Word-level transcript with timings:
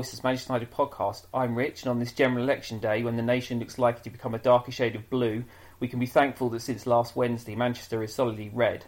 Voices 0.00 0.24
Manchester 0.24 0.54
United 0.54 0.70
podcast. 0.70 1.26
I'm 1.34 1.54
Rich, 1.54 1.82
and 1.82 1.90
on 1.90 1.98
this 1.98 2.14
general 2.14 2.42
election 2.42 2.78
day, 2.78 3.02
when 3.02 3.18
the 3.18 3.22
nation 3.22 3.58
looks 3.58 3.78
likely 3.78 4.00
to 4.04 4.08
become 4.08 4.34
a 4.34 4.38
darker 4.38 4.72
shade 4.72 4.96
of 4.96 5.10
blue, 5.10 5.44
we 5.78 5.88
can 5.88 5.98
be 5.98 6.06
thankful 6.06 6.48
that 6.48 6.60
since 6.60 6.86
last 6.86 7.16
Wednesday, 7.16 7.54
Manchester 7.54 8.02
is 8.02 8.14
solidly 8.14 8.50
red. 8.54 8.86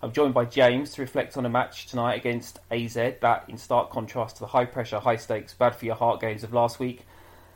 I'm 0.00 0.12
joined 0.12 0.34
by 0.34 0.44
James 0.44 0.92
to 0.92 1.00
reflect 1.00 1.36
on 1.36 1.46
a 1.46 1.48
match 1.48 1.86
tonight 1.86 2.14
against 2.14 2.60
AZ 2.70 2.94
that, 2.94 3.44
in 3.48 3.58
stark 3.58 3.90
contrast 3.90 4.36
to 4.36 4.42
the 4.42 4.46
high 4.46 4.66
pressure, 4.66 5.00
high 5.00 5.16
stakes, 5.16 5.52
bad 5.52 5.74
for 5.74 5.84
your 5.84 5.96
heart 5.96 6.20
games 6.20 6.44
of 6.44 6.52
last 6.52 6.78
week, 6.78 7.06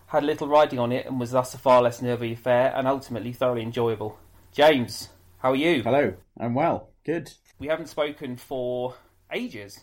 had 0.08 0.24
little 0.24 0.48
riding 0.48 0.80
on 0.80 0.90
it 0.90 1.06
and 1.06 1.20
was 1.20 1.30
thus 1.30 1.54
a 1.54 1.58
far 1.58 1.82
less 1.82 2.02
nervy 2.02 2.32
affair 2.32 2.72
and 2.74 2.88
ultimately 2.88 3.32
thoroughly 3.32 3.62
enjoyable. 3.62 4.18
James, 4.50 5.10
how 5.38 5.52
are 5.52 5.54
you? 5.54 5.84
Hello, 5.84 6.14
I'm 6.40 6.54
well. 6.54 6.88
Good. 7.04 7.32
We 7.60 7.68
haven't 7.68 7.86
spoken 7.86 8.36
for 8.36 8.96
ages 9.30 9.78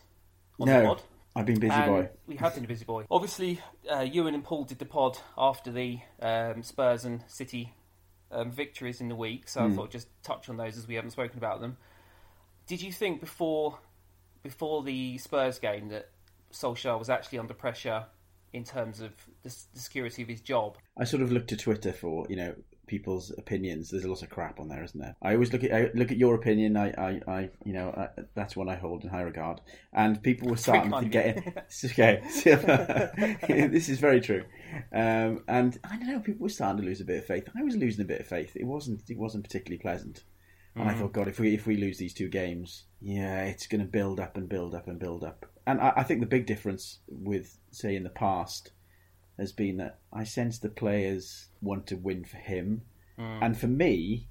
on 0.59 0.67
No. 0.67 0.97
I've 1.35 1.45
been 1.45 1.59
busy 1.59 1.73
And 1.73 1.85
boy. 1.85 2.09
We 2.27 2.35
have 2.35 2.53
been 2.55 2.65
a 2.65 2.67
busy 2.67 2.85
boy. 2.85 3.05
Obviously, 3.09 3.59
uh, 3.91 4.01
Ewan 4.01 4.35
and 4.35 4.43
Paul 4.43 4.65
did 4.65 4.79
the 4.79 4.85
pod 4.85 5.17
after 5.37 5.71
the 5.71 5.99
um, 6.21 6.61
Spurs 6.63 7.05
and 7.05 7.23
City 7.27 7.73
um, 8.31 8.51
victories 8.51 9.01
in 9.01 9.07
the 9.09 9.15
week, 9.15 9.47
so 9.47 9.63
I 9.63 9.67
Hmm. 9.69 9.75
thought 9.75 9.85
I'd 9.85 9.91
just 9.91 10.07
touch 10.23 10.49
on 10.49 10.57
those 10.57 10.77
as 10.77 10.87
we 10.87 10.95
haven't 10.95 11.11
spoken 11.11 11.37
about 11.37 11.59
them. 11.61 11.77
Did 12.67 12.81
you 12.81 12.91
think 12.91 13.19
before 13.19 13.79
before 14.43 14.83
the 14.83 15.17
Spurs 15.17 15.57
game 15.59 15.89
that 15.89 16.09
Solskjaer 16.51 16.99
was 16.99 17.09
actually 17.09 17.39
under 17.39 17.53
pressure 17.53 18.05
in 18.51 18.63
terms 18.63 18.99
of 19.01 19.11
the, 19.41 19.55
the 19.73 19.79
security 19.79 20.21
of 20.21 20.27
his 20.27 20.41
job? 20.41 20.77
I 20.97 21.03
sort 21.05 21.23
of 21.23 21.31
looked 21.31 21.49
to 21.49 21.57
Twitter 21.57 21.91
for 21.93 22.25
you 22.29 22.35
know 22.35 22.55
people's 22.87 23.31
opinions. 23.37 23.89
There's 23.89 24.03
a 24.03 24.09
lot 24.09 24.21
of 24.21 24.29
crap 24.29 24.59
on 24.59 24.67
there, 24.67 24.83
isn't 24.83 24.99
there? 24.99 25.15
I 25.21 25.33
always 25.33 25.51
look 25.53 25.63
at 25.63 25.73
I 25.73 25.89
look 25.93 26.11
at 26.11 26.17
your 26.17 26.35
opinion. 26.35 26.77
I, 26.77 26.89
I, 26.91 27.21
I 27.27 27.49
you 27.63 27.73
know 27.73 27.89
I, 27.89 28.21
that's 28.35 28.55
one 28.55 28.69
I 28.69 28.75
hold 28.75 29.03
in 29.03 29.09
high 29.09 29.21
regard. 29.21 29.61
And 29.93 30.21
people 30.21 30.49
were 30.49 30.57
starting 30.57 30.91
to 30.91 31.05
get. 31.05 31.67
Okay. 31.85 32.21
this 33.67 33.89
is 33.89 33.99
very 33.99 34.21
true. 34.21 34.43
Um, 34.93 35.43
and 35.47 35.77
I 35.83 35.97
don't 35.97 36.07
know. 36.07 36.19
People 36.19 36.43
were 36.43 36.49
starting 36.49 36.81
to 36.81 36.87
lose 36.87 37.01
a 37.01 37.05
bit 37.05 37.19
of 37.19 37.25
faith. 37.25 37.47
I 37.57 37.63
was 37.63 37.75
losing 37.75 38.03
a 38.03 38.07
bit 38.07 38.21
of 38.21 38.27
faith. 38.27 38.55
It 38.55 38.65
wasn't 38.65 39.03
it 39.09 39.17
wasn't 39.17 39.43
particularly 39.43 39.81
pleasant. 39.81 40.23
And 40.75 40.89
I 40.89 40.95
thought, 40.95 41.13
God, 41.13 41.27
if 41.27 41.39
we 41.39 41.53
if 41.53 41.67
we 41.67 41.77
lose 41.77 41.97
these 41.97 42.13
two 42.13 42.29
games, 42.29 42.85
yeah, 42.99 43.43
it's 43.43 43.67
going 43.67 43.81
to 43.81 43.87
build 43.87 44.19
up 44.19 44.37
and 44.37 44.49
build 44.49 44.73
up 44.73 44.87
and 44.87 44.97
build 44.97 45.23
up. 45.23 45.45
And 45.67 45.79
I, 45.79 45.93
I 45.97 46.03
think 46.03 46.19
the 46.19 46.25
big 46.25 46.47
difference 46.47 46.99
with 47.07 47.59
say 47.71 47.95
in 47.95 48.03
the 48.03 48.09
past 48.09 48.71
has 49.37 49.51
been 49.51 49.77
that 49.77 49.99
I 50.11 50.23
sense 50.23 50.59
the 50.59 50.69
players 50.69 51.47
want 51.61 51.87
to 51.87 51.95
win 51.95 52.23
for 52.25 52.37
him, 52.37 52.81
and 53.17 53.57
for 53.57 53.67
me, 53.67 54.27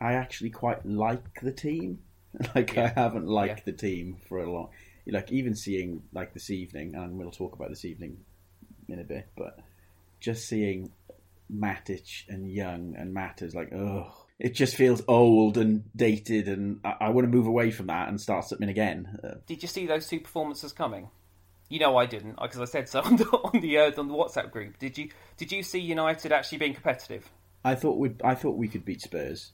I 0.00 0.12
actually 0.14 0.50
quite 0.50 0.84
like 0.86 1.40
the 1.40 1.52
team. 1.52 2.00
Like 2.54 2.78
I 2.78 2.88
haven't 2.88 3.26
liked 3.26 3.58
Yeah. 3.58 3.64
the 3.66 3.72
team 3.72 4.16
for 4.26 4.38
a 4.42 4.50
long. 4.50 4.70
Like 5.06 5.30
even 5.30 5.54
seeing 5.54 6.02
like 6.14 6.32
this 6.32 6.48
evening, 6.48 6.94
and 6.94 7.18
we'll 7.18 7.30
talk 7.30 7.54
about 7.54 7.68
this 7.68 7.84
evening 7.84 8.18
in 8.88 8.98
a 8.98 9.04
bit, 9.04 9.28
but 9.36 9.58
just 10.18 10.48
seeing 10.48 10.92
Matic 11.52 12.24
and 12.28 12.50
Young 12.50 12.94
and 12.96 13.12
Matt 13.12 13.42
is 13.42 13.54
like, 13.54 13.70
ugh. 13.76 14.10
It 14.38 14.54
just 14.54 14.74
feels 14.76 15.02
old 15.06 15.56
and 15.58 15.84
dated, 15.94 16.48
and 16.48 16.80
I, 16.84 16.94
I 17.02 17.08
want 17.10 17.26
to 17.26 17.30
move 17.36 17.46
away 17.46 17.70
from 17.70 17.86
that 17.88 18.08
and 18.08 18.20
start 18.20 18.46
something 18.46 18.68
again. 18.68 19.18
Uh, 19.22 19.34
Did 19.46 19.62
you 19.62 19.68
see 19.68 19.86
those 19.86 20.08
two 20.08 20.18
performances 20.20 20.72
coming? 20.72 21.10
You 21.72 21.78
know 21.78 21.96
I 21.96 22.04
didn't, 22.04 22.38
because 22.38 22.60
I 22.60 22.66
said 22.66 22.86
so 22.86 23.00
on 23.04 23.16
the 23.16 23.24
on 23.24 23.60
the, 23.62 23.78
uh, 23.78 23.92
on 23.98 24.08
the 24.08 24.14
WhatsApp 24.14 24.50
group. 24.50 24.78
Did 24.78 24.98
you 24.98 25.08
Did 25.38 25.50
you 25.52 25.62
see 25.62 25.78
United 25.80 26.30
actually 26.30 26.58
being 26.58 26.74
competitive? 26.74 27.30
I 27.64 27.76
thought 27.76 27.96
we 27.96 28.10
I 28.22 28.34
thought 28.34 28.58
we 28.58 28.68
could 28.68 28.84
beat 28.84 29.00
Spurs 29.00 29.52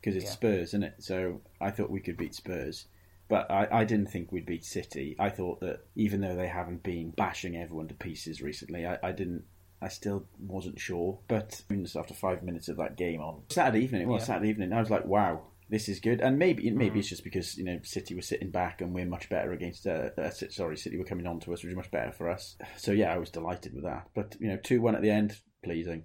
because 0.00 0.14
it's 0.14 0.26
Yeah. 0.26 0.30
Spurs, 0.30 0.68
isn't 0.68 0.84
it? 0.84 0.94
So 1.00 1.40
I 1.60 1.72
thought 1.72 1.90
we 1.90 1.98
could 1.98 2.16
beat 2.16 2.36
Spurs, 2.36 2.86
but 3.28 3.50
I, 3.50 3.66
I 3.80 3.84
didn't 3.84 4.12
think 4.12 4.30
we'd 4.30 4.46
beat 4.46 4.64
City. 4.64 5.16
I 5.18 5.28
thought 5.28 5.58
that 5.58 5.80
even 5.96 6.20
though 6.20 6.36
they 6.36 6.46
haven't 6.46 6.84
been 6.84 7.10
bashing 7.10 7.56
everyone 7.56 7.88
to 7.88 7.94
pieces 7.94 8.40
recently, 8.40 8.86
I, 8.86 8.98
I 9.02 9.10
didn't. 9.10 9.42
I 9.82 9.88
still 9.88 10.24
wasn't 10.38 10.78
sure. 10.78 11.18
But 11.26 11.62
after 11.96 12.14
five 12.14 12.44
minutes 12.44 12.68
of 12.68 12.76
that 12.76 12.96
game 12.96 13.20
on 13.20 13.42
Saturday 13.50 13.82
evening, 13.82 14.02
it 14.02 14.08
was 14.08 14.22
Yeah. 14.22 14.26
Saturday 14.26 14.50
evening. 14.50 14.72
I 14.72 14.78
was 14.78 14.90
like, 14.90 15.04
wow. 15.04 15.42
This 15.68 15.88
is 15.88 15.98
good, 15.98 16.20
and 16.20 16.38
maybe 16.38 16.70
maybe 16.70 17.00
it's 17.00 17.08
just 17.08 17.24
because 17.24 17.56
you 17.58 17.64
know 17.64 17.80
City 17.82 18.14
were 18.14 18.22
sitting 18.22 18.50
back 18.50 18.80
and 18.80 18.94
we're 18.94 19.06
much 19.06 19.28
better 19.28 19.52
against. 19.52 19.86
Uh, 19.86 20.10
uh, 20.16 20.30
sorry, 20.30 20.76
City 20.76 20.96
were 20.96 21.04
coming 21.04 21.26
on 21.26 21.40
to 21.40 21.52
us, 21.52 21.62
which 21.62 21.70
was 21.70 21.76
much 21.76 21.90
better 21.90 22.12
for 22.12 22.30
us. 22.30 22.56
So 22.76 22.92
yeah, 22.92 23.12
I 23.12 23.18
was 23.18 23.30
delighted 23.30 23.74
with 23.74 23.82
that. 23.84 24.08
But 24.14 24.36
you 24.38 24.48
know, 24.48 24.58
two 24.62 24.80
one 24.80 24.94
at 24.94 25.02
the 25.02 25.10
end, 25.10 25.36
pleasing. 25.64 26.04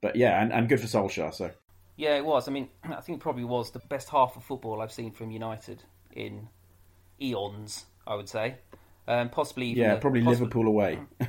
But 0.00 0.16
yeah, 0.16 0.42
and, 0.42 0.52
and 0.52 0.68
good 0.68 0.80
for 0.80 0.86
Solskjaer. 0.86 1.34
So 1.34 1.50
Yeah, 1.96 2.16
it 2.16 2.24
was. 2.24 2.48
I 2.48 2.52
mean, 2.52 2.70
I 2.84 3.00
think 3.02 3.18
it 3.18 3.22
probably 3.22 3.44
was 3.44 3.70
the 3.72 3.80
best 3.80 4.08
half 4.08 4.36
of 4.36 4.44
football 4.44 4.80
I've 4.80 4.92
seen 4.92 5.12
from 5.12 5.30
United 5.30 5.82
in 6.12 6.48
eons. 7.20 7.84
I 8.06 8.14
would 8.14 8.28
say, 8.28 8.56
um, 9.06 9.28
possibly 9.28 9.66
even 9.66 9.82
yeah, 9.82 9.96
probably 9.96 10.22
possibly- 10.22 10.46
Liverpool 10.46 10.66
away. 10.66 10.98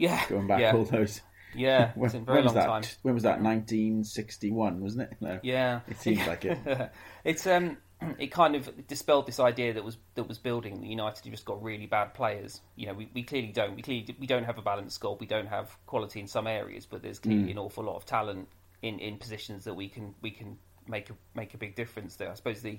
Yeah, 0.00 0.24
Going 0.28 0.46
back 0.46 0.60
yeah, 0.60 0.74
all 0.74 0.84
those. 0.84 1.20
Yeah. 1.54 1.92
When, 1.94 2.06
It's 2.06 2.12
been 2.14 2.22
a 2.22 2.24
very 2.24 2.36
when 2.38 2.44
was 2.44 2.54
long 2.54 2.62
that? 2.62 2.66
time. 2.66 2.82
When 3.02 3.14
was 3.14 3.22
that? 3.24 3.40
1961, 3.42 4.80
wasn't 4.80 5.02
it? 5.10 5.16
No. 5.20 5.38
Yeah, 5.42 5.80
It 5.88 5.98
seems 6.00 6.26
like 6.26 6.44
it. 6.44 6.58
it's 7.24 7.46
um, 7.46 7.76
it 8.18 8.28
kind 8.28 8.54
of 8.54 8.86
dispelled 8.86 9.26
this 9.26 9.40
idea 9.40 9.74
that 9.74 9.84
was 9.84 9.96
that 10.14 10.24
was 10.28 10.38
building 10.38 10.80
that 10.80 10.86
United 10.86 11.24
have 11.24 11.32
just 11.32 11.44
got 11.44 11.62
really 11.62 11.86
bad 11.86 12.14
players. 12.14 12.60
You 12.76 12.86
know, 12.86 12.94
we, 12.94 13.10
we 13.14 13.22
clearly 13.22 13.52
don't. 13.52 13.76
We 13.76 13.82
clearly 13.82 14.14
we 14.18 14.26
don't 14.26 14.44
have 14.44 14.58
a 14.58 14.62
balanced 14.62 14.96
squad. 14.96 15.20
We 15.20 15.26
don't 15.26 15.48
have 15.48 15.76
quality 15.86 16.20
in 16.20 16.26
some 16.26 16.46
areas, 16.46 16.86
but 16.86 17.02
there's 17.02 17.18
clearly 17.18 17.48
Mm. 17.48 17.50
an 17.52 17.58
awful 17.58 17.84
lot 17.84 17.96
of 17.96 18.06
talent 18.06 18.48
in, 18.82 18.98
in 18.98 19.18
positions 19.18 19.64
that 19.64 19.74
we 19.74 19.88
can 19.88 20.14
we 20.22 20.30
can 20.30 20.58
make 20.88 21.10
a 21.10 21.14
make 21.34 21.54
a 21.54 21.58
big 21.58 21.74
difference 21.76 22.16
there. 22.16 22.30
I 22.30 22.34
suppose 22.34 22.62
the 22.62 22.78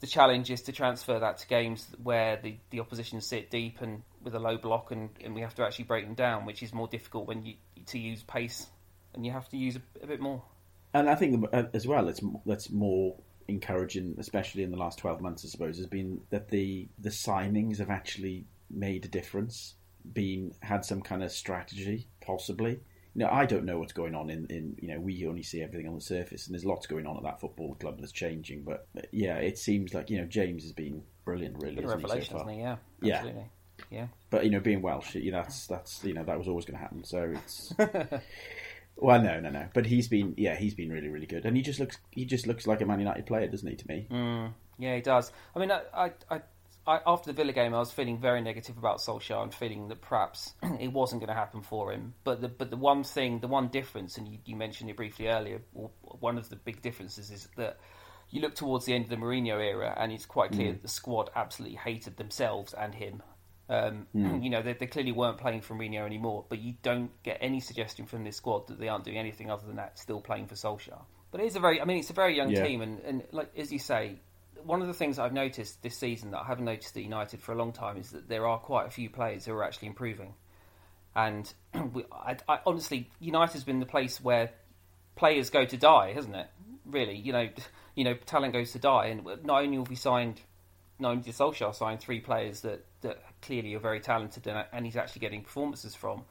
the 0.00 0.06
challenge 0.08 0.50
is 0.50 0.62
to 0.62 0.72
transfer 0.72 1.18
that 1.20 1.38
to 1.38 1.46
games 1.46 1.86
where 2.02 2.36
the, 2.42 2.56
the 2.70 2.80
opposition 2.80 3.20
sit 3.20 3.48
deep 3.48 3.80
and 3.80 4.02
with 4.22 4.34
a 4.34 4.40
low 4.40 4.58
block, 4.58 4.90
and, 4.90 5.08
and 5.24 5.34
we 5.34 5.40
have 5.40 5.54
to 5.54 5.62
actually 5.64 5.84
break 5.84 6.04
them 6.04 6.14
down, 6.14 6.44
which 6.46 6.62
is 6.64 6.74
more 6.74 6.88
difficult 6.88 7.26
when 7.28 7.44
you 7.46 7.54
to 7.86 7.98
use 7.98 8.22
pace, 8.22 8.66
and 9.14 9.24
you 9.24 9.32
have 9.32 9.48
to 9.50 9.56
use 9.56 9.76
a, 9.76 10.04
a 10.04 10.06
bit 10.06 10.20
more. 10.20 10.42
And 10.92 11.10
I 11.10 11.14
think 11.14 11.46
uh, 11.52 11.64
as 11.72 11.86
well, 11.86 12.08
it's 12.08 12.20
that's 12.46 12.70
more 12.70 13.16
encouraging, 13.48 14.14
especially 14.18 14.62
in 14.62 14.70
the 14.70 14.76
last 14.76 14.98
12 14.98 15.20
months, 15.20 15.44
I 15.44 15.48
suppose, 15.48 15.76
has 15.78 15.86
been 15.86 16.20
that 16.30 16.48
the 16.48 16.88
the 16.98 17.10
signings 17.10 17.78
have 17.78 17.90
actually 17.90 18.46
made 18.70 19.04
a 19.04 19.08
difference, 19.08 19.74
been 20.12 20.54
had 20.60 20.84
some 20.84 21.02
kind 21.02 21.22
of 21.22 21.32
strategy, 21.32 22.08
possibly. 22.20 22.80
You 23.16 23.20
know, 23.24 23.28
I 23.30 23.46
don't 23.46 23.64
know 23.64 23.78
what's 23.78 23.92
going 23.92 24.14
on 24.16 24.28
in, 24.28 24.46
in 24.46 24.76
you 24.80 24.88
know 24.88 25.00
we 25.00 25.26
only 25.26 25.42
see 25.42 25.62
everything 25.62 25.86
on 25.88 25.94
the 25.94 26.00
surface, 26.00 26.46
and 26.46 26.54
there's 26.54 26.64
lots 26.64 26.86
going 26.86 27.06
on 27.06 27.16
at 27.16 27.22
that 27.22 27.40
football 27.40 27.74
club 27.74 27.98
that's 28.00 28.12
changing. 28.12 28.62
But 28.62 28.86
yeah, 29.12 29.36
it 29.36 29.58
seems 29.58 29.94
like 29.94 30.10
you 30.10 30.18
know 30.18 30.26
James 30.26 30.62
has 30.62 30.72
been 30.72 31.02
brilliant, 31.24 31.56
really. 31.60 31.82
Hasn't 31.82 32.00
he, 32.00 32.06
so 32.06 32.08
revelation, 32.08 32.36
far? 32.36 32.42
isn't 32.42 32.54
he? 32.54 32.60
Yeah, 32.60 32.76
Yeah. 33.00 33.14
absolutely. 33.16 33.40
Yeah. 33.42 33.46
But 34.30 34.44
you 34.44 34.50
know, 34.50 34.60
being 34.60 34.82
Welsh, 34.82 35.14
you 35.14 35.30
know, 35.32 35.42
that's 35.42 35.66
that's 35.66 36.04
you 36.04 36.14
know 36.14 36.24
that 36.24 36.38
was 36.38 36.48
always 36.48 36.64
going 36.64 36.76
to 36.76 36.82
happen. 36.82 37.04
So 37.04 37.34
it's 37.34 37.72
well, 38.96 39.20
no, 39.20 39.40
no, 39.40 39.50
no. 39.50 39.66
But 39.74 39.86
he's 39.86 40.08
been, 40.08 40.34
yeah, 40.36 40.56
he's 40.56 40.74
been 40.74 40.90
really, 40.90 41.08
really 41.08 41.26
good, 41.26 41.44
and 41.44 41.56
he 41.56 41.62
just 41.62 41.80
looks, 41.80 41.98
he 42.10 42.24
just 42.24 42.46
looks 42.46 42.66
like 42.66 42.80
a 42.80 42.86
Man 42.86 43.00
United 43.00 43.26
player, 43.26 43.48
doesn't 43.48 43.68
he? 43.68 43.76
To 43.76 43.88
me, 43.88 44.06
Mm, 44.10 44.52
yeah, 44.78 44.94
he 44.94 45.00
does. 45.00 45.32
I 45.54 45.58
mean, 45.58 45.70
I, 45.70 45.82
I, 45.92 46.12
I, 46.30 46.40
I, 46.86 47.00
after 47.06 47.32
the 47.32 47.36
Villa 47.36 47.52
game, 47.52 47.74
I 47.74 47.78
was 47.78 47.90
feeling 47.90 48.18
very 48.18 48.40
negative 48.40 48.78
about 48.78 48.98
Solskjaer 48.98 49.42
and 49.42 49.54
feeling 49.54 49.88
that 49.88 50.00
perhaps 50.00 50.54
it 50.80 50.92
wasn't 50.92 51.20
going 51.20 51.28
to 51.28 51.34
happen 51.34 51.62
for 51.62 51.92
him. 51.92 52.14
But 52.24 52.40
the 52.40 52.48
but 52.48 52.70
the 52.70 52.76
one 52.76 53.04
thing, 53.04 53.40
the 53.40 53.48
one 53.48 53.68
difference, 53.68 54.16
and 54.16 54.28
you, 54.28 54.38
you 54.44 54.56
mentioned 54.56 54.90
it 54.90 54.96
briefly 54.96 55.28
earlier, 55.28 55.62
one 56.02 56.38
of 56.38 56.48
the 56.48 56.56
big 56.56 56.82
differences 56.82 57.30
is 57.30 57.48
that 57.56 57.78
you 58.30 58.40
look 58.40 58.54
towards 58.54 58.84
the 58.84 58.94
end 58.94 59.04
of 59.04 59.10
the 59.10 59.16
Mourinho 59.16 59.60
era, 59.60 59.94
and 59.96 60.12
it's 60.12 60.26
quite 60.26 60.52
clear 60.52 60.72
that 60.72 60.82
the 60.82 60.88
squad 60.88 61.30
absolutely 61.36 61.76
hated 61.76 62.16
themselves 62.16 62.72
and 62.72 62.94
him. 62.94 63.22
Um, 63.68 64.06
You 64.12 64.50
know, 64.50 64.62
they, 64.62 64.74
they 64.74 64.86
clearly 64.86 65.12
weren't 65.12 65.38
playing 65.38 65.62
for 65.62 65.74
Mourinho 65.74 66.04
anymore, 66.04 66.44
but 66.48 66.58
you 66.60 66.74
don't 66.82 67.10
get 67.22 67.38
any 67.40 67.60
suggestion 67.60 68.06
from 68.06 68.24
this 68.24 68.36
squad 68.36 68.68
that 68.68 68.78
they 68.78 68.88
aren't 68.88 69.04
doing 69.04 69.18
anything 69.18 69.50
other 69.50 69.66
than 69.66 69.76
that, 69.76 69.98
still 69.98 70.20
playing 70.20 70.48
for 70.48 70.54
Solskjaer. 70.54 71.02
But 71.30 71.40
it 71.40 71.46
is 71.46 71.56
a 71.56 71.60
very, 71.60 71.80
I 71.80 71.84
mean, 71.84 71.98
it's 71.98 72.10
a 72.10 72.14
very 72.14 72.36
young 72.36 72.50
Yeah. 72.50 72.62
team, 72.64 72.80
and, 72.82 73.00
and 73.00 73.22
like 73.32 73.50
as 73.56 73.72
you 73.72 73.78
say, 73.78 74.20
one 74.62 74.80
of 74.80 74.86
the 74.86 74.94
things 74.94 75.18
I've 75.18 75.32
noticed 75.32 75.82
this 75.82 75.96
season 75.96 76.30
that 76.30 76.40
I 76.40 76.44
haven't 76.44 76.64
noticed 76.64 76.96
at 76.96 77.02
United 77.02 77.40
for 77.42 77.52
a 77.52 77.54
long 77.54 77.72
time 77.72 77.96
is 77.96 78.10
that 78.10 78.28
there 78.28 78.46
are 78.46 78.58
quite 78.58 78.86
a 78.86 78.90
few 78.90 79.10
players 79.10 79.44
who 79.44 79.52
are 79.52 79.64
actually 79.64 79.88
improving. 79.88 80.34
And 81.14 81.52
we, 81.92 82.04
I, 82.12 82.36
I, 82.48 82.60
honestly, 82.66 83.10
United's 83.20 83.64
been 83.64 83.80
the 83.80 83.86
place 83.86 84.20
where 84.22 84.50
players 85.16 85.50
go 85.50 85.64
to 85.64 85.76
die, 85.76 86.12
hasn't 86.12 86.36
it? 86.36 86.48
Really, 86.86 87.16
you 87.16 87.32
know, 87.32 87.48
you 87.94 88.04
know, 88.04 88.14
talent 88.14 88.52
goes 88.52 88.72
to 88.72 88.78
die, 88.78 89.06
and 89.06 89.24
not 89.44 89.62
only 89.62 89.76
have 89.78 89.88
we 89.88 89.96
signed, 89.96 90.40
not 90.98 91.10
only 91.10 91.22
did 91.22 91.34
Solskjaer 91.34 91.74
sign 91.74 91.98
three 91.98 92.20
players 92.20 92.60
that 92.62 92.84
clearly 93.44 93.74
are 93.74 93.80
very 93.80 94.00
talented, 94.00 94.46
and, 94.46 94.64
and 94.72 94.84
he's 94.84 94.96
actually 94.96 95.20
getting 95.20 95.42
performances 95.42 95.94
from, 95.94 96.24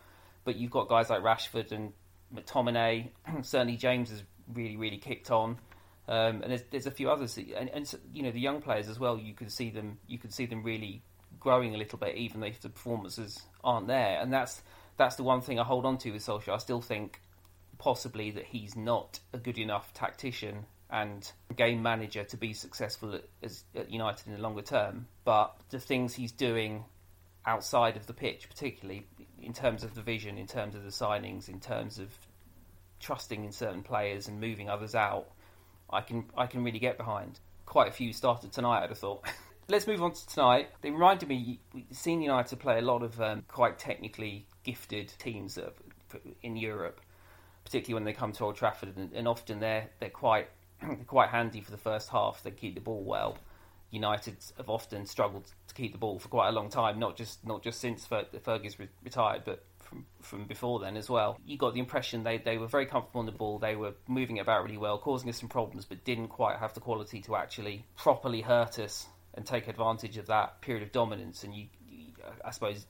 but 0.43 0.55
you've 0.55 0.71
got 0.71 0.89
guys 0.89 1.09
like 1.09 1.21
Rashford 1.21 1.71
and 1.71 1.93
McTominay. 2.33 3.09
certainly, 3.41 3.77
James 3.77 4.09
has 4.09 4.23
really, 4.53 4.77
really 4.77 4.97
kicked 4.97 5.31
on. 5.31 5.57
Um, 6.07 6.41
and 6.41 6.51
there's, 6.51 6.63
there's 6.69 6.87
a 6.87 6.91
few 6.91 7.09
others, 7.09 7.37
and, 7.37 7.69
and 7.69 7.93
you 8.13 8.23
know 8.23 8.31
the 8.31 8.39
young 8.39 8.61
players 8.61 8.89
as 8.89 8.99
well. 8.99 9.17
You 9.17 9.33
can 9.33 9.49
see 9.49 9.69
them, 9.69 9.99
you 10.07 10.17
could 10.17 10.33
see 10.33 10.45
them 10.45 10.63
really 10.63 11.01
growing 11.39 11.75
a 11.75 11.77
little 11.77 11.97
bit, 11.97 12.15
even 12.15 12.43
if 12.43 12.61
the 12.61 12.69
performances 12.69 13.41
aren't 13.63 13.87
there. 13.87 14.19
And 14.19 14.31
that's 14.31 14.61
that's 14.97 15.15
the 15.15 15.23
one 15.23 15.41
thing 15.41 15.59
I 15.59 15.63
hold 15.63 15.85
on 15.85 15.97
to 15.99 16.11
with 16.11 16.25
Solskjaer. 16.25 16.53
I 16.53 16.57
still 16.57 16.81
think 16.81 17.21
possibly 17.77 18.31
that 18.31 18.45
he's 18.45 18.75
not 18.75 19.19
a 19.33 19.37
good 19.37 19.57
enough 19.57 19.93
tactician 19.93 20.65
and 20.89 21.31
game 21.55 21.81
manager 21.81 22.23
to 22.23 22.37
be 22.37 22.53
successful 22.53 23.15
at, 23.15 23.23
as, 23.41 23.63
at 23.75 23.89
United 23.89 24.27
in 24.27 24.33
the 24.33 24.39
longer 24.39 24.61
term. 24.61 25.07
But 25.25 25.55
the 25.69 25.79
things 25.79 26.13
he's 26.13 26.31
doing 26.31 26.85
outside 27.45 27.97
of 27.97 28.07
the 28.07 28.13
pitch, 28.13 28.47
particularly 28.49 29.05
in 29.41 29.53
terms 29.53 29.83
of 29.83 29.95
the 29.95 30.01
vision, 30.01 30.37
in 30.37 30.47
terms 30.47 30.75
of 30.75 30.83
the 30.83 30.89
signings, 30.89 31.49
in 31.49 31.59
terms 31.59 31.99
of 31.99 32.09
trusting 32.99 33.43
in 33.43 33.51
certain 33.51 33.83
players 33.83 34.27
and 34.27 34.39
moving 34.39 34.69
others 34.69 34.95
out, 34.95 35.27
I 35.89 36.01
can 36.01 36.25
I 36.35 36.47
can 36.47 36.63
really 36.63 36.79
get 36.79 36.97
behind. 36.97 37.39
Quite 37.65 37.89
a 37.89 37.91
few 37.91 38.13
started 38.13 38.51
tonight, 38.51 38.83
I'd 38.83 38.89
have 38.89 38.97
thought. 38.97 39.25
Let's 39.69 39.87
move 39.87 40.03
on 40.03 40.13
to 40.13 40.27
tonight. 40.27 40.69
They 40.81 40.91
reminded 40.91 41.29
me, 41.29 41.59
we've 41.73 41.85
United 42.05 42.59
play 42.59 42.79
a 42.79 42.81
lot 42.81 43.01
of 43.01 43.19
um, 43.21 43.43
quite 43.47 43.79
technically 43.79 44.45
gifted 44.63 45.13
teams 45.19 45.57
in 46.41 46.57
Europe, 46.57 46.99
particularly 47.63 47.93
when 47.93 48.03
they 48.03 48.13
come 48.13 48.33
to 48.33 48.43
Old 48.43 48.55
Trafford, 48.55 48.97
and, 48.97 49.13
and 49.13 49.27
often 49.27 49.59
they're 49.59 49.89
they're 49.99 50.09
quite 50.09 50.49
quite 51.07 51.29
handy 51.29 51.61
for 51.61 51.71
the 51.71 51.77
first 51.77 52.09
half. 52.09 52.43
They 52.43 52.51
keep 52.51 52.75
the 52.75 52.81
ball 52.81 53.03
well. 53.03 53.37
United 53.93 54.37
have 54.57 54.71
often 54.71 55.05
struggled 55.05 55.45
to 55.67 55.73
keep 55.75 55.91
the 55.91 55.99
ball 55.99 56.17
for 56.17 56.27
quite 56.27 56.49
a 56.49 56.51
long 56.51 56.67
time, 56.67 56.97
not 56.97 57.15
just 57.15 57.45
not 57.45 57.61
just 57.61 57.79
since 57.79 58.07
Fergie's 58.07 58.79
re- 58.79 58.89
retired, 59.03 59.43
but 59.45 59.63
from 59.77 60.07
from 60.19 60.45
before 60.45 60.79
then 60.79 60.97
as 60.97 61.11
well. 61.11 61.37
You 61.45 61.57
got 61.59 61.75
the 61.75 61.79
impression 61.79 62.23
they, 62.23 62.39
they 62.39 62.57
were 62.57 62.67
very 62.67 62.87
comfortable 62.87 63.19
on 63.19 63.27
the 63.27 63.31
ball, 63.31 63.59
they 63.59 63.75
were 63.75 63.93
moving 64.07 64.37
it 64.37 64.39
about 64.39 64.63
really 64.63 64.79
well, 64.79 64.97
causing 64.97 65.29
us 65.29 65.39
some 65.39 65.47
problems, 65.47 65.85
but 65.85 66.03
didn't 66.03 66.29
quite 66.29 66.57
have 66.57 66.73
the 66.73 66.79
quality 66.79 67.21
to 67.21 67.35
actually 67.35 67.85
properly 67.95 68.41
hurt 68.41 68.79
us 68.79 69.05
and 69.35 69.45
take 69.45 69.67
advantage 69.67 70.17
of 70.17 70.25
that 70.25 70.59
period 70.61 70.81
of 70.81 70.91
dominance. 70.91 71.43
And 71.43 71.53
you, 71.53 71.67
you 71.87 72.13
I 72.43 72.49
suppose 72.49 72.87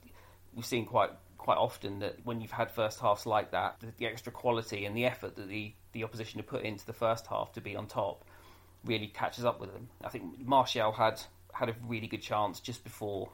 we've 0.54 0.64
seen 0.64 0.86
quite 0.86 1.10
quite 1.36 1.58
often 1.58 1.98
that 1.98 2.16
when 2.24 2.40
you've 2.40 2.50
had 2.50 2.70
first 2.70 2.98
halves 3.00 3.26
like 3.26 3.50
that, 3.50 3.76
the, 3.80 3.88
the 3.98 4.06
extra 4.06 4.32
quality 4.32 4.86
and 4.86 4.96
the 4.96 5.04
effort 5.04 5.36
that 5.36 5.48
the 5.48 5.74
the 5.92 6.02
opposition 6.02 6.38
have 6.38 6.46
put 6.46 6.62
into 6.62 6.86
the 6.86 6.94
first 6.94 7.26
half 7.26 7.52
to 7.52 7.60
be 7.60 7.76
on 7.76 7.88
top 7.88 8.24
really 8.84 9.08
catches 9.08 9.44
up 9.44 9.60
with 9.60 9.72
them. 9.72 9.88
I 10.02 10.08
think 10.08 10.46
Martial 10.46 10.92
had 10.92 11.20
had 11.52 11.68
a 11.68 11.76
really 11.86 12.06
good 12.06 12.22
chance 12.22 12.60
just 12.60 12.82
before 12.84 13.30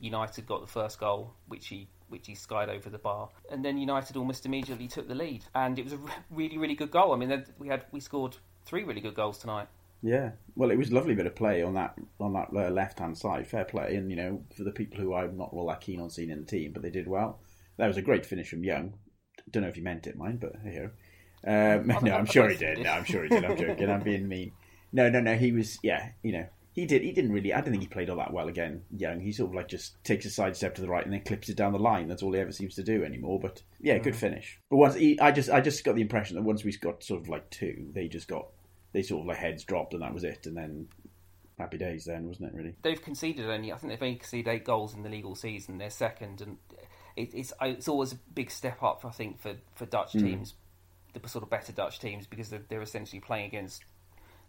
United 0.00 0.46
got 0.46 0.60
the 0.60 0.66
first 0.66 0.98
goal, 0.98 1.34
which 1.48 1.68
he 1.68 1.88
which 2.08 2.26
he 2.26 2.34
skied 2.34 2.68
over 2.68 2.90
the 2.90 2.98
bar, 2.98 3.28
and 3.50 3.64
then 3.64 3.78
United 3.78 4.16
almost 4.16 4.44
immediately 4.44 4.88
took 4.88 5.06
the 5.06 5.14
lead, 5.14 5.44
and 5.54 5.78
it 5.78 5.84
was 5.84 5.92
a 5.92 5.98
really 6.30 6.58
really 6.58 6.74
good 6.74 6.90
goal. 6.90 7.12
I 7.12 7.16
mean, 7.16 7.44
we 7.58 7.68
had 7.68 7.84
we 7.92 8.00
scored 8.00 8.36
three 8.64 8.84
really 8.84 9.00
good 9.00 9.14
goals 9.14 9.38
tonight. 9.38 9.68
Yeah, 10.02 10.30
well, 10.56 10.70
it 10.70 10.78
was 10.78 10.90
a 10.90 10.94
lovely 10.94 11.14
bit 11.14 11.26
of 11.26 11.34
play 11.34 11.62
on 11.62 11.74
that 11.74 11.94
on 12.18 12.32
that 12.32 12.48
uh, 12.54 12.70
left 12.70 12.98
hand 12.98 13.16
side. 13.16 13.46
Fair 13.46 13.64
play, 13.64 13.94
and 13.96 14.10
you 14.10 14.16
know, 14.16 14.42
for 14.56 14.64
the 14.64 14.72
people 14.72 15.00
who 15.00 15.14
I'm 15.14 15.36
not 15.36 15.50
all 15.52 15.68
that 15.68 15.82
keen 15.82 16.00
on 16.00 16.10
seeing 16.10 16.30
in 16.30 16.40
the 16.40 16.46
team, 16.46 16.72
but 16.72 16.82
they 16.82 16.90
did 16.90 17.06
well. 17.06 17.40
That 17.76 17.86
was 17.86 17.96
a 17.96 18.02
great 18.02 18.26
finish 18.26 18.50
from 18.50 18.64
Young. 18.64 18.94
Don't 19.50 19.62
know 19.62 19.68
if 19.68 19.74
he 19.74 19.80
meant 19.80 20.06
it, 20.06 20.16
mind, 20.16 20.40
but 20.40 20.56
here. 20.64 20.92
Um, 21.46 21.86
no, 22.02 22.14
I'm 22.14 22.26
sure 22.26 22.48
he 22.48 22.56
did. 22.56 22.78
No, 22.78 22.90
I'm 22.90 23.04
sure 23.04 23.22
he 23.22 23.28
did. 23.28 23.44
I'm 23.44 23.56
joking. 23.56 23.90
I'm 23.90 24.02
being 24.02 24.28
mean. 24.28 24.52
No, 24.92 25.08
no, 25.08 25.20
no. 25.20 25.34
He 25.36 25.52
was, 25.52 25.78
yeah, 25.82 26.10
you 26.22 26.32
know, 26.32 26.46
he 26.72 26.86
did. 26.86 27.02
He 27.02 27.12
didn't 27.12 27.32
really. 27.32 27.52
I 27.52 27.60
don't 27.60 27.70
think 27.70 27.82
he 27.82 27.88
played 27.88 28.10
all 28.10 28.16
that 28.18 28.32
well 28.32 28.48
again. 28.48 28.82
Young. 28.96 29.20
He 29.20 29.32
sort 29.32 29.50
of 29.50 29.54
like 29.54 29.68
just 29.68 30.02
takes 30.04 30.24
a 30.24 30.30
side 30.30 30.56
step 30.56 30.74
to 30.76 30.80
the 30.82 30.88
right 30.88 31.04
and 31.04 31.12
then 31.12 31.22
clips 31.22 31.48
it 31.48 31.56
down 31.56 31.72
the 31.72 31.78
line. 31.78 32.08
That's 32.08 32.22
all 32.22 32.32
he 32.32 32.40
ever 32.40 32.52
seems 32.52 32.74
to 32.76 32.82
do 32.82 33.04
anymore. 33.04 33.40
But 33.40 33.62
yeah, 33.80 33.98
good 33.98 34.12
mm-hmm. 34.12 34.20
finish. 34.20 34.58
But 34.70 34.76
once 34.76 34.94
he, 34.94 35.18
I 35.20 35.32
just, 35.32 35.50
I 35.50 35.60
just 35.60 35.84
got 35.84 35.94
the 35.94 36.02
impression 36.02 36.36
that 36.36 36.42
once 36.42 36.64
we 36.64 36.72
got 36.76 37.02
sort 37.02 37.20
of 37.20 37.28
like 37.28 37.50
two, 37.50 37.88
they 37.92 38.08
just 38.08 38.28
got, 38.28 38.46
they 38.92 39.02
sort 39.02 39.22
of 39.22 39.26
like 39.26 39.38
heads 39.38 39.64
dropped 39.64 39.94
and 39.94 40.02
that 40.02 40.14
was 40.14 40.24
it. 40.24 40.46
And 40.46 40.56
then 40.56 40.88
happy 41.60 41.78
days 41.78 42.04
then, 42.04 42.26
wasn't 42.26 42.52
it? 42.52 42.56
Really. 42.56 42.74
They've 42.82 43.00
conceded 43.00 43.48
only. 43.48 43.72
I 43.72 43.76
think 43.76 43.92
they've 43.92 44.02
only 44.02 44.16
conceded 44.16 44.48
eight 44.48 44.64
goals 44.64 44.94
in 44.94 45.02
the 45.02 45.08
legal 45.10 45.34
season. 45.34 45.78
They're 45.78 45.90
second, 45.90 46.40
and 46.40 46.56
it, 47.16 47.34
it's 47.34 47.52
it's 47.60 47.88
always 47.88 48.12
a 48.12 48.16
big 48.34 48.50
step 48.50 48.82
up. 48.82 49.04
I 49.04 49.10
think 49.10 49.40
for 49.40 49.54
for 49.74 49.86
Dutch 49.86 50.14
mm. 50.14 50.22
teams, 50.22 50.54
the 51.12 51.28
sort 51.28 51.44
of 51.44 51.50
better 51.50 51.72
Dutch 51.72 52.00
teams, 52.00 52.26
because 52.26 52.48
they're, 52.48 52.64
they're 52.68 52.82
essentially 52.82 53.20
playing 53.20 53.46
against 53.46 53.84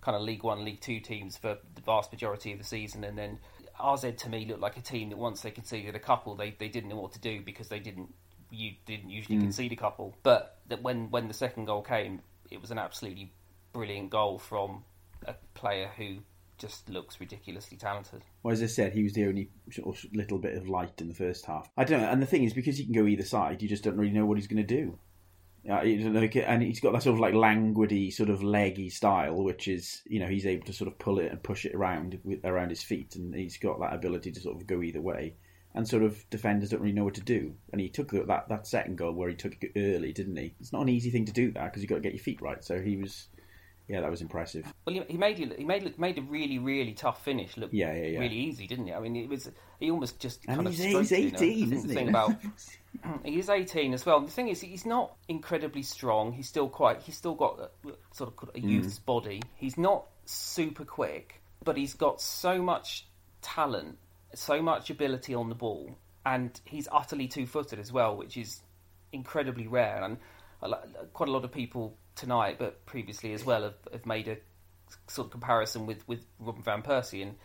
kind 0.01 0.15
of 0.15 0.24
League 0.24 0.44
One, 0.44 0.65
League 0.65 0.81
Two 0.81 1.00
teams 1.00 1.38
for 1.38 1.57
the 1.75 1.81
vast 1.81 2.12
majority 2.12 2.51
of 2.51 2.57
the 2.57 2.65
season, 2.65 3.03
and 3.03 3.18
then 3.18 3.39
AZ 3.83 4.01
to 4.01 4.30
me 4.30 4.45
looked 4.45 4.62
like 4.62 4.77
a 4.77 4.81
team 4.81 5.09
that 5.09 5.18
once 5.18 5.42
they 5.42 5.51
conceded 5.51 5.95
a 5.95 6.00
couple, 6.00 6.36
they, 6.36 6.56
they 6.59 6.68
didn't 6.68 6.89
know 6.89 7.00
what 7.00 7.13
to 7.13 7.19
do 7.19 7.42
because 7.42 7.69
they 7.69 7.80
didn't 7.80 8.13
you 8.51 8.74
didn't 8.86 9.09
usually 9.09 9.38
mm. 9.38 9.42
concede 9.42 9.71
a 9.71 9.75
couple. 9.75 10.15
But 10.24 10.59
that 10.68 10.81
when 10.81 11.09
when 11.09 11.27
the 11.27 11.33
second 11.33 11.65
goal 11.65 11.81
came, 11.81 12.21
it 12.50 12.62
was 12.62 12.71
an 12.71 12.77
absolutely 12.77 13.31
brilliant 13.74 14.09
goal 14.09 14.38
from 14.38 14.83
a 15.25 15.36
player 15.53 15.89
who 15.98 16.18
just 16.57 16.89
looks 16.89 17.19
ridiculously 17.19 17.77
talented. 17.77 18.21
Well, 18.44 18.54
as 18.54 18.62
I 18.62 18.68
said, 18.68 18.94
he 18.94 19.04
was 19.04 19.13
the 19.13 19.25
only 19.25 19.50
sort 19.71 19.95
of 19.95 20.06
little 20.13 20.38
bit 20.38 20.56
of 20.56 20.68
light 20.68 21.01
in 21.01 21.07
the 21.07 21.15
first 21.15 21.45
half. 21.45 21.68
I 21.75 21.83
don't 21.83 22.01
know, 22.01 22.09
and 22.09 22.21
the 22.21 22.27
thing 22.27 22.44
is, 22.44 22.54
because 22.54 22.77
he 22.77 22.83
can 22.83 22.94
go 22.94 23.07
either 23.07 23.24
side, 23.24 23.62
you 23.62 23.68
just 23.68 23.83
don't 23.83 23.97
really 23.97 24.12
know 24.12 24.25
what 24.25 24.38
he's 24.38 24.47
going 24.47 24.65
to 24.65 24.75
do. 24.75 25.00
Uh, 25.69 25.75
and 25.75 26.63
he's 26.63 26.79
got 26.79 26.91
that 26.93 27.03
sort 27.03 27.13
of 27.13 27.19
like 27.19 27.35
languidy, 27.35 28.11
sort 28.11 28.29
of 28.29 28.41
leggy 28.41 28.89
style, 28.89 29.43
which 29.43 29.67
is 29.67 30.01
you 30.05 30.19
know 30.19 30.27
he's 30.27 30.45
able 30.45 30.65
to 30.65 30.73
sort 30.73 30.87
of 30.87 30.97
pull 30.97 31.19
it 31.19 31.31
and 31.31 31.43
push 31.43 31.65
it 31.65 31.75
around 31.75 32.19
with, 32.23 32.43
around 32.43 32.69
his 32.69 32.81
feet, 32.81 33.15
and 33.15 33.35
he's 33.35 33.57
got 33.57 33.79
that 33.79 33.93
ability 33.93 34.31
to 34.31 34.39
sort 34.39 34.55
of 34.55 34.65
go 34.65 34.81
either 34.81 35.01
way. 35.01 35.35
And 35.73 35.87
sort 35.87 36.03
of 36.03 36.29
defenders 36.29 36.69
don't 36.69 36.81
really 36.81 36.93
know 36.93 37.05
what 37.05 37.13
to 37.13 37.21
do. 37.21 37.53
And 37.71 37.79
he 37.79 37.87
took 37.87 38.11
that 38.11 38.49
that 38.49 38.67
second 38.67 38.97
goal 38.97 39.13
where 39.13 39.29
he 39.29 39.35
took 39.35 39.55
it 39.61 39.71
early, 39.77 40.11
didn't 40.11 40.35
he? 40.35 40.53
It's 40.59 40.73
not 40.73 40.81
an 40.81 40.89
easy 40.89 41.11
thing 41.11 41.25
to 41.25 41.31
do 41.31 41.51
that 41.51 41.65
because 41.65 41.81
you've 41.81 41.89
got 41.89 41.95
to 41.95 42.01
get 42.01 42.13
your 42.13 42.23
feet 42.23 42.41
right. 42.41 42.63
So 42.63 42.81
he 42.81 42.97
was 42.97 43.27
yeah, 43.87 43.99
that 43.99 44.09
was 44.09 44.21
impressive. 44.21 44.73
Well, 44.85 45.03
he 45.07 45.17
made 45.17 45.37
he 45.37 45.65
made 45.65 45.99
made 45.99 46.17
a 46.17 46.21
really 46.21 46.59
really 46.59 46.93
tough 46.93 47.25
finish 47.25 47.57
look 47.57 47.71
yeah, 47.73 47.93
yeah, 47.93 48.05
yeah. 48.05 48.19
really 48.19 48.37
easy, 48.37 48.65
didn't 48.65 48.87
he? 48.87 48.93
I 48.93 48.99
mean, 48.99 49.15
it 49.15 49.27
was 49.27 49.51
he 49.79 49.91
almost 49.91 50.17
just 50.17 50.45
and 50.47 50.57
kind 50.57 50.69
he's, 50.69 50.79
of 50.79 51.01
he's 51.01 51.11
eighteen. 51.11 51.59
You 51.59 51.65
know? 51.65 51.75
Is 51.77 51.83
the 51.83 51.93
thing 51.93 52.09
about 52.09 52.35
he 53.25 53.39
is 53.39 53.49
eighteen 53.49 53.93
as 53.93 54.05
well. 54.05 54.21
The 54.21 54.31
thing 54.31 54.47
is, 54.47 54.61
he's 54.61 54.85
not 54.85 55.15
incredibly 55.27 55.83
strong. 55.83 56.33
He's 56.33 56.47
still 56.47 56.69
quite. 56.69 57.01
He's 57.01 57.17
still 57.17 57.35
got 57.35 57.59
a, 57.59 57.69
sort 58.13 58.33
of 58.38 58.49
a 58.55 58.59
youth's 58.59 58.99
mm. 58.99 59.05
body. 59.05 59.41
He's 59.55 59.77
not 59.77 60.05
super 60.25 60.85
quick, 60.85 61.41
but 61.63 61.77
he's 61.77 61.93
got 61.93 62.21
so 62.21 62.61
much 62.61 63.05
talent, 63.41 63.97
so 64.35 64.61
much 64.61 64.89
ability 64.89 65.33
on 65.33 65.49
the 65.49 65.55
ball, 65.55 65.97
and 66.25 66.59
he's 66.65 66.88
utterly 66.91 67.27
two 67.27 67.45
footed 67.45 67.79
as 67.79 67.91
well, 67.91 68.15
which 68.15 68.38
is 68.38 68.61
incredibly 69.11 69.68
rare. 69.68 70.04
And 70.04 70.18
quite 71.13 71.30
a 71.30 71.31
lot 71.31 71.44
of 71.44 71.51
people 71.51 71.97
tonight, 72.16 72.57
but 72.59 72.85
previously 72.85 73.33
as 73.33 73.45
well, 73.45 73.63
have, 73.63 73.75
have 73.92 74.06
made 74.06 74.27
a 74.27 74.37
sort 75.07 75.27
of 75.27 75.31
comparison 75.31 75.85
with, 75.85 76.06
with 76.07 76.25
Robin 76.39 76.61
van 76.61 76.81
Persie, 76.81 77.21
and 77.21 77.35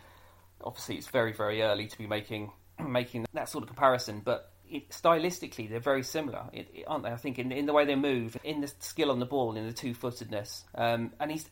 obviously 0.63 0.95
it's 0.95 1.07
very 1.07 1.33
very 1.33 1.61
early 1.61 1.87
to 1.87 1.97
be 1.97 2.07
making 2.07 2.51
making 2.87 3.25
that 3.33 3.49
sort 3.49 3.63
of 3.63 3.67
comparison, 3.67 4.21
but. 4.23 4.51
It, 4.69 4.89
stylistically, 4.89 5.69
they're 5.69 5.79
very 5.79 6.03
similar, 6.03 6.49
aren't 6.87 7.03
they? 7.03 7.11
I 7.11 7.15
think 7.17 7.39
in, 7.39 7.51
in 7.51 7.65
the 7.65 7.73
way 7.73 7.85
they 7.85 7.95
move, 7.95 8.37
in 8.43 8.61
the 8.61 8.71
skill 8.79 9.11
on 9.11 9.19
the 9.19 9.25
ball, 9.25 9.55
in 9.55 9.65
the 9.65 9.73
two-footedness, 9.73 10.65
um, 10.75 11.13
and 11.19 11.31
he's. 11.31 11.49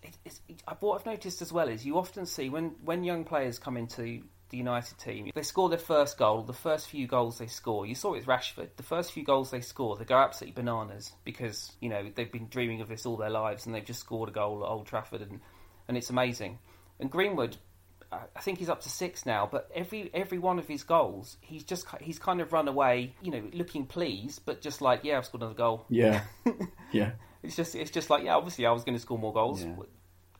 what 0.79 0.99
I've 0.99 1.05
noticed 1.05 1.41
as 1.41 1.51
well 1.51 1.69
is 1.69 1.85
you 1.85 1.97
often 1.97 2.25
see 2.25 2.49
when 2.49 2.75
when 2.83 3.03
young 3.03 3.23
players 3.23 3.59
come 3.59 3.77
into 3.77 4.23
the 4.49 4.57
United 4.57 4.97
team. 4.97 5.31
They 5.33 5.43
score 5.43 5.69
their 5.69 5.77
first 5.77 6.17
goal, 6.17 6.43
the 6.43 6.53
first 6.53 6.87
few 6.87 7.07
goals 7.07 7.37
they 7.37 7.47
score. 7.47 7.85
You 7.85 7.95
saw 7.95 8.13
it 8.13 8.19
with 8.19 8.27
Rashford. 8.27 8.69
The 8.77 8.83
first 8.83 9.11
few 9.11 9.23
goals 9.23 9.51
they 9.51 9.61
score, 9.61 9.97
they 9.97 10.05
go 10.05 10.17
absolutely 10.17 10.61
bananas 10.61 11.13
because 11.23 11.71
you 11.79 11.89
know 11.89 12.09
they've 12.13 12.31
been 12.31 12.47
dreaming 12.49 12.81
of 12.81 12.87
this 12.87 13.05
all 13.05 13.17
their 13.17 13.29
lives, 13.29 13.65
and 13.65 13.73
they've 13.73 13.85
just 13.85 14.01
scored 14.01 14.29
a 14.29 14.31
goal 14.31 14.63
at 14.63 14.69
Old 14.69 14.87
Trafford, 14.87 15.21
and 15.21 15.39
and 15.87 15.97
it's 15.97 16.09
amazing. 16.09 16.59
And 16.99 17.11
Greenwood, 17.11 17.57
I 18.35 18.39
think 18.41 18.59
he's 18.59 18.69
up 18.69 18.81
to 18.81 18.89
six 18.89 19.25
now, 19.25 19.47
but 19.51 19.69
every 19.73 20.09
every 20.13 20.37
one 20.37 20.59
of 20.59 20.67
his 20.67 20.83
goals, 20.83 21.37
he's 21.41 21.63
just 21.63 21.85
he's 22.01 22.19
kind 22.19 22.41
of 22.41 22.53
run 22.53 22.67
away, 22.67 23.13
you 23.21 23.31
know, 23.31 23.43
looking 23.53 23.85
pleased, 23.85 24.41
but 24.45 24.61
just 24.61 24.81
like, 24.81 25.01
yeah, 25.03 25.17
I've 25.17 25.25
scored 25.25 25.41
another 25.41 25.57
goal. 25.57 25.85
Yeah, 25.89 26.23
yeah. 26.91 27.11
It's 27.43 27.55
just 27.55 27.75
it's 27.75 27.91
just 27.91 28.09
like, 28.09 28.23
yeah, 28.23 28.35
obviously 28.35 28.65
I 28.65 28.71
was 28.71 28.83
going 28.83 28.95
to 28.95 29.01
score 29.01 29.19
more 29.19 29.33
goals. 29.33 29.63
Yeah 29.63 29.75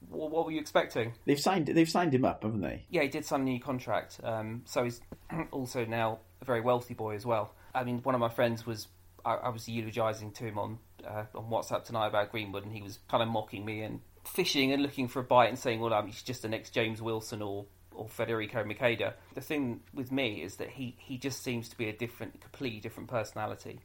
what 0.10 0.46
were 0.46 0.52
you 0.52 0.60
expecting? 0.60 1.14
They've 1.26 1.40
signed 1.40 1.68
they've 1.68 1.90
signed 1.90 2.14
him 2.14 2.26
up, 2.26 2.44
haven't 2.44 2.62
they? 2.62 2.86
Yeah, 2.90 3.02
he 3.02 3.08
did 3.08 3.26
sign 3.26 3.42
a 3.42 3.44
new 3.44 3.60
contract. 3.60 4.20
Um, 4.24 4.64
so 4.66 4.84
he's 4.84 5.02
also 5.52 5.86
now 5.86 6.20
a 6.42 6.46
very 6.46 6.62
wealthy 6.62 6.94
boy 6.94 7.16
as 7.16 7.26
well. 7.26 7.54
I 7.74 7.84
mean, 7.84 8.00
one 8.04 8.16
of 8.16 8.22
my 8.22 8.30
friends 8.30 8.66
was 8.66 8.88
I, 9.26 9.36
I 9.36 9.50
was 9.50 9.68
eulogising 9.68 10.32
to 10.34 10.46
him 10.46 10.58
on 10.58 10.80
uh, 11.06 11.26
on 11.34 11.50
WhatsApp 11.50 11.86
tonight 11.86 12.08
about 12.08 12.32
Greenwood, 12.32 12.64
and 12.64 12.74
he 12.74 12.82
was 12.82 13.00
kind 13.10 13.24
of 13.24 13.30
mocking 13.30 13.66
me 13.66 13.82
and 13.82 14.02
fishing 14.26 14.72
and 14.72 14.82
looking 14.82 15.08
for 15.08 15.20
a 15.20 15.24
bite 15.24 15.50
and 15.50 15.60
saying, 15.60 15.80
"Well, 15.80 15.94
um, 15.94 16.08
he's 16.08 16.24
just 16.24 16.42
the 16.42 16.50
next 16.50 16.72
James 16.72 17.02
Wilson 17.02 17.42
or." 17.42 17.66
Or 17.98 18.10
Federico 18.10 18.62
Macheda. 18.66 19.14
The 19.36 19.40
thing 19.40 19.80
with 19.94 20.12
me 20.12 20.42
is 20.42 20.58
that 20.58 20.70
he, 20.70 20.98
he 21.00 21.18
just 21.18 21.42
seems 21.42 21.70
to 21.70 21.78
be 21.78 21.88
a 21.88 21.94
different, 21.94 22.42
completely 22.42 22.82
different 22.82 23.08
personality. 23.08 23.80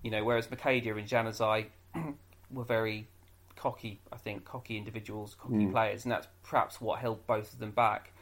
You 0.00 0.10
know, 0.10 0.24
whereas 0.24 0.46
Macheda 0.46 0.96
and 0.96 1.06
Januzaj 1.06 1.66
were 2.50 2.64
very 2.64 3.08
cocky, 3.56 4.00
I 4.12 4.16
think, 4.16 4.44
cocky 4.44 4.76
individuals, 4.76 5.36
cocky 5.38 5.66
mm. 5.66 5.72
players, 5.72 6.04
and 6.04 6.12
that's 6.12 6.26
perhaps 6.42 6.80
what 6.80 6.98
held 6.98 7.26
both 7.26 7.52
of 7.52 7.58
them 7.58 7.70
back. 7.70 8.12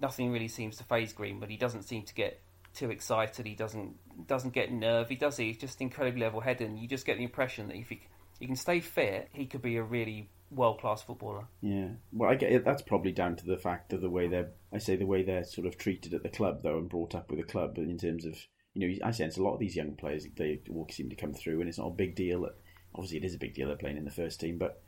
Nothing 0.00 0.32
really 0.32 0.48
seems 0.48 0.76
to 0.78 0.84
phase 0.84 1.12
Green, 1.12 1.38
but 1.38 1.50
he 1.50 1.56
doesn't 1.56 1.82
seem 1.82 2.02
to 2.04 2.14
get 2.14 2.40
too 2.74 2.90
excited. 2.90 3.46
He 3.46 3.54
doesn't 3.54 4.26
doesn't 4.26 4.52
get 4.52 4.72
nervy, 4.72 5.16
does 5.16 5.36
he? 5.36 5.46
He's 5.46 5.58
just 5.58 5.80
incredibly 5.80 6.22
level-headed, 6.22 6.68
and 6.68 6.78
you 6.78 6.88
just 6.88 7.06
get 7.06 7.18
the 7.18 7.24
impression 7.24 7.68
that 7.68 7.76
if 7.76 7.88
he, 7.88 8.00
he 8.38 8.46
can 8.46 8.56
stay 8.56 8.80
fit, 8.80 9.28
he 9.32 9.46
could 9.46 9.62
be 9.62 9.76
a 9.76 9.82
really 9.82 10.28
world-class 10.50 11.02
footballer. 11.02 11.46
Yeah, 11.60 11.88
well, 12.12 12.30
I 12.30 12.34
get 12.34 12.52
it. 12.52 12.64
That's 12.64 12.82
probably 12.82 13.12
down 13.12 13.36
to 13.36 13.46
the 13.46 13.56
fact 13.56 13.92
of 13.92 14.00
the 14.00 14.10
way 14.10 14.28
they're, 14.28 14.50
I 14.72 14.78
say, 14.78 14.96
the 14.96 15.06
way 15.06 15.22
they're 15.22 15.44
sort 15.44 15.66
of 15.66 15.78
treated 15.78 16.14
at 16.14 16.22
the 16.22 16.28
club, 16.28 16.62
though, 16.62 16.78
and 16.78 16.88
brought 16.88 17.14
up 17.14 17.30
with 17.30 17.38
the 17.38 17.46
club 17.46 17.78
in 17.78 17.98
terms 17.98 18.24
of, 18.24 18.36
you 18.74 18.88
know, 18.88 19.06
I 19.06 19.10
sense 19.10 19.36
a 19.36 19.42
lot 19.42 19.54
of 19.54 19.60
these 19.60 19.76
young 19.76 19.94
players 19.96 20.26
they 20.36 20.60
all 20.70 20.86
seem 20.90 21.08
to 21.10 21.16
come 21.16 21.32
through, 21.34 21.60
and 21.60 21.68
it's 21.68 21.78
not 21.78 21.88
a 21.88 21.94
big 21.94 22.14
deal 22.14 22.42
That, 22.42 22.56
obviously 22.94 23.18
it 23.18 23.24
is 23.24 23.34
a 23.34 23.38
big 23.38 23.54
deal 23.54 23.68
they're 23.68 23.76
playing 23.76 23.96
in 23.96 24.04
the 24.04 24.10
first 24.10 24.40
team, 24.40 24.58
but 24.58 24.82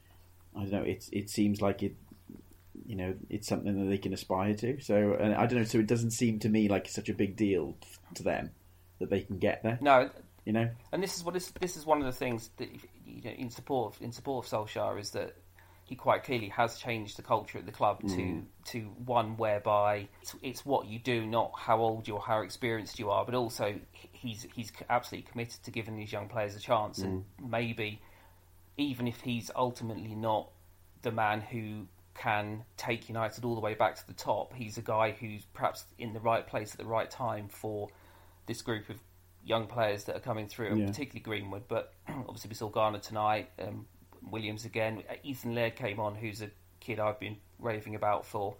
I 0.56 0.60
don't 0.62 0.72
know. 0.72 0.82
It 0.82 1.08
it 1.12 1.30
seems 1.30 1.62
like 1.62 1.82
it, 1.82 1.96
you 2.84 2.96
know, 2.96 3.14
it's 3.30 3.48
something 3.48 3.78
that 3.78 3.88
they 3.88 3.98
can 3.98 4.12
aspire 4.12 4.54
to. 4.54 4.80
So 4.80 5.16
and 5.18 5.34
I 5.34 5.46
don't 5.46 5.60
know. 5.60 5.64
So 5.64 5.78
it 5.78 5.86
doesn't 5.86 6.10
seem 6.10 6.38
to 6.40 6.48
me 6.48 6.68
like 6.68 6.88
such 6.88 7.08
a 7.08 7.14
big 7.14 7.36
deal 7.36 7.76
to 8.14 8.22
them. 8.22 8.50
that 9.02 9.10
they 9.10 9.20
can 9.20 9.38
get 9.38 9.62
there. 9.62 9.78
No, 9.80 10.10
You 10.44 10.52
know, 10.52 10.68
and 10.90 11.02
this 11.02 11.16
is 11.16 11.24
what 11.24 11.34
this, 11.34 11.52
this 11.60 11.76
is 11.76 11.86
one 11.86 11.98
of 11.98 12.04
the 12.06 12.12
things 12.12 12.50
that 12.56 12.68
you 13.06 13.22
know, 13.22 13.30
in 13.30 13.50
support 13.50 13.94
of, 13.94 14.02
in 14.02 14.10
support 14.10 14.44
of 14.44 14.50
Solskjaer 14.50 14.98
is 14.98 15.10
that 15.10 15.36
he 15.92 15.96
quite 15.96 16.24
clearly 16.24 16.48
has 16.48 16.78
changed 16.78 17.18
the 17.18 17.22
culture 17.22 17.58
at 17.58 17.66
the 17.66 17.72
club 17.72 18.00
to 18.08 18.42
to 18.64 18.80
one 19.04 19.36
whereby 19.36 20.08
it's, 20.22 20.34
it's 20.40 20.64
what 20.64 20.86
you 20.86 20.98
do, 20.98 21.26
not 21.26 21.52
how 21.54 21.80
old 21.80 22.08
you 22.08 22.14
or 22.14 22.20
how 22.22 22.40
experienced 22.40 22.98
you 22.98 23.10
are, 23.10 23.26
but 23.26 23.34
also 23.34 23.74
he's 23.92 24.46
he's 24.54 24.72
absolutely 24.88 25.30
committed 25.30 25.62
to 25.62 25.70
giving 25.70 25.94
these 25.94 26.10
young 26.10 26.28
players 26.28 26.56
a 26.56 26.60
chance, 26.60 27.00
and 27.00 27.24
maybe 27.46 28.00
even 28.78 29.06
if 29.06 29.20
he's 29.20 29.50
ultimately 29.54 30.14
not 30.14 30.48
the 31.02 31.12
man 31.12 31.42
who 31.42 31.86
can 32.14 32.64
take 32.78 33.10
United 33.10 33.44
all 33.44 33.54
the 33.54 33.60
way 33.60 33.74
back 33.74 33.94
to 33.96 34.06
the 34.06 34.14
top, 34.14 34.54
he's 34.54 34.78
a 34.78 34.82
guy 34.82 35.10
who's 35.10 35.44
perhaps 35.52 35.84
in 35.98 36.14
the 36.14 36.20
right 36.20 36.46
place 36.46 36.72
at 36.72 36.78
the 36.78 36.86
right 36.86 37.10
time 37.10 37.48
for 37.50 37.90
this 38.46 38.62
group 38.62 38.88
of 38.88 38.96
young 39.44 39.66
players 39.66 40.04
that 40.04 40.16
are 40.16 40.20
coming 40.20 40.48
through, 40.48 40.68
and 40.68 40.86
particularly 40.86 41.20
Greenwood. 41.20 41.64
But 41.68 41.92
obviously, 42.08 42.48
we 42.48 42.54
saw 42.54 42.70
Garner 42.70 42.98
tonight, 42.98 43.50
um, 43.58 43.84
Williams 44.30 44.64
again. 44.64 45.02
Ethan 45.22 45.54
Laird 45.54 45.76
came 45.76 46.00
on, 46.00 46.14
who's 46.14 46.42
a 46.42 46.50
kid 46.80 46.98
I've 47.00 47.20
been 47.20 47.36
raving 47.58 47.94
about 47.94 48.26
for 48.26 48.56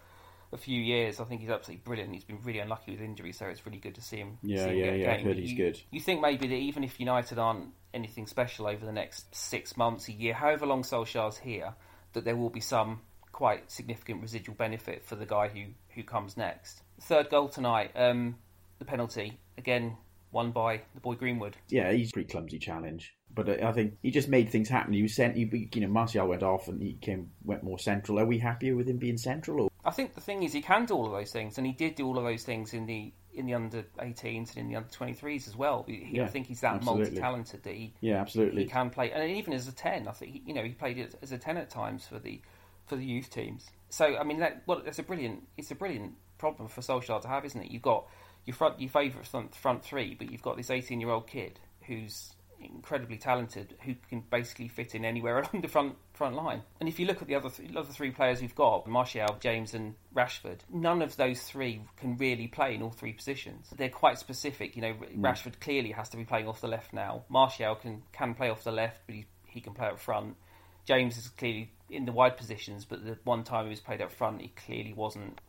a 0.53 0.57
few 0.57 0.81
years. 0.81 1.19
I 1.21 1.25
think 1.25 1.41
he's 1.41 1.51
absolutely 1.51 1.83
brilliant. 1.85 2.13
He's 2.13 2.25
been 2.25 2.41
really 2.43 2.59
unlucky 2.59 2.93
with 2.93 3.01
injury, 3.01 3.33
so 3.33 3.47
it's 3.47 3.65
really 3.65 3.79
good 3.79 3.95
to 3.95 4.03
see 4.03 4.19
him. 4.19 4.39
Yeah, 4.43 4.65
see 4.65 4.71
him 4.71 4.77
yeah, 4.77 4.85
yeah, 4.93 5.17
game. 5.17 5.25
heard 5.27 5.37
But 5.37 5.43
he's 5.43 5.53
you, 5.53 5.57
good. 5.57 5.81
You 5.91 6.01
think 6.01 6.21
maybe 6.21 6.47
that 6.47 6.55
even 6.55 6.85
if 6.85 7.01
United 7.01 7.39
aren't 7.39 7.71
anything 7.95 8.27
special 8.27 8.67
over 8.67 8.85
the 8.85 8.93
next 8.93 9.35
six 9.35 9.77
months, 9.77 10.09
a 10.09 10.13
year, 10.13 10.35
however 10.35 10.67
long 10.67 10.83
Solskjaer's 10.83 11.39
here, 11.39 11.75
that 12.13 12.25
there 12.25 12.37
will 12.37 12.51
be 12.51 12.61
some 12.61 13.01
quite 13.33 13.71
significant 13.71 14.21
residual 14.21 14.55
benefit 14.55 15.05
for 15.05 15.17
the 15.17 15.27
guy 15.27 15.49
who, 15.49 15.65
who 15.95 16.03
comes 16.03 16.37
next. 16.37 16.83
Third 17.01 17.31
goal 17.31 17.49
tonight, 17.49 17.91
um, 17.97 18.37
the 18.79 18.85
penalty, 18.85 19.39
again 19.57 19.97
won 20.31 20.51
by 20.51 20.81
the 20.95 21.01
boy 21.01 21.15
Greenwood. 21.15 21.57
yeah, 21.69 21.93
he's 21.93 22.11
a 22.11 22.13
pretty 22.13 22.29
clumsy 22.29 22.59
challenge, 22.59 23.15
but 23.35 23.49
I 23.63 23.73
think 23.73 23.97
he 24.03 24.11
just 24.11 24.29
made 24.29 24.51
things 24.51 24.69
happen. 24.69 24.93
He 24.93 25.03
was 25.03 25.15
sent. 25.15 25.37
He, 25.37 25.69
you 25.75 25.81
know, 25.81 25.89
Martial 25.89 26.27
went 26.27 26.43
off 26.43 26.69
and 26.69 26.83
he 26.83 26.95
came 27.01 27.31
went 27.45 27.63
more 27.63 27.79
central. 27.79 28.19
Are 28.19 28.27
we 28.27 28.39
happier 28.39 28.77
with 28.77 28.89
him 28.89 28.99
being 28.99 29.19
central? 29.19 29.63
Or 29.63 29.71
I 29.85 29.91
think 29.91 30.15
the 30.15 30.21
thing 30.21 30.43
is 30.43 30.53
he 30.53 30.63
can 30.63 30.85
do 30.85 30.95
all 30.95 31.07
of 31.07 31.13
those 31.13 31.33
things, 31.33 31.59
and 31.59 31.67
he 31.67 31.73
did 31.73 31.95
do 31.95 32.07
all 32.07 32.19
of 32.19 32.25
those 32.25 32.45
things 32.45 32.75
in 32.75 32.87
the 32.87 33.13
in 33.35 33.47
the 33.47 33.55
under 33.55 33.83
18s 33.99 34.51
and 34.51 34.59
in 34.59 34.69
the 34.69 34.77
under 34.77 34.91
23s 34.91 35.49
as 35.49 35.57
well. 35.57 35.85
He, 35.89 36.07
Yeah, 36.13 36.25
I 36.25 36.29
think 36.29 36.47
he's 36.47 36.61
that 36.61 36.85
multi-talented 36.85 37.63
that 37.63 37.75
he 37.75 37.95
yeah, 38.03 38.21
absolutely 38.21 38.65
he 38.65 38.69
can 38.69 38.91
play, 38.91 39.11
and 39.11 39.31
even 39.31 39.55
as 39.55 39.67
a 39.69 39.73
ten, 39.73 40.07
I 40.07 40.13
think 40.13 40.33
he- 40.33 40.43
you 40.47 40.55
know 40.55 40.63
he 40.63 40.73
played 40.73 41.15
as 41.23 41.33
a 41.33 41.39
ten 41.39 41.57
at 41.57 41.71
times 41.71 42.07
for 42.07 42.19
the 42.19 42.41
for 42.87 42.97
the 42.97 43.05
youth 43.05 43.31
teams. 43.31 43.71
So 43.89 44.17
I 44.17 44.25
mean, 44.25 44.41
that, 44.41 44.63
well, 44.67 44.83
it's 44.85 44.99
a 44.99 45.03
brilliant 45.03 45.47
it's 45.57 45.71
a 45.71 45.75
brilliant 45.75 46.15
problem 46.39 46.69
for 46.69 46.81
Solskjaer 46.83 47.23
to 47.23 47.29
have, 47.29 47.45
isn't 47.45 47.63
it? 47.63 47.71
You've 47.71 47.83
got 47.83 48.07
your 48.45 48.55
front 48.55 48.81
your 48.81 48.91
favourite 48.91 49.27
front, 49.27 49.55
front 49.55 49.83
three, 49.85 50.15
but 50.15 50.31
you've 50.31 50.43
got 50.43 50.57
this 50.57 50.71
eighteen 50.71 51.01
year 51.01 51.11
old 51.11 51.27
kid 51.27 51.59
who's 51.87 52.32
incredibly 52.65 53.17
talented, 53.17 53.75
who 53.85 53.95
can 54.09 54.23
basically 54.31 54.69
fit 54.69 54.95
in 54.95 55.05
anywhere 55.05 55.39
along 55.41 55.63
the 55.63 55.69
front 55.69 55.97
front 56.13 56.37
line. 56.37 56.63
And 56.81 56.89
if 56.89 56.99
you 56.99 57.07
look 57.07 57.23
at 57.23 57.29
the 57.29 57.35
other 57.35 57.51
th- 57.51 57.75
other 57.75 57.93
three 57.93 58.11
players 58.11 58.41
we've 58.41 58.55
got, 58.55 58.87
Martial, 58.87 59.37
James, 59.41 59.75
and 59.75 59.95
Rashford, 60.15 60.61
none 60.73 61.03
of 61.03 61.17
those 61.17 61.41
three 61.43 61.83
can 61.97 62.17
really 62.17 62.47
play 62.47 62.75
in 62.75 62.83
all 62.83 62.91
three 62.91 63.13
positions. 63.13 63.69
They're 63.77 63.89
quite 63.89 64.19
specific. 64.19 64.77
You 64.77 64.83
know, 64.83 64.95
mm. 64.95 65.21
Rashford 65.21 65.61
clearly 65.61 65.93
has 65.93 66.09
to 66.11 66.17
be 66.17 66.25
playing 66.25 66.49
off 66.49 66.61
the 66.61 66.69
left 66.69 66.93
now. 66.93 67.25
Martial 67.29 67.75
can 67.75 68.03
can 68.13 68.35
play 68.35 68.51
off 68.51 68.65
the 68.65 68.73
left, 68.73 69.01
but 69.07 69.15
he 69.15 69.27
he 69.47 69.61
can 69.61 69.75
play 69.75 69.89
up 69.89 69.99
front. 69.99 70.37
James 70.85 71.17
is 71.17 71.29
clearly 71.29 71.73
in 71.91 72.05
the 72.05 72.13
wide 72.13 72.37
positions, 72.37 72.85
but 72.85 73.05
the 73.05 73.19
one 73.25 73.45
time 73.45 73.65
he 73.65 73.71
was 73.71 73.81
played 73.81 74.01
up 74.01 74.11
front, 74.11 74.41
he 74.41 74.49
clearly 74.49 74.93
wasn't 74.93 75.41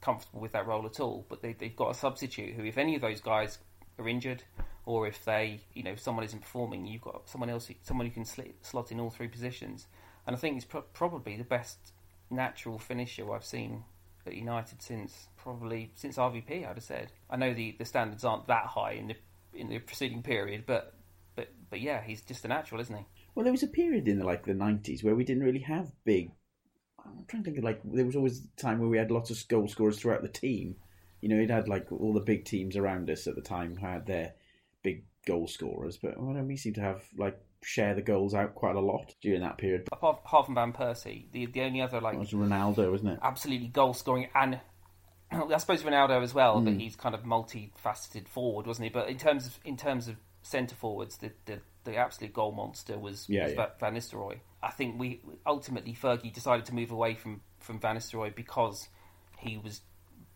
comfortable 0.00 0.40
with 0.40 0.52
that 0.52 0.66
role 0.66 0.86
at 0.86 0.98
all. 1.00 1.24
But 1.28 1.42
they, 1.42 1.52
they've 1.52 1.76
got 1.76 1.90
a 1.90 1.94
substitute 1.94 2.54
who, 2.54 2.64
if 2.64 2.78
any 2.78 2.96
of 2.96 3.02
those 3.02 3.20
guys 3.20 3.58
are 3.98 4.08
injured, 4.08 4.42
or 4.84 5.06
if 5.06 5.24
they, 5.24 5.60
you 5.74 5.82
know, 5.82 5.92
if 5.92 6.00
someone 6.00 6.24
isn't 6.24 6.40
performing, 6.40 6.86
you've 6.86 7.02
got 7.02 7.28
someone 7.28 7.50
else, 7.50 7.70
someone 7.82 8.06
who 8.06 8.12
can 8.12 8.24
slot 8.62 8.90
in 8.90 9.00
all 9.00 9.10
three 9.10 9.28
positions. 9.28 9.86
And 10.26 10.34
I 10.34 10.38
think 10.38 10.54
he's 10.54 10.64
pro- 10.64 10.82
probably 10.82 11.36
the 11.36 11.44
best 11.44 11.92
natural 12.30 12.78
finisher 12.78 13.32
I've 13.32 13.44
seen 13.44 13.84
at 14.26 14.34
United 14.34 14.82
since 14.82 15.28
probably 15.36 15.92
since 15.94 16.16
RVP. 16.16 16.68
I'd 16.68 16.76
have 16.76 16.82
said. 16.82 17.12
I 17.30 17.36
know 17.36 17.54
the, 17.54 17.76
the 17.78 17.84
standards 17.84 18.24
aren't 18.24 18.46
that 18.48 18.66
high 18.66 18.92
in 18.92 19.08
the 19.08 19.16
in 19.54 19.68
the 19.68 19.78
preceding 19.78 20.22
period, 20.22 20.64
but 20.66 20.94
but 21.36 21.52
but 21.70 21.80
yeah, 21.80 22.02
he's 22.02 22.22
just 22.22 22.44
a 22.44 22.48
natural, 22.48 22.80
isn't 22.80 22.96
he? 22.96 23.04
Well, 23.34 23.44
there 23.44 23.52
was 23.52 23.62
a 23.62 23.68
period 23.68 24.08
in 24.08 24.18
the, 24.18 24.26
like 24.26 24.44
the 24.44 24.54
nineties 24.54 25.02
where 25.02 25.14
we 25.14 25.24
didn't 25.24 25.44
really 25.44 25.60
have 25.60 25.90
big. 26.04 26.30
I'm 27.04 27.24
trying 27.26 27.42
to 27.42 27.46
think 27.46 27.58
of 27.58 27.64
like 27.64 27.80
there 27.84 28.06
was 28.06 28.16
always 28.16 28.44
a 28.44 28.60
time 28.60 28.78
where 28.78 28.88
we 28.88 28.98
had 28.98 29.10
lots 29.10 29.30
of 29.30 29.48
goal 29.48 29.68
scorers 29.68 29.98
throughout 29.98 30.22
the 30.22 30.28
team. 30.28 30.76
You 31.20 31.28
know, 31.28 31.38
it 31.38 31.50
had 31.50 31.68
like 31.68 31.90
all 31.90 32.12
the 32.12 32.20
big 32.20 32.44
teams 32.44 32.76
around 32.76 33.10
us 33.10 33.26
at 33.26 33.34
the 33.34 33.42
time 33.42 33.76
had 33.76 34.06
their 34.06 34.34
goal 35.26 35.46
scorers, 35.46 35.98
but 36.02 36.20
well, 36.20 36.34
we 36.42 36.56
seem 36.56 36.74
to 36.74 36.80
have 36.80 37.02
like 37.16 37.38
share 37.62 37.94
the 37.94 38.02
goals 38.02 38.34
out 38.34 38.54
quite 38.54 38.74
a 38.76 38.80
lot 38.80 39.14
during 39.22 39.40
that 39.42 39.56
period. 39.58 39.88
Apart, 39.92 40.20
apart 40.24 40.46
from 40.46 40.54
Van 40.56 40.72
Persie, 40.72 41.30
the 41.32 41.46
the 41.46 41.62
only 41.62 41.80
other 41.80 42.00
like 42.00 42.14
It 42.14 42.18
was 42.20 42.30
Ronaldo, 42.32 42.90
wasn't 42.90 43.10
it? 43.12 43.18
absolutely 43.22 43.68
goal 43.68 43.94
scoring 43.94 44.28
and 44.34 44.60
I 45.32 45.56
suppose 45.58 45.82
Ronaldo 45.82 46.22
as 46.22 46.34
well, 46.34 46.58
Hmm. 46.58 46.64
but 46.66 46.74
he's 46.74 46.96
kind 46.96 47.14
of 47.14 47.22
multifaceted 47.22 48.28
forward, 48.28 48.66
wasn't 48.66 48.84
he? 48.84 48.90
But 48.90 49.08
in 49.08 49.16
terms 49.18 49.46
of 49.46 49.58
in 49.64 49.76
terms 49.76 50.08
of 50.08 50.16
centre 50.42 50.74
forwards, 50.74 51.18
the, 51.18 51.30
the 51.46 51.60
the 51.84 51.96
absolute 51.96 52.32
goal 52.32 52.52
monster 52.52 52.98
was, 52.98 53.28
Yeah, 53.28 53.44
was 53.44 53.54
yeah. 53.54 53.66
Van 53.80 53.94
Nistelrooy. 53.94 54.38
I 54.62 54.70
think 54.70 54.98
we 55.00 55.20
ultimately 55.46 55.94
Fergie 55.94 56.32
decided 56.32 56.64
to 56.66 56.74
move 56.74 56.90
away 56.90 57.14
from 57.14 57.40
from 57.60 57.78
Van 57.80 57.96
Nistelrooy 57.96 58.34
because 58.34 58.88
he 59.38 59.56
was 59.56 59.80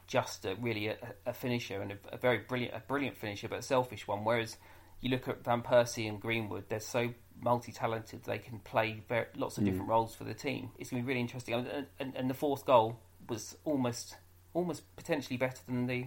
just 0.07 0.45
a, 0.45 0.55
really 0.57 0.89
a, 0.89 0.97
a 1.27 1.33
finisher 1.33 1.81
and 1.83 1.93
a, 1.93 1.97
a 2.13 2.17
very 2.17 2.39
brilliant 2.39 2.75
a 2.75 2.81
brilliant 2.81 3.17
finisher, 3.17 3.49
but 3.49 3.59
a 3.59 3.63
selfish 3.63 4.07
one. 4.07 4.25
Whereas 4.25 4.57
you 5.01 5.11
look 5.11 5.29
at 5.29 5.45
Van 5.45 5.63
Persie 5.63 6.09
and 6.09 6.21
Greenwood, 6.21 6.65
they're 6.69 6.81
so 6.81 7.13
multi-talented; 7.43 8.25
they 8.25 8.39
can 8.39 8.59
play 8.61 9.03
very, 9.09 9.27
lots 9.37 9.59
of 9.59 9.63
Hmm. 9.65 9.71
different 9.71 9.89
roles 9.91 10.15
for 10.15 10.25
the 10.25 10.35
team. 10.35 10.71
It's 10.79 10.91
going 10.91 11.03
to 11.03 11.07
be 11.07 11.09
really 11.09 11.21
interesting. 11.21 11.55
And, 11.55 11.87
and, 11.99 12.15
and 12.17 12.31
the 12.31 12.35
fourth 12.35 12.65
goal 12.65 13.01
was 13.29 13.57
almost 13.65 14.17
almost 14.55 14.85
potentially 14.97 15.37
better 15.37 15.61
than 15.67 15.87
the 15.87 16.07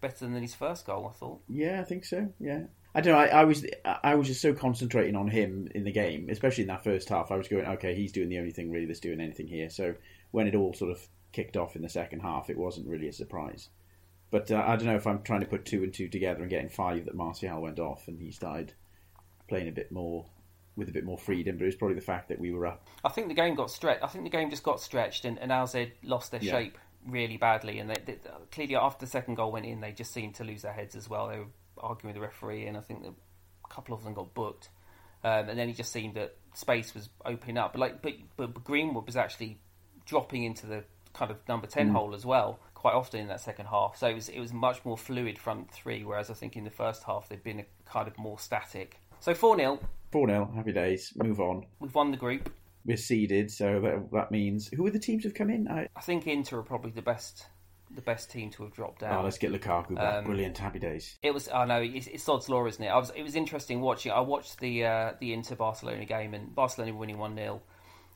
better 0.00 0.26
than 0.26 0.40
his 0.42 0.54
first 0.54 0.86
goal. 0.86 1.10
I 1.12 1.16
thought. 1.18 1.40
Yeah, 1.48 1.80
I 1.80 1.84
think 1.84 2.04
so. 2.04 2.28
Yeah, 2.38 2.64
I 2.94 3.00
don't 3.00 3.14
know. 3.14 3.20
I, 3.20 3.40
I 3.40 3.44
was 3.44 3.66
I 3.84 4.14
was 4.14 4.28
just 4.28 4.40
so 4.42 4.52
concentrating 4.52 5.16
on 5.16 5.28
him 5.28 5.68
in 5.74 5.84
the 5.84 5.92
game, 5.92 6.28
especially 6.30 6.62
in 6.62 6.68
that 6.68 6.84
first 6.84 7.08
half. 7.08 7.30
I 7.32 7.36
was 7.36 7.48
going, 7.48 7.64
okay, 7.66 7.94
he's 7.94 8.12
doing 8.12 8.28
the 8.28 8.38
only 8.38 8.52
thing 8.52 8.70
really 8.70 8.86
that's 8.86 9.00
doing 9.00 9.20
anything 9.20 9.48
here. 9.48 9.70
So 9.70 9.94
when 10.30 10.46
it 10.46 10.54
all 10.54 10.74
sort 10.74 10.90
of 10.92 11.00
kicked 11.32 11.56
off 11.56 11.76
in 11.76 11.82
the 11.82 11.88
second 11.88 12.20
half, 12.20 12.50
it 12.50 12.56
wasn't 12.56 12.86
really 12.88 13.08
a 13.08 13.12
surprise. 13.12 13.68
But 14.30 14.50
uh, 14.50 14.64
I 14.66 14.76
don't 14.76 14.86
know 14.86 14.96
if 14.96 15.06
I'm 15.06 15.22
trying 15.22 15.40
to 15.40 15.46
put 15.46 15.64
two 15.66 15.82
and 15.82 15.92
two 15.92 16.08
together 16.08 16.40
and 16.40 16.50
getting 16.50 16.68
five 16.70 17.04
that 17.04 17.14
Martial 17.14 17.60
went 17.60 17.78
off 17.78 18.08
and 18.08 18.18
he 18.18 18.30
started 18.30 18.72
playing 19.48 19.68
a 19.68 19.72
bit 19.72 19.92
more 19.92 20.24
with 20.74 20.88
a 20.88 20.92
bit 20.92 21.04
more 21.04 21.18
freedom. 21.18 21.56
But 21.58 21.64
it 21.64 21.66
was 21.66 21.76
probably 21.76 21.96
the 21.96 22.00
fact 22.00 22.28
that 22.30 22.38
we 22.40 22.50
were 22.52 22.66
up. 22.66 22.86
I 23.04 23.10
think 23.10 23.28
the 23.28 23.34
game 23.34 23.54
got 23.54 23.70
stretched. 23.70 24.02
I 24.02 24.06
think 24.06 24.24
the 24.24 24.30
game 24.30 24.48
just 24.48 24.62
got 24.62 24.80
stretched, 24.80 25.26
and, 25.26 25.38
and 25.38 25.52
AZ 25.52 25.76
lost 26.02 26.30
their 26.30 26.42
Yeah. 26.42 26.52
shape 26.52 26.78
really 27.06 27.36
badly. 27.36 27.78
And 27.78 27.90
they, 27.90 27.96
they, 28.06 28.18
clearly, 28.50 28.76
after 28.76 29.04
the 29.04 29.10
second 29.10 29.34
goal 29.34 29.52
went 29.52 29.66
in, 29.66 29.80
they 29.80 29.92
just 29.92 30.12
seemed 30.14 30.36
to 30.36 30.44
lose 30.44 30.62
their 30.62 30.72
heads 30.72 30.96
as 30.96 31.10
well. 31.10 31.28
They 31.28 31.38
were 31.38 31.46
arguing 31.76 32.14
with 32.14 32.22
the 32.22 32.26
referee, 32.26 32.66
and 32.66 32.76
I 32.76 32.80
think 32.80 33.04
a 33.04 33.68
couple 33.68 33.94
of 33.94 34.02
them 34.02 34.14
got 34.14 34.32
booked. 34.32 34.70
Um, 35.24 35.50
and 35.50 35.58
then 35.58 35.68
he 35.68 35.74
just 35.74 35.92
seemed 35.92 36.14
that 36.14 36.36
space 36.54 36.94
was 36.94 37.10
opening 37.24 37.58
up. 37.58 37.74
But 37.74 37.80
like, 37.80 38.02
but, 38.02 38.14
but 38.36 38.64
Greenwood 38.64 39.06
was 39.06 39.16
actually 39.16 39.58
dropping 40.06 40.44
into 40.44 40.66
the 40.66 40.84
kind 41.14 41.30
of 41.30 41.36
number 41.48 41.66
ten 41.66 41.88
hole 41.88 42.14
as 42.14 42.24
well 42.24 42.58
quite 42.82 42.94
often 42.94 43.20
in 43.20 43.28
that 43.28 43.40
second 43.40 43.66
half. 43.66 43.96
So 43.96 44.08
it 44.08 44.14
was 44.14 44.28
it 44.28 44.40
was 44.40 44.52
much 44.52 44.84
more 44.84 44.98
fluid 44.98 45.38
front 45.38 45.70
three. 45.70 46.02
Whereas 46.02 46.30
I 46.30 46.34
think 46.34 46.56
in 46.56 46.64
the 46.64 46.70
first 46.70 47.04
half 47.04 47.28
they've 47.28 47.42
been 47.42 47.60
a 47.60 47.66
kind 47.84 48.08
of 48.08 48.18
more 48.18 48.40
static. 48.40 49.00
So 49.20 49.34
four 49.34 49.56
0 49.56 49.78
4 50.10 50.28
0, 50.28 50.52
happy 50.56 50.72
days, 50.72 51.12
move 51.16 51.40
on. 51.40 51.64
We've 51.78 51.94
won 51.94 52.10
the 52.10 52.16
group. 52.16 52.52
We're 52.84 52.96
seeded, 52.96 53.52
so 53.52 53.80
that, 53.80 54.10
that 54.12 54.30
means. 54.32 54.68
Who 54.74 54.84
are 54.84 54.90
the 54.90 54.98
teams 54.98 55.22
who've 55.22 55.32
come 55.32 55.48
in? 55.48 55.68
I, 55.68 55.88
I 55.94 56.00
think 56.00 56.26
Inter 56.26 56.58
are 56.58 56.62
probably 56.64 56.90
the 56.90 57.02
best, 57.02 57.46
the 57.94 58.02
best 58.02 58.30
team 58.30 58.50
to 58.50 58.64
have 58.64 58.74
dropped 58.74 59.02
down. 59.02 59.20
oh, 59.20 59.22
let's 59.22 59.38
get 59.38 59.52
Lukaku 59.52 59.94
back. 59.94 60.16
Um, 60.16 60.24
Brilliant, 60.24 60.58
happy 60.58 60.80
days. 60.80 61.16
It 61.22 61.32
was. 61.32 61.48
I 61.48 61.64
know 61.64 61.80
it's, 61.80 62.08
it's 62.08 62.24
Sod's 62.24 62.48
law, 62.48 62.66
isn't 62.66 62.82
it? 62.82 62.88
I 62.88 62.98
was. 62.98 63.10
It 63.10 63.22
was 63.22 63.36
interesting 63.36 63.80
watching. 63.80 64.10
I 64.10 64.20
watched 64.20 64.58
the 64.58 64.84
uh, 64.84 65.12
the 65.20 65.32
Inter 65.32 65.54
Barcelona 65.54 66.04
game, 66.04 66.34
and 66.34 66.52
Barcelona 66.52 66.94
winning 66.94 67.18
one 67.18 67.36
0 67.36 67.62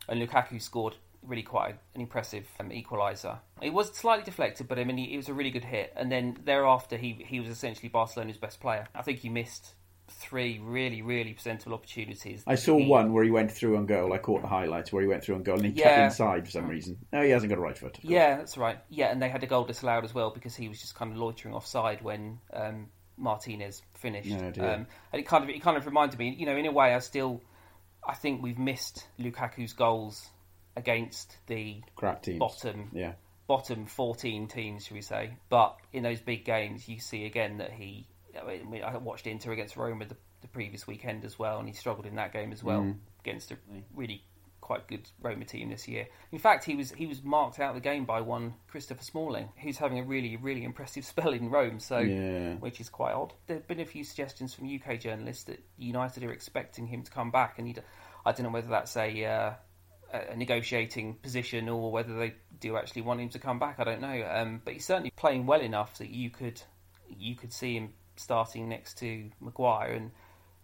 and 0.08 0.20
Lukaku 0.20 0.60
scored 0.60 0.96
really 1.26 1.42
quite 1.42 1.76
an 1.94 2.00
impressive 2.00 2.46
um, 2.60 2.70
equaliser. 2.70 3.38
It 3.60 3.72
was 3.72 3.90
slightly 3.96 4.24
deflected, 4.24 4.68
but 4.68 4.78
I 4.78 4.84
mean, 4.84 4.96
he, 4.98 5.14
it 5.14 5.16
was 5.16 5.28
a 5.28 5.34
really 5.34 5.50
good 5.50 5.64
hit. 5.64 5.92
And 5.96 6.10
then 6.10 6.38
thereafter, 6.44 6.96
he 6.96 7.12
he 7.26 7.40
was 7.40 7.48
essentially 7.48 7.88
Barcelona's 7.88 8.36
best 8.38 8.60
player. 8.60 8.86
I 8.94 9.02
think 9.02 9.18
he 9.20 9.28
missed 9.28 9.74
three 10.08 10.60
really 10.62 11.02
really 11.02 11.32
presentable 11.32 11.74
opportunities. 11.74 12.44
I 12.46 12.54
saw 12.54 12.78
He- 12.78 12.86
one 12.86 13.12
where 13.12 13.24
he 13.24 13.30
went 13.30 13.50
through 13.50 13.76
on 13.76 13.86
goal. 13.86 14.12
I 14.12 14.18
caught 14.18 14.40
the 14.42 14.48
highlights 14.48 14.92
where 14.92 15.02
he 15.02 15.08
went 15.08 15.24
through 15.24 15.34
on 15.34 15.42
goal 15.42 15.56
and 15.56 15.66
he 15.66 15.72
Yeah. 15.72 15.82
kept 15.84 16.02
inside 16.12 16.44
for 16.44 16.50
some 16.52 16.68
reason. 16.68 16.98
No, 17.12 17.22
he 17.22 17.30
hasn't 17.30 17.50
got 17.50 17.58
a 17.58 17.60
right 17.60 17.76
foot. 17.76 17.98
Yeah, 18.02 18.36
that's 18.36 18.56
right. 18.56 18.78
Yeah, 18.88 19.06
and 19.10 19.20
they 19.20 19.28
had 19.28 19.42
a 19.42 19.46
goal 19.48 19.64
disallowed 19.64 20.04
as 20.04 20.14
well 20.14 20.30
because 20.30 20.54
he 20.54 20.68
was 20.68 20.80
just 20.80 20.94
kind 20.94 21.10
of 21.10 21.18
loitering 21.18 21.54
offside 21.54 22.02
when 22.02 22.38
um, 22.52 22.86
Martinez 23.16 23.82
finished. 23.94 24.28
Dear. 24.28 24.64
um, 24.74 24.86
and 25.12 25.20
it 25.20 25.26
kind 25.26 25.42
of 25.42 25.50
it 25.50 25.60
kind 25.60 25.76
of 25.76 25.86
reminded 25.86 26.18
me, 26.20 26.36
you 26.38 26.46
know, 26.46 26.56
in 26.56 26.66
a 26.66 26.72
way, 26.72 26.94
I 26.94 27.00
still 27.00 27.42
I 28.06 28.14
think 28.14 28.40
we've 28.42 28.58
missed 28.58 29.08
Lukaku's 29.18 29.72
goals 29.72 30.28
against 30.76 31.36
the 31.46 31.82
crap 31.96 32.22
teams. 32.22 32.38
bottom 32.38 32.90
Yeah, 32.92 33.12
bottom 33.46 33.86
14 33.86 34.48
teams, 34.48 34.84
should 34.84 34.94
we 34.94 35.02
say? 35.02 35.36
But 35.48 35.76
in 35.92 36.02
those 36.02 36.20
big 36.20 36.44
games, 36.44 36.88
you 36.88 37.00
see 37.00 37.24
again 37.24 37.58
that 37.58 37.72
he 37.72 38.06
I, 38.44 38.62
mean, 38.62 38.82
I 38.82 38.96
watched 38.98 39.26
Inter 39.26 39.52
against 39.52 39.76
Roma 39.76 40.04
the, 40.04 40.16
the, 40.42 40.48
previous 40.48 40.86
weekend 40.86 41.24
as 41.24 41.38
well, 41.38 41.58
and 41.58 41.68
he 41.68 41.74
struggled 41.74 42.06
in 42.06 42.16
that 42.16 42.32
game 42.32 42.52
as 42.52 42.62
well 42.62 42.82
mm. 42.82 42.96
against 43.20 43.50
a 43.50 43.56
really 43.94 44.22
quite 44.60 44.88
good 44.88 45.08
Roma 45.22 45.44
team 45.44 45.70
this 45.70 45.86
year. 45.86 46.08
In 46.32 46.38
fact, 46.38 46.64
he 46.64 46.74
was 46.74 46.90
he 46.90 47.06
was 47.06 47.22
marked 47.22 47.60
out 47.60 47.70
of 47.70 47.74
the 47.76 47.80
game 47.80 48.04
by 48.04 48.20
one 48.20 48.54
Christopher 48.68 49.02
Smalling, 49.02 49.48
who's 49.62 49.78
having 49.78 49.98
a 49.98 50.02
really 50.02 50.36
really 50.36 50.64
impressive 50.64 51.04
spell 51.12 51.32
in 51.32 51.50
Rome. 51.50 51.78
So, 51.78 51.98
yeah. 51.98 52.54
which 52.54 52.80
is 52.80 52.88
quite 52.88 53.12
odd. 53.12 53.32
There've 53.46 53.66
been 53.66 53.80
a 53.80 53.86
few 53.86 54.04
suggestions 54.04 54.54
from 54.54 54.68
UK 54.74 55.00
journalists 55.00 55.44
that 55.44 55.62
United 55.78 56.24
are 56.24 56.32
expecting 56.32 56.86
him 56.86 57.02
to 57.02 57.10
come 57.10 57.30
back, 57.30 57.58
and 57.58 57.80
I 58.24 58.32
don't 58.32 58.42
know 58.42 58.50
whether 58.50 58.68
that's 58.68 58.96
a 58.96 59.24
uh, 59.24 59.52
a 60.12 60.36
negotiating 60.36 61.14
position 61.16 61.68
or 61.68 61.90
whether 61.90 62.18
they 62.18 62.34
do 62.60 62.76
actually 62.76 63.02
want 63.02 63.20
him 63.20 63.28
to 63.30 63.38
come 63.38 63.58
back. 63.58 63.78
I 63.78 63.84
don't 63.84 64.00
know. 64.00 64.28
Um, 64.30 64.60
but 64.64 64.74
he's 64.74 64.86
certainly 64.86 65.12
playing 65.16 65.46
well 65.46 65.60
enough 65.60 65.98
that 65.98 66.10
you 66.10 66.30
could 66.30 66.60
you 67.08 67.36
could 67.36 67.52
see 67.52 67.76
him 67.76 67.92
starting 68.16 68.68
next 68.68 68.98
to 68.98 69.30
Maguire. 69.40 69.92
And 69.92 70.10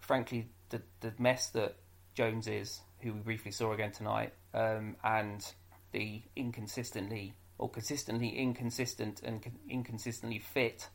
frankly, 0.01 0.49
the 0.71 0.83
the 1.01 1.13
mess 1.19 1.51
that 1.51 1.77
Jones 2.15 2.47
is, 2.47 2.81
who 3.01 3.13
we 3.13 3.21
briefly 3.21 3.53
saw 3.53 3.73
again 3.73 3.93
tonight, 3.93 4.33
um, 4.55 4.97
and 5.05 5.45
the 5.93 6.23
inconsistently 6.37 7.35
or 7.59 7.69
consistently 7.69 8.31
inconsistent 8.31 9.23
and 9.23 9.45
inconsistently 9.69 10.39
fit 10.39 10.89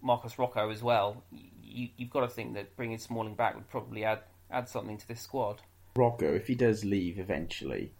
Marcos 0.00 0.38
Rojo 0.38 0.70
as 0.70 0.82
well. 0.82 1.24
You, 1.30 1.88
you've 1.96 2.10
got 2.10 2.20
to 2.20 2.28
think 2.28 2.54
that 2.54 2.76
bringing 2.76 2.98
Smalling 2.98 3.34
back 3.34 3.54
would 3.54 3.68
probably 3.68 4.04
add 4.04 4.20
add 4.50 4.68
something 4.68 4.98
to 4.98 5.08
this 5.08 5.20
squad. 5.20 5.60
Rojo, 5.96 6.34
if 6.34 6.48
he 6.48 6.56
does 6.56 6.84
leave 6.84 7.18
eventually, 7.18 7.92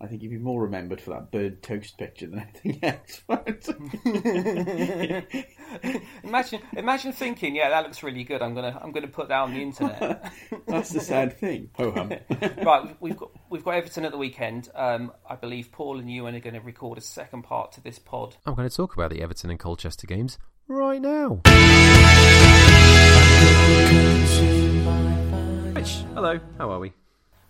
I 0.00 0.06
think 0.06 0.22
he'd 0.22 0.28
be 0.28 0.38
more 0.38 0.62
remembered 0.62 1.00
for 1.00 1.10
that 1.10 1.32
bird 1.32 1.60
toast 1.62 1.98
picture 1.98 2.28
than 2.28 2.38
anything 2.40 2.78
else. 2.84 3.22
imagine, 6.22 6.60
imagine 6.76 7.12
thinking, 7.12 7.56
yeah, 7.56 7.70
that 7.70 7.84
looks 7.84 8.00
really 8.02 8.22
good. 8.22 8.42
I'm 8.42 8.54
gonna, 8.54 8.78
I'm 8.80 8.92
gonna 8.92 9.08
put 9.08 9.28
that 9.28 9.40
on 9.40 9.54
the 9.54 9.62
internet. 9.62 10.32
That's 10.68 10.90
the 10.90 11.00
sad 11.00 11.38
thing. 11.38 11.70
Ho 11.76 11.90
hum. 11.90 12.12
right, 12.62 12.96
we've 13.00 13.16
got, 13.16 13.30
we've 13.50 13.64
got 13.64 13.74
Everton 13.74 14.04
at 14.04 14.12
the 14.12 14.18
weekend. 14.18 14.68
Um, 14.74 15.10
I 15.28 15.34
believe 15.34 15.72
Paul 15.72 15.98
and 15.98 16.08
Ewan 16.10 16.36
are 16.36 16.40
going 16.40 16.54
to 16.54 16.60
record 16.60 16.98
a 16.98 17.02
second 17.02 17.42
part 17.42 17.72
to 17.72 17.80
this 17.80 17.98
pod. 17.98 18.36
I'm 18.46 18.54
going 18.54 18.68
to 18.68 18.76
talk 18.76 18.94
about 18.94 19.10
the 19.10 19.20
Everton 19.22 19.50
and 19.50 19.58
Colchester 19.58 20.06
games 20.06 20.38
right 20.68 21.00
now. 21.00 21.40
Rich, 25.74 26.04
hello. 26.14 26.38
How 26.58 26.70
are 26.70 26.78
we? 26.78 26.92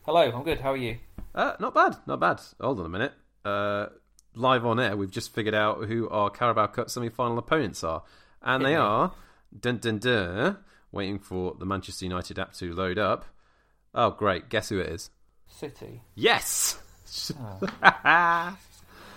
Hello, 0.08 0.22
I'm 0.22 0.42
good. 0.42 0.60
How 0.60 0.72
are 0.72 0.76
you? 0.78 0.96
Uh, 1.34 1.52
not 1.60 1.74
bad, 1.74 1.96
not 2.06 2.18
bad. 2.18 2.40
Hold 2.58 2.80
on 2.80 2.86
a 2.86 2.88
minute. 2.88 3.12
Uh, 3.44 3.88
live 4.34 4.64
on 4.64 4.80
air, 4.80 4.96
we've 4.96 5.10
just 5.10 5.34
figured 5.34 5.54
out 5.54 5.84
who 5.84 6.08
our 6.08 6.30
Carabao 6.30 6.68
Cup 6.68 6.88
semi-final 6.88 7.36
opponents 7.36 7.84
are, 7.84 8.02
and 8.40 8.64
they 8.64 8.74
are 8.74 9.12
dun 9.60 9.76
dun 9.76 9.98
dun. 9.98 10.56
Waiting 10.92 11.18
for 11.18 11.56
the 11.58 11.66
Manchester 11.66 12.06
United 12.06 12.38
app 12.38 12.54
to 12.54 12.72
load 12.72 12.98
up. 12.98 13.26
Oh, 13.94 14.10
great! 14.10 14.48
Guess 14.48 14.70
who 14.70 14.78
it 14.78 14.86
is? 14.86 15.10
City. 15.46 16.00
Yes. 16.14 16.78
Oh. 17.38 17.60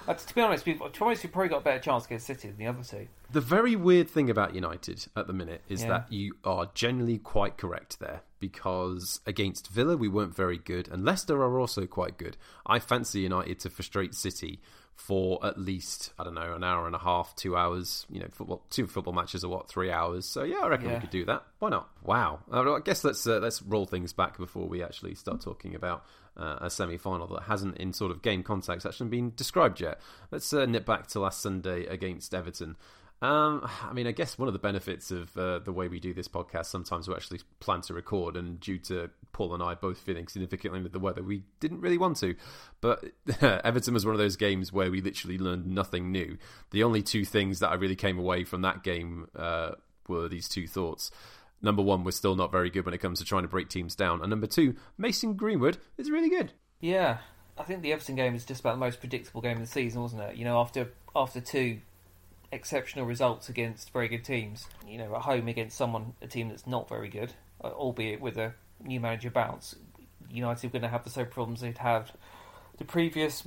Uh, 0.08 0.16
to 0.16 0.36
be 0.36 0.42
honest, 0.42 0.66
we've, 0.66 0.80
to 0.80 0.90
be 0.90 1.06
honest, 1.06 1.24
we've 1.24 1.32
probably 1.32 1.48
got 1.48 1.62
a 1.62 1.64
better 1.64 1.80
chance 1.80 2.06
against 2.06 2.26
City 2.26 2.48
than 2.48 2.58
the 2.58 2.66
other 2.66 2.84
two. 2.84 3.08
The 3.32 3.42
very 3.42 3.76
weird 3.76 4.10
thing 4.10 4.30
about 4.30 4.56
United 4.56 5.08
at 5.16 5.28
the 5.28 5.34
minute 5.34 5.62
is 5.70 5.84
yeah. 5.84 5.90
that 5.90 6.12
you 6.12 6.36
are 6.44 6.70
generally 6.74 7.18
quite 7.18 7.58
correct 7.58 8.00
there 8.00 8.24
because 8.40 9.22
against 9.26 9.70
Villa 9.70 9.96
we 9.96 10.10
weren't 10.10 10.36
very 10.36 10.58
good, 10.58 10.90
and 10.90 11.06
Leicester 11.06 11.42
are 11.42 11.60
also 11.60 11.86
quite 11.86 12.18
good. 12.18 12.36
I 12.66 12.80
fancy 12.80 13.22
United 13.22 13.60
to 13.60 13.70
frustrate 13.70 14.16
City 14.16 14.60
for 14.96 15.44
at 15.44 15.58
least 15.58 16.14
I 16.20 16.24
don't 16.24 16.36
know 16.36 16.54
an 16.54 16.64
hour 16.64 16.86
and 16.86 16.96
a 16.96 17.00
half, 17.00 17.36
two 17.36 17.56
hours. 17.56 18.06
You 18.10 18.20
know, 18.20 18.28
football 18.32 18.64
two 18.70 18.86
football 18.88 19.14
matches 19.14 19.44
are 19.44 19.50
what 19.50 19.70
three 19.70 19.92
hours. 19.92 20.26
So 20.26 20.44
yeah, 20.44 20.60
I 20.62 20.68
reckon 20.68 20.90
yeah. 20.90 20.96
we 20.96 21.02
could 21.02 21.10
do 21.10 21.26
that. 21.26 21.44
Why 21.60 21.70
not? 21.70 21.90
Wow. 22.04 22.40
I 22.52 22.80
guess 22.84 23.04
let's 23.04 23.26
uh, 23.26 23.40
let's 23.40 23.62
roll 23.62 23.86
things 23.86 24.14
back 24.14 24.38
before 24.38 24.68
we 24.68 24.84
actually 24.84 25.16
start 25.16 25.42
talking 25.42 25.74
about 25.74 26.06
uh, 26.38 26.58
a 26.62 26.70
semi 26.70 26.98
final 26.98 27.28
that 27.28 27.44
hasn't, 27.44 27.78
in 27.78 27.94
sort 27.94 28.12
of 28.12 28.22
game 28.22 28.44
context, 28.44 28.86
actually 28.86 29.10
been 29.10 29.34
described 29.36 29.80
yet. 29.82 30.00
Let's 30.32 30.52
uh, 30.54 30.66
nip 30.66 30.86
back 30.86 31.08
to 31.08 31.20
last 31.20 31.42
Sunday 31.42 31.86
against 31.86 32.34
Everton. 32.34 32.76
Um, 33.22 33.70
I 33.88 33.94
mean, 33.94 34.08
I 34.08 34.12
guess 34.12 34.40
one 34.40 34.48
of 34.48 34.54
the 34.54 34.60
benefits 34.60 35.12
of 35.12 35.38
uh, 35.38 35.60
the 35.60 35.72
way 35.72 35.88
we 35.88 36.00
do 36.00 36.14
this 36.14 36.28
podcast, 36.28 36.66
sometimes 36.66 37.08
we 37.08 37.14
actually 37.14 37.40
plan 37.60 37.82
to 37.82 37.94
record, 37.94 38.36
and 38.36 38.60
due 38.60 38.80
to 38.80 39.12
Paul 39.32 39.54
and 39.54 39.62
I 39.62 39.76
both 39.76 40.00
feeling 40.00 40.28
significantly 40.28 40.80
under 40.80 40.90
the 40.90 41.00
weather, 41.00 41.22
we 41.22 41.44
didn't 41.60 41.82
really 41.82 42.00
want 42.00 42.18
to. 42.18 42.36
But 42.82 43.06
Everton 43.42 43.94
was 43.94 44.06
one 44.06 44.16
of 44.16 44.20
those 44.20 44.38
games 44.38 44.74
where 44.74 44.90
we 44.90 45.02
literally 45.02 45.38
learned 45.38 45.68
nothing 45.68 46.12
new. 46.12 46.38
The 46.72 46.84
only 46.84 47.04
two 47.04 47.24
things 47.24 47.60
that 47.60 47.70
I 47.70 47.76
really 47.76 47.96
came 47.96 48.18
away 48.18 48.44
from 48.44 48.64
that 48.64 48.84
game 48.84 49.28
uh, 49.36 49.74
were 50.08 50.28
these 50.28 50.50
two 50.50 50.68
thoughts 50.68 51.12
number 51.62 51.82
one, 51.82 52.04
we're 52.04 52.12
still 52.12 52.36
not 52.36 52.52
very 52.52 52.70
good 52.70 52.86
when 52.86 52.94
it 52.96 52.98
comes 52.98 53.20
to 53.20 53.26
trying 53.26 53.44
to 53.44 53.48
break 53.48 53.70
teams 53.70 53.96
down. 53.96 54.22
And 54.22 54.30
number 54.30 54.48
two, 54.48 54.76
Mason 54.98 55.36
Greenwood 55.36 55.78
is 55.98 56.10
really 56.10 56.30
good. 56.30 56.54
Yeah, 56.80 57.20
I 57.58 57.64
think 57.64 57.82
the 57.82 57.94
Everton 57.94 58.16
game 58.16 58.36
is 58.36 58.46
just 58.46 58.62
about 58.62 58.74
the 58.74 58.80
most 58.80 59.00
predictable 59.00 59.42
game 59.42 59.58
of 59.58 59.62
the 59.62 59.68
season, 59.68 60.02
wasn't 60.02 60.24
it? 60.24 60.36
You 60.36 60.46
know, 60.46 60.60
after 60.60 60.92
after 61.16 61.40
two 61.40 61.80
exceptional 62.52 63.06
results 63.06 63.50
against 63.50 63.92
very 63.92 64.08
good 64.08 64.24
teams, 64.24 64.68
you 64.88 64.98
know, 64.98 65.16
at 65.16 65.22
home 65.22 65.48
against 65.48 65.78
someone 65.78 66.14
a 66.22 66.28
team 66.28 66.50
that's 66.50 66.68
not 66.68 66.90
very 66.90 67.10
good, 67.10 67.34
uh, 67.64 67.68
albeit 67.68 68.22
with 68.22 68.38
a 68.38 68.54
new 68.84 69.00
manager 69.00 69.30
bounce, 69.30 69.76
United 70.30 70.68
are 70.68 70.72
going 70.72 70.82
to 70.82 70.88
have 70.88 71.04
the 71.04 71.10
same 71.10 71.28
problems 71.28 71.62
they'd 71.62 71.78
had 71.78 72.12
the 72.78 72.86
previous 72.86 73.44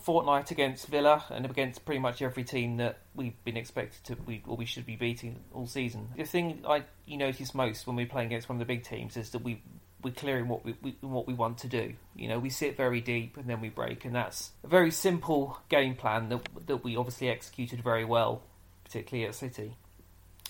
fortnight 0.00 0.52
against 0.52 0.86
Villa 0.86 1.24
and 1.30 1.44
against 1.44 1.84
pretty 1.84 1.98
much 1.98 2.22
every 2.22 2.44
team 2.44 2.76
that 2.76 2.98
we've 3.16 3.42
been 3.44 3.56
expected 3.56 4.04
to, 4.04 4.16
we, 4.24 4.40
or 4.46 4.56
we 4.56 4.64
should 4.64 4.86
be 4.86 4.94
beating 4.94 5.40
all 5.52 5.66
season. 5.66 6.10
The 6.16 6.22
thing 6.22 6.62
I 6.66 6.84
you 7.06 7.16
notice 7.16 7.54
most 7.54 7.88
when 7.88 7.96
we're 7.96 8.06
playing 8.06 8.26
against 8.26 8.48
one 8.48 8.54
of 8.56 8.60
the 8.60 8.72
big 8.72 8.84
teams 8.84 9.16
is 9.16 9.30
that 9.30 9.42
we 9.42 9.62
we're 10.06 10.14
clearing 10.14 10.46
what 10.46 10.64
we, 10.64 10.76
we, 10.82 10.96
what 11.00 11.26
we 11.26 11.34
want 11.34 11.58
to 11.58 11.68
do. 11.68 11.94
You 12.14 12.28
know, 12.28 12.38
we 12.38 12.48
sit 12.48 12.76
very 12.76 13.00
deep 13.00 13.36
and 13.36 13.50
then 13.50 13.60
we 13.60 13.70
break, 13.70 14.04
and 14.04 14.14
that's 14.14 14.52
a 14.62 14.68
very 14.68 14.92
simple 14.92 15.58
game 15.68 15.96
plan 15.96 16.28
that 16.28 16.48
that 16.66 16.84
we 16.84 16.96
obviously 16.96 17.28
executed 17.28 17.82
very 17.82 18.04
well, 18.04 18.42
particularly 18.84 19.26
at 19.28 19.34
City. 19.34 19.76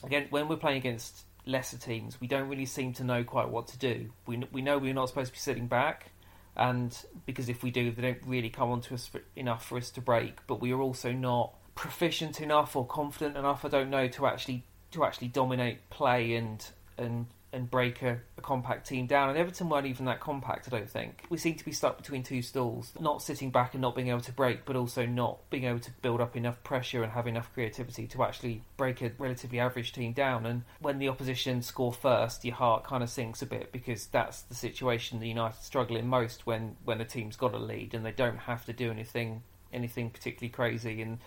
Again, 0.05 0.27
when 0.29 0.49
we're 0.49 0.57
playing 0.57 0.77
against 0.77 1.25
lesser 1.47 1.79
teams, 1.79 2.21
we 2.21 2.27
don't 2.27 2.49
really 2.49 2.67
seem 2.67 2.93
to 2.95 3.05
know 3.05 3.25
quite 3.25 3.49
what 3.49 3.69
to 3.69 3.79
do. 3.79 4.11
We 4.27 4.43
we 4.53 4.61
know 4.61 4.77
we're 4.77 4.93
not 4.93 5.09
supposed 5.09 5.29
to 5.29 5.33
be 5.33 5.39
sitting 5.39 5.69
back 5.69 6.13
and 6.57 6.97
because 7.27 7.49
if 7.49 7.63
we 7.63 7.71
do, 7.71 7.91
they 7.91 8.03
don't 8.03 8.23
really 8.27 8.49
come 8.51 8.71
onto 8.71 8.95
us 8.95 9.07
for, 9.07 9.21
enough 9.37 9.67
for 9.67 9.77
us 9.79 9.91
to 9.91 10.01
break. 10.01 10.39
But 10.47 10.61
we 10.61 10.73
are 10.73 10.81
also 10.81 11.13
not 11.13 11.55
proficient 11.75 12.41
enough 12.41 12.75
or 12.75 12.87
confident 12.87 13.37
enough, 13.37 13.65
I 13.65 13.69
don't 13.69 13.91
know, 13.91 14.09
to 14.09 14.27
actually 14.27 14.65
to 14.93 15.05
actually 15.05 15.29
dominate 15.29 15.91
play 15.91 16.35
and 16.35 16.67
and 16.97 17.27
and 17.57 17.71
break 17.71 18.03
a, 18.03 18.21
a, 18.37 18.43
compact 18.43 18.87
team 18.87 19.07
down. 19.07 19.31
And 19.31 19.39
Everton 19.39 19.69
weren't 19.71 19.87
even 19.87 20.05
that 20.05 20.21
compact, 20.21 20.69
I 20.69 20.77
don't 20.77 20.89
think. 20.89 21.25
We 21.31 21.39
seem 21.39 21.55
to 21.57 21.65
be 21.65 21.73
stuck 21.73 21.97
between 21.97 22.23
two 22.23 22.43
stools, 22.43 22.93
not 23.01 23.23
sitting 23.23 23.51
back 23.51 23.73
and 23.73 23.81
not 23.81 23.97
being 23.97 24.09
able 24.09 24.21
to 24.21 24.33
break, 24.33 24.67
but 24.67 24.77
also 24.77 25.07
not 25.07 25.39
being 25.51 25.65
able 25.65 25.81
to 25.81 25.91
build 26.03 26.21
up 26.21 26.37
enough 26.37 26.63
pressure 26.63 27.03
and 27.03 27.13
have 27.13 27.27
enough 27.27 27.53
creativity 27.55 28.07
to 28.09 28.23
actually 28.23 28.63
break 28.77 29.01
a 29.01 29.11
relatively 29.19 29.59
average 29.59 29.93
team 29.93 30.13
down. 30.13 30.45
And 30.45 30.63
when 30.81 30.99
the 30.99 31.09
opposition 31.09 31.63
score 31.63 31.93
first, 31.93 32.45
your 32.45 32.55
heart 32.55 32.85
kind 32.85 33.03
of 33.03 33.09
sinks 33.09 33.41
a 33.41 33.47
bit 33.47 33.73
because 33.73 34.07
that's 34.07 34.43
the 34.43 34.55
situation 34.55 35.19
the 35.19 35.29
United 35.29 35.63
struggle 35.63 35.97
in 35.97 36.07
most 36.07 36.47
when 36.47 36.77
when 36.85 37.01
a 37.01 37.05
team's 37.05 37.37
got 37.37 37.55
a 37.55 37.59
lead 37.59 37.95
and 37.95 38.05
they 38.05 38.13
don't 38.13 38.39
have 38.39 38.65
to 38.67 38.73
do 38.73 38.91
anything 38.91 39.43
anything 39.73 40.11
particularly 40.11 40.51
crazy 40.51 41.03
and 41.03 41.19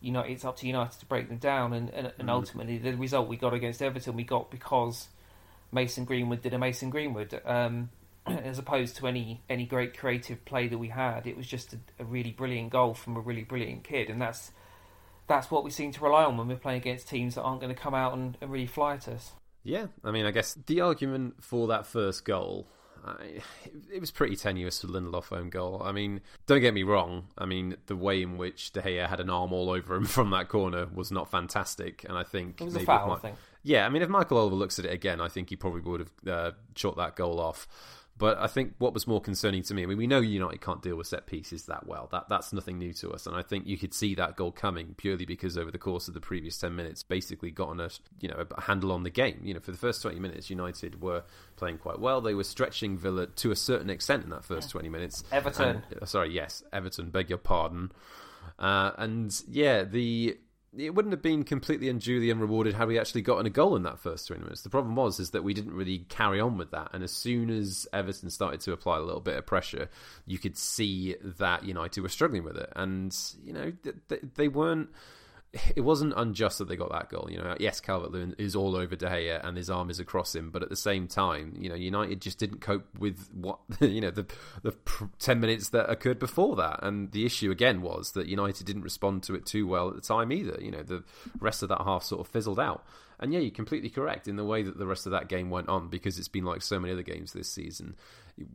you 0.00 0.12
know 0.12 0.20
it's 0.20 0.44
up 0.44 0.56
to 0.56 0.66
United 0.66 0.98
to 0.98 1.06
break 1.06 1.28
them 1.28 1.38
down 1.38 1.72
and, 1.72 1.90
and, 1.90 2.12
and 2.18 2.28
mm. 2.28 2.32
ultimately 2.32 2.78
the 2.78 2.94
result 2.94 3.28
we 3.28 3.36
got 3.36 3.54
against 3.54 3.80
Everton 3.80 4.14
we 4.14 4.24
got 4.24 4.50
because 4.50 5.08
Mason 5.72 6.04
Greenwood 6.04 6.42
did 6.42 6.54
a 6.54 6.58
Mason 6.58 6.90
Greenwood. 6.90 7.40
Um, 7.44 7.90
as 8.26 8.58
opposed 8.58 8.96
to 8.96 9.06
any 9.06 9.40
any 9.48 9.64
great 9.64 9.96
creative 9.96 10.44
play 10.44 10.66
that 10.68 10.78
we 10.78 10.88
had, 10.88 11.26
it 11.26 11.36
was 11.36 11.46
just 11.46 11.72
a, 11.74 11.78
a, 12.00 12.04
really 12.04 12.32
brilliant 12.32 12.70
goal 12.70 12.92
from 12.92 13.16
a 13.16 13.20
really 13.20 13.44
brilliant 13.44 13.84
kid, 13.84 14.10
and 14.10 14.20
that's 14.20 14.50
that's 15.28 15.50
what 15.50 15.64
we 15.64 15.70
seem 15.70 15.92
to 15.92 16.00
rely 16.02 16.24
on 16.24 16.36
when 16.36 16.48
we're 16.48 16.56
playing 16.56 16.80
against 16.80 17.08
teams 17.08 17.36
that 17.36 17.42
aren't 17.42 17.60
going 17.60 17.74
to 17.74 17.80
come 17.80 17.94
out 17.94 18.14
and, 18.14 18.36
and 18.40 18.50
really 18.50 18.66
fly 18.66 18.94
at 18.94 19.08
us. 19.08 19.32
Yeah, 19.62 19.86
I 20.04 20.10
mean, 20.10 20.26
I 20.26 20.30
guess 20.30 20.56
the 20.66 20.80
argument 20.80 21.42
for 21.42 21.68
that 21.68 21.86
first 21.86 22.24
goal 22.24 22.68
I, 23.06 23.40
it 23.92 24.00
was 24.00 24.10
pretty 24.10 24.36
tenuous 24.36 24.80
for 24.80 24.88
Lindelof 24.88 25.32
own 25.32 25.48
goal. 25.50 25.80
I 25.84 25.92
mean, 25.92 26.20
don't 26.46 26.60
get 26.60 26.74
me 26.74 26.82
wrong. 26.82 27.28
I 27.38 27.46
mean, 27.46 27.76
the 27.86 27.96
way 27.96 28.22
in 28.22 28.36
which 28.36 28.72
De 28.72 28.82
Gea 28.82 29.08
had 29.08 29.20
an 29.20 29.30
arm 29.30 29.52
all 29.52 29.70
over 29.70 29.94
him 29.94 30.04
from 30.06 30.30
that 30.30 30.48
corner 30.48 30.86
was 30.92 31.10
not 31.10 31.30
fantastic, 31.30 32.04
and 32.08 32.18
I 32.18 32.24
think 32.24 32.60
it 32.60 32.64
was 32.64 32.76
a 32.76 32.80
foul. 32.80 33.12
I 33.12 33.18
think. 33.18 33.36
Yeah, 33.66 33.84
I 33.84 33.88
mean, 33.88 34.00
if 34.00 34.08
Michael 34.08 34.38
Oliver 34.38 34.54
looks 34.54 34.78
at 34.78 34.84
it 34.84 34.92
again, 34.92 35.20
I 35.20 35.26
think 35.26 35.50
he 35.50 35.56
probably 35.56 35.80
would 35.80 35.98
have 35.98 36.12
uh, 36.28 36.52
shot 36.76 36.96
that 36.98 37.16
goal 37.16 37.40
off. 37.40 37.66
But 38.16 38.38
I 38.38 38.46
think 38.46 38.74
what 38.78 38.94
was 38.94 39.08
more 39.08 39.20
concerning 39.20 39.64
to 39.64 39.74
me, 39.74 39.82
I 39.82 39.86
mean, 39.86 39.98
we 39.98 40.06
know 40.06 40.20
United 40.20 40.60
can't 40.60 40.80
deal 40.80 40.94
with 40.94 41.08
set 41.08 41.26
pieces 41.26 41.64
that 41.64 41.84
well. 41.84 42.08
That 42.12 42.28
that's 42.28 42.52
nothing 42.52 42.78
new 42.78 42.92
to 42.94 43.10
us, 43.10 43.26
and 43.26 43.34
I 43.34 43.42
think 43.42 43.66
you 43.66 43.76
could 43.76 43.92
see 43.92 44.14
that 44.14 44.36
goal 44.36 44.52
coming 44.52 44.94
purely 44.96 45.26
because 45.26 45.58
over 45.58 45.72
the 45.72 45.78
course 45.78 46.06
of 46.06 46.14
the 46.14 46.20
previous 46.20 46.56
ten 46.56 46.76
minutes, 46.76 47.02
basically 47.02 47.50
gotten 47.50 47.80
a 47.80 47.90
you 48.20 48.28
know 48.28 48.46
a 48.56 48.60
handle 48.62 48.92
on 48.92 49.02
the 49.02 49.10
game. 49.10 49.40
You 49.42 49.54
know, 49.54 49.60
for 49.60 49.72
the 49.72 49.76
first 49.76 50.00
twenty 50.00 50.20
minutes, 50.20 50.48
United 50.48 51.02
were 51.02 51.24
playing 51.56 51.78
quite 51.78 51.98
well. 51.98 52.20
They 52.20 52.34
were 52.34 52.44
stretching 52.44 52.96
Villa 52.96 53.26
to 53.26 53.50
a 53.50 53.56
certain 53.56 53.90
extent 53.90 54.22
in 54.22 54.30
that 54.30 54.44
first 54.44 54.70
twenty 54.70 54.88
minutes. 54.88 55.24
Everton, 55.32 55.82
and, 55.90 56.02
uh, 56.02 56.06
sorry, 56.06 56.32
yes, 56.32 56.62
Everton. 56.72 57.10
Beg 57.10 57.28
your 57.28 57.38
pardon. 57.38 57.90
Uh, 58.58 58.92
and 58.96 59.42
yeah, 59.48 59.82
the 59.82 60.38
it 60.76 60.94
wouldn't 60.94 61.12
have 61.12 61.22
been 61.22 61.44
completely 61.44 61.88
unduly 61.88 62.30
unrewarded 62.30 62.74
had 62.74 62.88
we 62.88 62.98
actually 62.98 63.22
gotten 63.22 63.46
a 63.46 63.50
goal 63.50 63.76
in 63.76 63.82
that 63.84 63.98
first 63.98 64.26
20 64.26 64.42
minutes. 64.42 64.62
The 64.62 64.70
problem 64.70 64.96
was 64.96 65.20
is 65.20 65.30
that 65.30 65.44
we 65.44 65.54
didn't 65.54 65.74
really 65.74 66.00
carry 66.08 66.40
on 66.40 66.58
with 66.58 66.70
that, 66.72 66.90
and 66.92 67.02
as 67.02 67.12
soon 67.12 67.50
as 67.50 67.86
Everton 67.92 68.30
started 68.30 68.60
to 68.60 68.72
apply 68.72 68.98
a 68.98 69.02
little 69.02 69.20
bit 69.20 69.36
of 69.36 69.46
pressure, 69.46 69.88
you 70.26 70.38
could 70.38 70.56
see 70.56 71.16
that 71.22 71.64
United 71.64 72.00
were 72.00 72.08
struggling 72.08 72.44
with 72.44 72.56
it, 72.56 72.72
and 72.76 73.16
you 73.44 73.52
know 73.52 73.72
they, 74.08 74.18
they 74.34 74.48
weren't 74.48 74.90
it 75.74 75.82
wasn't 75.82 76.14
unjust 76.16 76.58
that 76.58 76.68
they 76.68 76.76
got 76.76 76.90
that 76.92 77.08
goal. 77.08 77.28
You 77.30 77.38
know, 77.38 77.56
yes, 77.58 77.80
Calvert 77.80 78.12
Lewin 78.12 78.34
is 78.38 78.56
all 78.56 78.76
over 78.76 78.96
De 78.96 79.06
Gea 79.06 79.44
and 79.46 79.56
his 79.56 79.70
arm 79.70 79.90
is 79.90 80.00
across 80.00 80.34
him, 80.34 80.50
but 80.50 80.62
at 80.62 80.68
the 80.68 80.76
same 80.76 81.06
time, 81.08 81.54
you 81.58 81.68
know, 81.68 81.74
United 81.74 82.20
just 82.20 82.38
didn't 82.38 82.60
cope 82.60 82.86
with 82.98 83.28
what 83.32 83.58
you 83.80 84.00
know 84.00 84.10
the 84.10 84.26
the 84.62 84.74
ten 85.18 85.40
minutes 85.40 85.70
that 85.70 85.90
occurred 85.90 86.18
before 86.18 86.56
that. 86.56 86.80
And 86.82 87.12
the 87.12 87.26
issue 87.26 87.50
again 87.50 87.82
was 87.82 88.12
that 88.12 88.26
United 88.26 88.66
didn't 88.66 88.82
respond 88.82 89.22
to 89.24 89.34
it 89.34 89.46
too 89.46 89.66
well 89.66 89.88
at 89.88 89.94
the 89.94 90.00
time 90.00 90.32
either. 90.32 90.58
You 90.60 90.70
know, 90.70 90.82
the 90.82 91.04
rest 91.40 91.62
of 91.62 91.68
that 91.70 91.82
half 91.82 92.02
sort 92.02 92.20
of 92.20 92.32
fizzled 92.32 92.60
out. 92.60 92.84
And 93.18 93.32
yeah, 93.32 93.40
you're 93.40 93.50
completely 93.50 93.88
correct 93.88 94.28
in 94.28 94.36
the 94.36 94.44
way 94.44 94.62
that 94.62 94.78
the 94.78 94.86
rest 94.86 95.06
of 95.06 95.12
that 95.12 95.28
game 95.28 95.48
went 95.48 95.68
on 95.68 95.88
because 95.88 96.18
it's 96.18 96.28
been 96.28 96.44
like 96.44 96.62
so 96.62 96.78
many 96.78 96.92
other 96.92 97.02
games 97.02 97.32
this 97.32 97.48
season. 97.48 97.96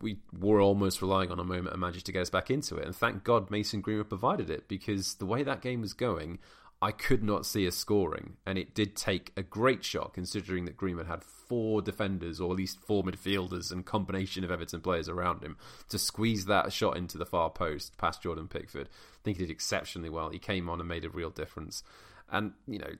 We 0.01 0.17
were 0.37 0.61
almost 0.61 1.01
relying 1.01 1.31
on 1.31 1.39
a 1.39 1.43
moment 1.43 1.73
of 1.73 1.79
magic 1.79 2.03
to 2.03 2.11
get 2.11 2.21
us 2.21 2.29
back 2.29 2.51
into 2.51 2.75
it, 2.75 2.85
and 2.85 2.95
thank 2.95 3.23
God 3.23 3.49
Mason 3.49 3.81
Greenwood 3.81 4.09
provided 4.09 4.49
it 4.51 4.67
because 4.67 5.15
the 5.15 5.25
way 5.25 5.41
that 5.41 5.61
game 5.61 5.81
was 5.81 5.93
going. 5.93 6.37
I 6.83 6.91
could 6.91 7.23
not 7.23 7.45
see 7.45 7.67
us 7.67 7.75
scoring, 7.75 8.37
and 8.45 8.57
it 8.57 8.73
did 8.73 8.95
take 8.95 9.31
a 9.37 9.43
great 9.43 9.83
shot 9.83 10.15
considering 10.15 10.65
that 10.65 10.77
Greenwood 10.77 11.05
had 11.05 11.23
four 11.23 11.79
defenders, 11.81 12.41
or 12.41 12.49
at 12.49 12.57
least 12.57 12.79
four 12.79 13.03
midfielders, 13.03 13.71
and 13.71 13.85
combination 13.85 14.43
of 14.43 14.49
Everton 14.49 14.81
players 14.81 15.07
around 15.07 15.43
him 15.43 15.57
to 15.89 15.99
squeeze 15.99 16.45
that 16.45 16.73
shot 16.73 16.97
into 16.97 17.19
the 17.19 17.25
far 17.25 17.51
post 17.51 17.97
past 17.99 18.23
Jordan 18.23 18.47
Pickford. 18.47 18.89
I 18.89 19.19
think 19.23 19.37
he 19.37 19.43
did 19.43 19.51
exceptionally 19.51 20.09
well. 20.09 20.29
He 20.29 20.39
came 20.39 20.69
on 20.69 20.79
and 20.79 20.89
made 20.89 21.05
a 21.05 21.09
real 21.09 21.29
difference, 21.29 21.83
and 22.31 22.53
you 22.65 22.79
know 22.79 22.95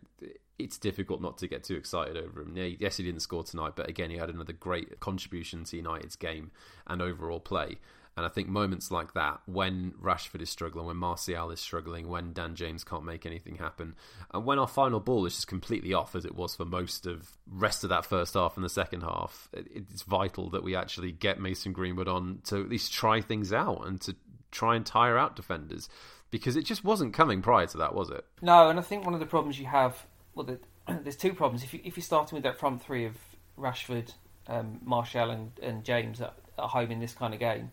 it's 0.60 0.78
difficult 0.78 1.20
not 1.20 1.39
to 1.39 1.48
get 1.48 1.63
too 1.63 1.76
excited 1.76 2.15
over 2.17 2.41
him. 2.41 2.56
Yes, 2.56 2.98
he 2.98 3.04
didn't 3.04 3.22
score 3.22 3.44
tonight, 3.44 3.74
but 3.76 3.89
again, 3.89 4.12
he 4.12 4.17
had 4.17 4.30
another 4.30 4.54
great 4.54 5.00
contribution 5.00 5.63
to 5.63 5.78
United's 5.78 6.15
game 6.15 6.52
and 6.86 7.02
overall 7.02 7.39
play. 7.39 7.78
And 8.17 8.26
I 8.26 8.30
think 8.30 8.50
moments 8.50 8.91
like 8.91 9.13
that, 9.13 9.39
when 9.45 9.93
Rashford 10.02 10.41
is 10.41 10.50
struggling, 10.50 10.86
when 10.86 10.97
Martial 10.97 11.50
is 11.50 11.62
struggling, 11.62 12.10
when 12.10 12.34
Dan 12.34 12.56
James 12.56 12.84
can't 12.84 13.06
make 13.06 13.26
anything 13.26 13.56
happen, 13.56 13.95
and 14.34 14.45
when 14.45 14.60
our 14.60 14.67
final 14.67 15.00
ball 15.00 15.26
is 15.26 15.36
just 15.36 15.47
completely 15.47 15.93
off, 15.93 16.13
as 16.13 16.26
it 16.26 16.36
was 16.36 16.56
for 16.56 16.65
most 16.65 17.08
of 17.08 17.38
rest 17.50 17.84
of 17.84 17.89
that 17.89 18.06
first 18.06 18.34
half 18.34 18.58
and 18.58 18.65
the 18.65 18.69
second 18.69 19.02
half, 19.02 19.47
it's 19.54 20.04
vital 20.04 20.50
that 20.50 20.63
we 20.63 20.76
actually 20.76 21.13
get 21.13 21.39
Mason 21.39 21.71
Greenwood 21.71 22.10
on 22.10 22.41
to 22.45 22.62
at 22.62 22.69
least 22.69 22.91
try 22.91 23.21
things 23.21 23.54
out 23.54 23.88
and 23.88 24.02
to 24.02 24.15
try 24.52 24.76
and 24.76 24.86
tire 24.86 25.17
out 25.17 25.38
defenders 25.38 25.88
because 26.32 26.58
it 26.58 26.65
just 26.65 26.84
wasn't 26.84 27.13
coming 27.13 27.41
prior 27.41 27.67
to 27.67 27.78
that, 27.78 27.95
was 27.95 28.10
it? 28.10 28.26
No, 28.41 28.69
and 28.69 28.78
I 28.78 28.82
think 28.82 29.06
one 29.06 29.13
of 29.13 29.21
the 29.21 29.26
problems 29.26 29.58
you 29.58 29.67
have, 29.67 30.06
well, 30.36 30.45
the, 30.45 30.60
there's 31.04 31.15
two 31.15 31.34
problems. 31.34 31.63
If 31.63 31.74
you 31.74 31.80
if 31.86 31.95
you're 31.95 32.04
starting 32.04 32.36
with 32.36 32.43
that 32.43 32.60
front 32.60 32.84
three 32.84 33.06
of 33.06 33.15
Rashford, 33.58 34.13
um, 34.47 34.82
and, 35.13 35.52
and 35.62 35.84
James 35.86 36.19
at, 36.19 36.34
at 36.58 36.65
home 36.65 36.91
in 36.91 37.00
this 37.00 37.13
kind 37.13 37.34
of 37.34 37.39
game 37.39 37.71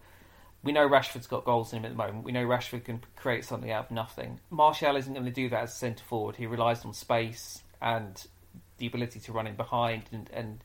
we 0.62 0.72
know 0.72 0.88
Rashford's 0.88 1.26
got 1.26 1.44
goals 1.44 1.72
in 1.72 1.78
him 1.78 1.84
at 1.84 1.90
the 1.92 1.96
moment. 1.96 2.24
We 2.24 2.32
know 2.32 2.44
Rashford 2.44 2.84
can 2.84 3.00
create 3.16 3.44
something 3.44 3.70
out 3.70 3.86
of 3.86 3.90
nothing. 3.90 4.40
Martial 4.50 4.96
isn't 4.96 5.12
going 5.12 5.26
to 5.26 5.32
do 5.32 5.48
that 5.50 5.64
as 5.64 5.72
a 5.72 5.76
centre 5.76 6.04
forward. 6.04 6.36
He 6.36 6.46
relies 6.46 6.84
on 6.84 6.92
space 6.92 7.62
and 7.80 8.26
the 8.78 8.86
ability 8.86 9.20
to 9.20 9.32
run 9.32 9.46
in 9.46 9.56
behind 9.56 10.04
and, 10.12 10.28
and 10.32 10.58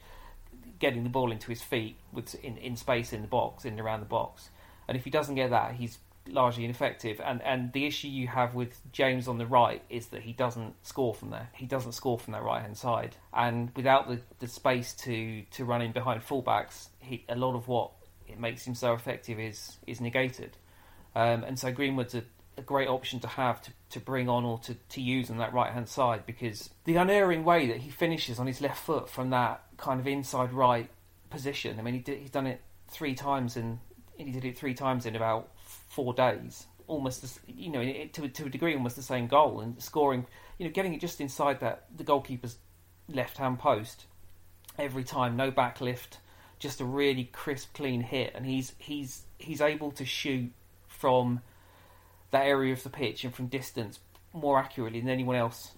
getting 0.80 1.04
the 1.04 1.10
ball 1.10 1.32
into 1.32 1.48
his 1.48 1.62
feet 1.62 1.98
with 2.12 2.34
in, 2.44 2.58
in 2.58 2.76
space 2.76 3.14
in 3.14 3.22
the 3.22 3.28
box, 3.28 3.66
in 3.66 3.74
and 3.74 3.82
around 3.82 4.00
the 4.00 4.06
box. 4.06 4.50
And 4.88 4.98
if 4.98 5.04
he 5.04 5.10
doesn't 5.10 5.36
get 5.36 5.52
that, 5.52 5.76
he's 5.76 6.00
largely 6.28 6.66
ineffective. 6.66 7.22
And 7.24 7.42
and 7.42 7.72
the 7.74 7.86
issue 7.86 8.08
you 8.08 8.28
have 8.28 8.56
with 8.56 8.80
James 8.92 9.28
on 9.28 9.38
the 9.38 9.46
right 9.46 9.82
is 9.90 10.08
that 10.08 10.22
he 10.22 10.34
doesn't 10.34 10.74
score 10.86 11.14
from 11.14 11.30
there. 11.30 11.50
He 11.54 11.66
doesn't 11.66 11.94
score 11.94 12.18
from 12.18 12.34
that 12.34 12.44
right 12.44 12.62
hand 12.62 12.78
side. 12.78 13.16
And 13.34 13.72
without 13.76 14.08
the, 14.08 14.20
the 14.40 14.48
space 14.48 14.94
to, 15.06 15.44
to 15.52 15.66
run 15.66 15.82
in 15.82 15.92
behind 15.92 16.22
fullbacks, 16.22 16.88
he, 17.00 17.26
a 17.30 17.36
lot 17.36 17.56
of 17.56 17.68
what 17.68 17.92
it 18.34 18.40
makes 18.40 18.66
him 18.66 18.76
so 18.76 18.94
effective 18.94 19.40
is 19.40 19.78
is 19.88 20.02
negated. 20.02 20.58
Um, 21.16 21.44
and 21.44 21.58
so 21.58 21.72
Greenwood's 21.72 22.16
a, 22.16 22.24
a, 22.58 22.62
great 22.64 22.88
option 22.88 23.20
to 23.20 23.28
have 23.28 23.62
to, 23.62 23.72
to 23.92 24.00
bring 24.00 24.28
on 24.28 24.44
or 24.46 24.58
to, 24.60 24.74
to 24.74 25.02
use 25.02 25.30
on 25.30 25.38
that 25.38 25.54
right 25.54 25.72
hand 25.72 25.88
side 25.88 26.26
because 26.26 26.72
the 26.86 26.96
unerring 26.96 27.44
way 27.44 27.68
that 27.68 27.78
he 27.78 27.92
finishes 27.92 28.40
on 28.40 28.48
his 28.48 28.62
left 28.62 28.80
foot 28.80 29.08
from 29.08 29.30
that 29.30 29.62
kind 29.78 30.00
of 30.00 30.08
inside 30.08 30.52
right 30.52 30.90
position. 31.30 31.78
I 31.78 31.84
mean, 31.84 31.94
he 31.94 32.00
did, 32.00 32.18
he's 32.18 32.32
done 32.32 32.48
it 32.48 32.62
three 32.88 33.14
times 33.14 33.58
and 33.58 33.78
he 34.18 34.32
did 34.32 34.44
it 34.44 34.58
three 34.58 34.74
times 34.74 35.06
in 35.06 35.16
about 35.16 35.52
four 35.90 36.16
days. 36.16 36.66
Almost, 36.88 37.40
you 37.48 37.70
know, 37.70 37.84
to 38.14 38.28
to 38.28 38.46
a 38.46 38.50
degree, 38.50 38.76
almost 38.76 38.96
the 38.96 39.04
same 39.04 39.28
goal 39.28 39.62
and 39.62 39.82
scoring. 39.82 40.26
You 40.58 40.66
know, 40.66 40.72
getting 40.72 40.96
it 40.96 41.00
just 41.00 41.22
inside 41.22 41.60
that 41.60 41.86
the 41.96 42.04
goalkeeper's 42.04 42.58
left 43.08 43.38
hand 43.38 43.60
post 43.60 44.06
every 44.80 45.04
time, 45.04 45.38
no 45.38 45.52
backlift 45.52 46.18
just 46.64 46.82
a 46.82 46.86
really 46.86 47.26
crisp, 47.26 47.74
clean 47.74 48.02
hit, 48.02 48.34
and 48.34 48.46
he's 48.46 48.74
he's 48.80 49.24
he's 49.38 49.62
able 49.62 49.92
to 49.92 50.06
shoot 50.06 50.52
from 50.88 51.42
that 52.32 52.46
area 52.46 52.74
of 52.74 52.82
the 52.82 52.90
pitch 52.90 53.24
and 53.24 53.36
from 53.36 53.48
distance 53.48 54.00
more 54.32 54.58
accurately 54.58 55.00
than 55.00 55.10
anyone 55.10 55.36
else 55.36 55.74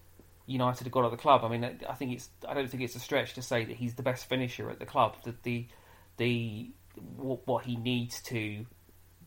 United 0.47 0.83
have 0.83 0.93
got 0.93 1.03
at 1.05 1.11
the 1.11 1.17
club. 1.17 1.43
I 1.43 1.49
mean, 1.49 1.63
I 1.89 1.93
think 1.93 2.13
it's 2.13 2.29
I 2.47 2.53
don't 2.53 2.69
think 2.69 2.83
it's 2.83 2.95
a 2.95 2.99
stretch 2.99 3.33
to 3.33 3.41
say 3.41 3.65
that 3.65 3.75
he's 3.75 3.95
the 3.95 4.03
best 4.03 4.29
finisher 4.29 4.69
at 4.69 4.79
the 4.79 4.85
club. 4.85 5.15
That 5.23 5.43
the 5.43 5.67
the 6.17 6.69
what 7.17 7.45
what 7.47 7.65
he 7.65 7.75
needs 7.75 8.21
to 8.23 8.65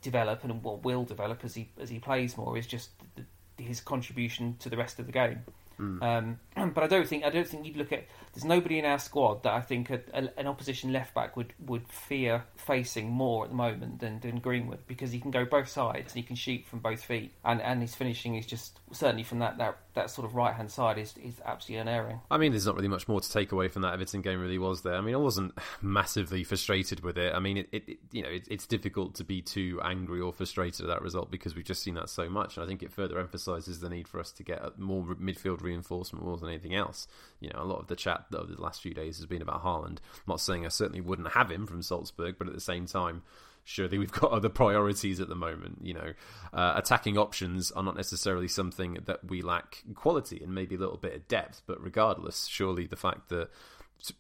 develop 0.01 0.45
and 0.45 0.63
what 0.63 0.85
will 0.85 1.05
develop 1.05 1.45
as 1.45 1.55
he 1.55 1.71
as 1.81 1.91
he 1.91 1.99
plays 1.99 2.37
more 2.37 2.57
is 2.57 2.67
just 2.67 2.91
the, 3.17 3.25
his 3.63 3.81
contribution 3.81 4.57
to 4.61 4.71
the 4.71 4.77
rest 4.77 5.01
of 5.01 5.07
the 5.07 5.13
game. 5.13 5.43
Mm. 5.79 6.03
Um, 6.03 6.73
but 6.75 6.85
I 6.85 6.87
don't 6.87 7.07
think 7.07 7.25
I 7.25 7.31
don't 7.31 7.47
think 7.47 7.67
you'd 7.67 7.77
look 7.77 7.93
at. 7.93 8.07
There's 8.33 8.45
nobody 8.45 8.79
in 8.79 8.85
our 8.85 8.99
squad 8.99 9.43
that 9.45 9.53
I 9.53 9.61
think 9.61 9.91
a, 9.91 10.01
a, 10.13 10.29
an 10.39 10.47
opposition 10.47 10.93
left 10.93 11.15
back 11.15 11.37
would, 11.37 11.55
would 11.67 11.89
fear 11.89 12.45
facing 12.57 13.11
more 13.11 13.45
at 13.45 13.51
the 13.51 13.57
moment 13.57 14.01
than, 14.01 14.21
than 14.21 14.39
Greenwood 14.39 14.81
because 14.87 15.11
he 15.11 15.19
can 15.19 15.31
go 15.31 15.45
both 15.45 15.69
sides 15.69 16.13
and 16.13 16.17
he 16.17 16.23
can 16.23 16.37
shoot 16.37 16.67
from 16.67 16.81
both 16.81 17.03
feet 17.03 17.33
and, 17.45 17.61
and 17.63 17.81
his 17.81 17.95
finishing 17.95 18.37
is 18.37 18.47
just 18.47 18.79
certainly 18.93 19.23
from 19.23 19.41
that, 19.41 19.59
that, 19.59 19.79
that 19.95 20.11
sort 20.11 20.27
of 20.27 20.35
right 20.35 20.55
hand 20.55 20.71
side 20.71 20.99
is 20.99 21.15
is 21.19 21.41
absolutely 21.45 21.81
unerring. 21.81 22.21
I 22.31 22.39
mean, 22.39 22.53
there's 22.53 22.67
not 22.67 22.77
really 22.77 22.89
much 22.89 23.09
more 23.09 23.21
to 23.21 23.31
take 23.31 23.53
away 23.53 23.69
from 23.69 23.83
that 23.83 23.95
Everton 23.95 24.23
game. 24.23 24.41
Really, 24.41 24.59
was 24.59 24.83
there? 24.83 24.95
I 24.95 25.01
mean, 25.01 25.15
I 25.15 25.19
wasn't 25.19 25.57
massively 25.83 26.45
frustrated 26.45 27.01
with 27.01 27.19
it. 27.19 27.35
I 27.35 27.41
mean, 27.41 27.59
it, 27.59 27.69
it, 27.73 27.99
you 28.13 28.23
know 28.23 28.29
it, 28.29 28.47
it's 28.51 28.67
difficult 28.67 29.15
to 29.17 29.25
be 29.25 29.43
too 29.43 29.81
angry 29.85 30.21
or 30.21 30.33
frustrated 30.33 30.83
at 30.83 30.89
that 30.89 31.03
result 31.03 31.31
because 31.31 31.55
we've 31.55 31.65
just 31.65 31.83
seen 31.83 31.95
that 31.95 32.09
so 32.09 32.29
much, 32.29 32.57
and 32.57 32.65
I 32.65 32.69
think 32.69 32.83
it 32.83 32.93
further 32.93 33.19
emphasises 33.19 33.81
the 33.81 33.89
need 33.89 34.09
for 34.09 34.21
us 34.21 34.33
to 34.33 34.43
get 34.43 34.79
more 34.79 35.03
midfield 35.05 35.63
reinforcement 35.63 36.25
more 36.25 36.37
than 36.37 36.49
anything 36.49 36.75
else. 36.75 37.07
You 37.41 37.51
know, 37.51 37.63
a 37.63 37.65
lot 37.65 37.81
of 37.81 37.89
the 37.89 37.97
chat 37.97 38.27
over 38.35 38.53
the 38.53 38.63
last 38.63 38.83
few 38.83 38.95
days 38.95 39.19
has 39.19 39.27
been 39.27 39.43
about 39.43 39.65
Haaland. 39.65 39.99
I'm 39.99 40.29
not 40.29 40.41
saying 40.41 40.65
I 40.65 40.69
certainly 40.69 41.01
wouldn't 41.01 41.33
have 41.33 41.51
him 41.51 41.67
from 41.67 41.83
Salzburg, 41.83 42.37
but 42.39 42.49
at 42.49 42.55
the 42.55 42.61
same 42.61 42.87
time, 42.87 43.23
surely 43.69 43.99
we've 43.99 44.11
got 44.11 44.33
other 44.33 44.49
priorities 44.49 45.21
at 45.21 45.29
the 45.29 45.35
moment. 45.35 45.79
You 45.83 45.95
know, 45.95 46.13
uh, 46.55 46.73
attacking 46.77 47.19
options 47.19 47.71
are 47.73 47.83
not 47.83 47.97
necessarily 47.97 48.49
something 48.49 48.99
that 49.05 49.29
we 49.29 49.43
lack 49.43 49.85
quality 49.95 50.41
and 50.43 50.55
maybe 50.55 50.75
a 50.75 50.79
little 50.79 50.97
bit 50.97 51.15
of 51.15 51.29
depth, 51.29 51.63
but 51.67 51.83
regardless, 51.83 52.47
surely 52.47 52.87
the 52.87 52.97
fact 52.97 53.29
that 53.29 53.51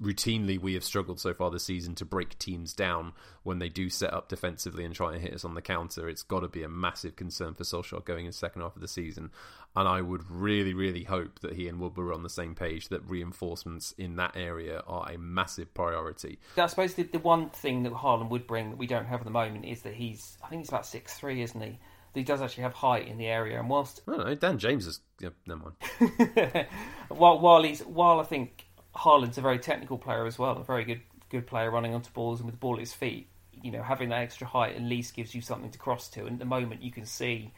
routinely 0.02 0.60
we 0.60 0.74
have 0.74 0.84
struggled 0.84 1.20
so 1.20 1.32
far 1.32 1.50
this 1.50 1.64
season 1.64 1.94
to 1.96 2.04
break 2.04 2.38
teams 2.38 2.72
down 2.72 3.12
when 3.42 3.58
they 3.58 3.68
do 3.68 3.88
set 3.88 4.12
up 4.12 4.28
defensively 4.28 4.84
and 4.84 4.94
try 4.94 5.12
and 5.12 5.22
hit 5.22 5.32
us 5.32 5.44
on 5.44 5.54
the 5.54 5.62
counter. 5.62 6.08
It's 6.08 6.22
got 6.22 6.40
to 6.40 6.48
be 6.48 6.62
a 6.62 6.68
massive 6.68 7.16
concern 7.16 7.54
for 7.54 7.64
Solskjaer 7.64 8.04
going 8.04 8.26
in 8.26 8.30
the 8.30 8.36
second 8.36 8.62
half 8.62 8.74
of 8.74 8.82
the 8.82 8.88
season. 8.88 9.30
And 9.76 9.88
I 9.88 10.00
would 10.00 10.28
really, 10.30 10.74
really 10.74 11.04
hope 11.04 11.40
that 11.40 11.54
he 11.54 11.68
and 11.68 11.78
Woodward 11.78 12.08
are 12.08 12.12
on 12.12 12.22
the 12.22 12.28
same 12.28 12.54
page 12.54 12.88
that 12.88 13.08
reinforcements 13.08 13.92
in 13.92 14.16
that 14.16 14.36
area 14.36 14.82
are 14.86 15.08
a 15.10 15.18
massive 15.18 15.72
priority. 15.74 16.38
I 16.56 16.66
suppose 16.66 16.94
the, 16.94 17.04
the 17.04 17.20
one 17.20 17.50
thing 17.50 17.84
that 17.84 17.92
Haaland 17.92 18.30
would 18.30 18.46
bring 18.46 18.70
that 18.70 18.78
we 18.78 18.86
don't 18.86 19.06
have 19.06 19.20
at 19.20 19.26
the 19.26 19.30
moment 19.30 19.64
is 19.64 19.82
that 19.82 19.94
he's, 19.94 20.36
I 20.42 20.48
think 20.48 20.62
he's 20.62 20.68
about 20.68 20.86
six 20.86 21.14
three, 21.14 21.42
isn't 21.42 21.60
he? 21.60 21.78
he 22.14 22.24
does 22.24 22.42
actually 22.42 22.64
have 22.64 22.74
height 22.74 23.08
in 23.08 23.16
the 23.16 23.26
area. 23.26 23.58
And 23.58 23.70
whilst 23.70 24.02
I 24.08 24.16
don't 24.16 24.26
know, 24.26 24.34
Dan 24.34 24.58
James 24.58 24.86
is 24.86 25.00
yeah, 25.20 25.30
never 25.46 25.60
mind. 25.60 26.66
while 27.08 27.38
while 27.38 27.62
he's 27.62 27.80
while 27.80 28.20
I 28.20 28.24
think 28.24 28.67
Haaland's 28.98 29.38
a 29.38 29.40
very 29.40 29.58
technical 29.58 29.98
player 29.98 30.26
as 30.26 30.38
well, 30.38 30.56
a 30.58 30.64
very 30.64 30.84
good 30.84 31.00
good 31.30 31.46
player 31.46 31.70
running 31.70 31.94
onto 31.94 32.10
balls 32.10 32.40
and 32.40 32.46
with 32.46 32.54
the 32.54 32.58
ball 32.58 32.74
at 32.74 32.80
his 32.80 32.92
feet. 32.92 33.28
You 33.62 33.70
know, 33.70 33.82
having 33.82 34.08
that 34.10 34.20
extra 34.20 34.46
height 34.46 34.76
at 34.76 34.82
least 34.82 35.14
gives 35.14 35.34
you 35.34 35.42
something 35.42 35.70
to 35.70 35.78
cross 35.78 36.08
to. 36.10 36.20
And 36.20 36.34
at 36.34 36.38
the 36.38 36.44
moment, 36.44 36.82
you 36.82 36.90
can 36.90 37.04
see 37.06 37.52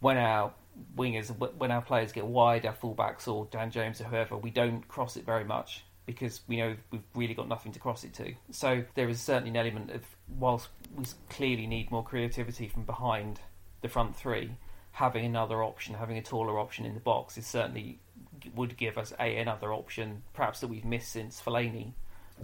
when 0.00 0.16
our 0.16 0.52
wingers, 0.96 1.30
when 1.56 1.70
our 1.70 1.82
players 1.82 2.12
get 2.12 2.26
wide, 2.26 2.66
our 2.66 2.74
fullbacks 2.74 3.28
or 3.28 3.46
Dan 3.50 3.70
James 3.70 4.00
or 4.00 4.04
whoever, 4.04 4.36
we 4.36 4.50
don't 4.50 4.86
cross 4.88 5.16
it 5.16 5.24
very 5.24 5.44
much 5.44 5.84
because 6.06 6.40
we 6.48 6.56
know 6.56 6.74
we've 6.90 7.02
really 7.14 7.34
got 7.34 7.48
nothing 7.48 7.72
to 7.72 7.78
cross 7.78 8.02
it 8.04 8.14
to. 8.14 8.32
So 8.50 8.82
there 8.94 9.08
is 9.08 9.20
certainly 9.20 9.50
an 9.50 9.56
element 9.56 9.90
of, 9.90 10.02
whilst 10.38 10.68
we 10.96 11.04
clearly 11.28 11.66
need 11.66 11.90
more 11.90 12.02
creativity 12.02 12.66
from 12.66 12.84
behind 12.84 13.40
the 13.82 13.88
front 13.88 14.16
three, 14.16 14.52
having 14.92 15.26
another 15.26 15.62
option, 15.62 15.94
having 15.94 16.16
a 16.16 16.22
taller 16.22 16.58
option 16.58 16.86
in 16.86 16.94
the 16.94 17.00
box 17.00 17.36
is 17.36 17.46
certainly 17.46 18.00
would 18.54 18.76
give 18.76 18.98
us 18.98 19.12
a 19.18 19.36
another 19.38 19.72
option, 19.72 20.22
perhaps 20.34 20.60
that 20.60 20.68
we've 20.68 20.84
missed 20.84 21.10
since 21.12 21.40
Fellaini. 21.40 21.92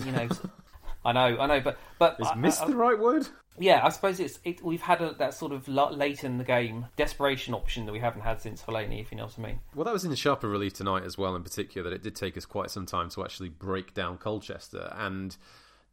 You 0.05 0.13
know, 0.13 0.29
I 1.05 1.13
know, 1.13 1.39
I 1.39 1.47
know, 1.47 1.61
but 1.61 1.79
but 1.99 2.17
is 2.21 2.27
I, 2.27 2.35
"miss" 2.35 2.61
I, 2.61 2.67
the 2.67 2.77
right 2.77 2.99
word? 2.99 3.29
Yeah, 3.59 3.81
I 3.85 3.91
suppose 3.91 4.19
it's 4.19 4.41
it, 4.45 4.65
we've 4.65 4.83
had 4.83 5.01
a, 5.01 5.15
that 5.15 5.35
sort 5.35 5.53
of 5.53 5.69
late 5.69 6.25
in 6.25 6.39
the 6.39 6.45
game 6.45 6.87
desperation 6.97 7.55
option 7.55 7.87
that 7.87 7.93
we 7.93 8.01
haven't 8.01 8.23
had 8.23 8.41
since 8.41 8.61
Fellaini, 8.61 9.01
if 9.01 9.13
you 9.13 9.17
know 9.17 9.27
what 9.27 9.39
I 9.39 9.43
mean. 9.43 9.61
Well, 9.75 9.85
that 9.85 9.93
was 9.93 10.05
in 10.05 10.11
the 10.11 10.17
sharper 10.17 10.49
relief 10.49 10.75
tonight 10.75 11.05
as 11.05 11.17
well, 11.17 11.37
in 11.37 11.43
particular, 11.43 11.89
that 11.89 11.95
it 11.95 12.03
did 12.03 12.17
take 12.17 12.37
us 12.37 12.47
quite 12.47 12.71
some 12.71 12.85
time 12.85 13.11
to 13.11 13.23
actually 13.23 13.51
break 13.51 13.95
down 13.95 14.19
Colchester. 14.19 14.93
And, 14.97 15.37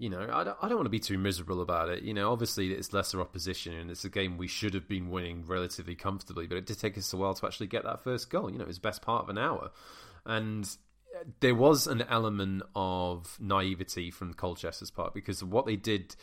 you 0.01 0.09
know, 0.09 0.27
I 0.33 0.43
don't, 0.43 0.57
I 0.63 0.67
don't 0.67 0.77
want 0.77 0.87
to 0.87 0.89
be 0.89 0.99
too 0.99 1.19
miserable 1.19 1.61
about 1.61 1.89
it. 1.89 2.01
You 2.01 2.15
know, 2.15 2.31
obviously 2.31 2.73
it's 2.73 2.91
lesser 2.91 3.21
opposition 3.21 3.73
and 3.73 3.91
it's 3.91 4.03
a 4.03 4.09
game 4.09 4.35
we 4.35 4.47
should 4.47 4.73
have 4.73 4.87
been 4.87 5.11
winning 5.11 5.45
relatively 5.45 5.93
comfortably, 5.93 6.47
but 6.47 6.57
it 6.57 6.65
did 6.65 6.79
take 6.79 6.97
us 6.97 7.13
a 7.13 7.17
while 7.17 7.35
to 7.35 7.45
actually 7.45 7.67
get 7.67 7.83
that 7.83 8.03
first 8.03 8.31
goal. 8.31 8.51
You 8.51 8.57
know, 8.57 8.63
it 8.63 8.67
was 8.67 8.79
best 8.79 9.03
part 9.03 9.21
of 9.21 9.29
an 9.29 9.37
hour. 9.37 9.69
And 10.25 10.67
there 11.39 11.53
was 11.53 11.85
an 11.85 12.01
element 12.09 12.63
of 12.75 13.37
naivety 13.39 14.09
from 14.09 14.33
Colchester's 14.33 14.89
part 14.89 15.13
because 15.13 15.43
what 15.43 15.67
they 15.67 15.75
did 15.75 16.15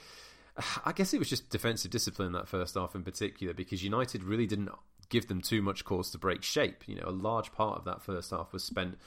I 0.84 0.90
guess 0.90 1.14
it 1.14 1.20
was 1.20 1.28
just 1.28 1.50
defensive 1.50 1.92
discipline 1.92 2.26
in 2.26 2.32
that 2.32 2.48
first 2.48 2.74
half 2.74 2.96
in 2.96 3.04
particular 3.04 3.54
because 3.54 3.84
United 3.84 4.24
really 4.24 4.46
didn't 4.48 4.70
give 5.08 5.28
them 5.28 5.40
too 5.40 5.62
much 5.62 5.84
cause 5.84 6.10
to 6.10 6.18
break 6.18 6.42
shape. 6.42 6.82
You 6.88 6.96
know, 6.96 7.04
a 7.06 7.12
large 7.12 7.52
part 7.52 7.78
of 7.78 7.84
that 7.84 8.02
first 8.02 8.32
half 8.32 8.52
was 8.52 8.64
spent 8.64 8.98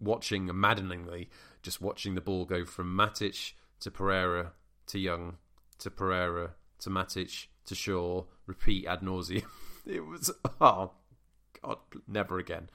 watching 0.00 0.46
maddeningly, 0.46 1.28
just 1.62 1.82
watching 1.82 2.14
the 2.14 2.22
ball 2.22 2.46
go 2.46 2.64
from 2.64 2.96
Matic 2.96 3.52
to 3.80 3.90
Pereira 3.90 4.52
to 4.88 4.98
Young 4.98 5.36
to 5.78 5.90
Pereira 5.90 6.52
to 6.80 6.90
Matic 6.90 7.46
to 7.66 7.74
Shaw, 7.74 8.24
repeat 8.46 8.86
ad 8.86 9.00
nauseum. 9.00 9.44
It 9.86 10.04
was 10.04 10.32
oh 10.60 10.90
god, 11.62 11.78
never 12.08 12.40
again 12.40 12.70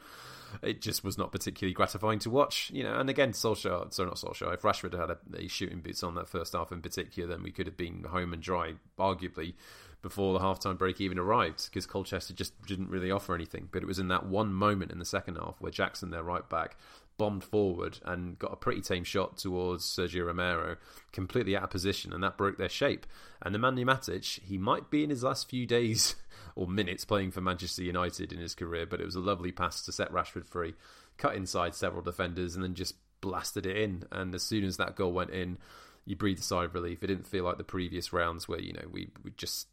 it 0.62 0.82
just 0.82 1.04
was 1.04 1.18
not 1.18 1.32
particularly 1.32 1.74
gratifying 1.74 2.20
to 2.20 2.30
watch. 2.30 2.72
You 2.74 2.84
know, 2.84 2.96
and 2.96 3.10
again, 3.10 3.32
Solskjaer, 3.32 3.94
sorry, 3.94 4.08
not 4.08 4.18
Solskjaer. 4.18 4.54
If 4.54 4.62
Rashford 4.62 5.00
had 5.00 5.12
a, 5.12 5.48
shooting 5.48 5.82
boots 5.82 6.04
on 6.04 6.16
that 6.16 6.30
first 6.30 6.54
half 6.54 6.72
in 6.72 6.82
particular, 6.82 7.30
then 7.30 7.44
we 7.44 7.52
could 7.52 7.68
have 7.68 7.78
been 7.78 8.04
home 8.04 8.34
and 8.34 8.42
dry, 8.42 8.74
arguably, 9.00 9.54
before 10.02 10.34
the 10.34 10.44
halftime 10.44 10.78
break 10.78 11.00
even 11.00 11.20
arrived, 11.20 11.70
because 11.70 11.86
Colchester 11.86 12.34
just 12.34 12.60
didn't 12.66 12.90
really 12.90 13.12
offer 13.12 13.36
anything. 13.36 13.70
But 13.72 13.84
it 13.84 13.88
was 13.88 14.00
in 14.00 14.08
that 14.10 14.26
one 14.26 14.54
moment 14.54 14.92
in 14.92 15.00
the 15.00 15.06
second 15.06 15.36
half 15.36 15.56
where 15.60 15.72
Jackson, 15.72 16.12
their 16.12 16.24
right 16.24 16.48
back, 16.50 16.78
bombed 17.18 17.44
forward 17.44 18.00
and 18.04 18.38
got 18.40 18.54
a 18.54 18.56
pretty 18.56 18.82
tame 18.82 19.04
shot 19.04 19.38
towards 19.38 19.86
Sergio 19.86 20.26
Romero, 20.26 20.78
completely 21.12 21.56
out 21.56 21.64
of 21.64 21.70
position, 21.70 22.14
and 22.14 22.24
that 22.24 22.38
broke 22.38 22.58
their 22.58 22.70
shape. 22.70 23.06
And 23.42 23.54
the 23.54 23.60
man 23.60 23.76
Matic, 23.76 24.42
he 24.42 24.58
might 24.58 24.90
be 24.90 25.04
in 25.04 25.10
his 25.10 25.24
last 25.24 25.50
few 25.50 25.66
days 25.66 26.16
or 26.56 26.68
minutes 26.68 27.06
playing 27.06 27.32
for 27.32 27.42
Manchester 27.42 27.84
United 27.84 28.34
in 28.34 28.40
his 28.40 28.56
career, 28.56 28.86
but 28.86 29.00
it 29.00 29.06
was 29.06 29.16
a 29.16 29.20
lovely 29.20 29.52
pass 29.52 29.84
to 29.86 29.92
set 29.92 30.12
Rashford 30.12 30.48
free, 30.48 30.74
cut 31.18 31.36
inside 31.36 31.76
several 31.76 32.02
defenders, 32.02 32.56
and 32.56 32.64
then 32.64 32.74
just 32.74 32.96
blasted 33.22 33.66
it 33.66 33.78
in. 33.78 34.04
And 34.12 34.34
as 34.34 34.44
soon 34.44 34.64
as 34.64 34.78
that 34.78 34.96
goal 34.96 35.14
went 35.14 35.30
in, 35.30 35.58
you 36.06 36.16
breathe 36.16 36.40
a 36.40 36.44
sigh 36.44 36.66
of 36.66 36.74
relief. 36.74 37.04
It 37.04 37.08
didn't 37.08 37.28
feel 37.28 37.44
like 37.44 37.58
the 37.58 37.64
previous 37.64 38.12
rounds 38.12 38.48
where 38.48 38.60
you 38.60 38.74
know 38.74 38.88
we, 38.92 39.10
we 39.24 39.32
just 39.38 39.68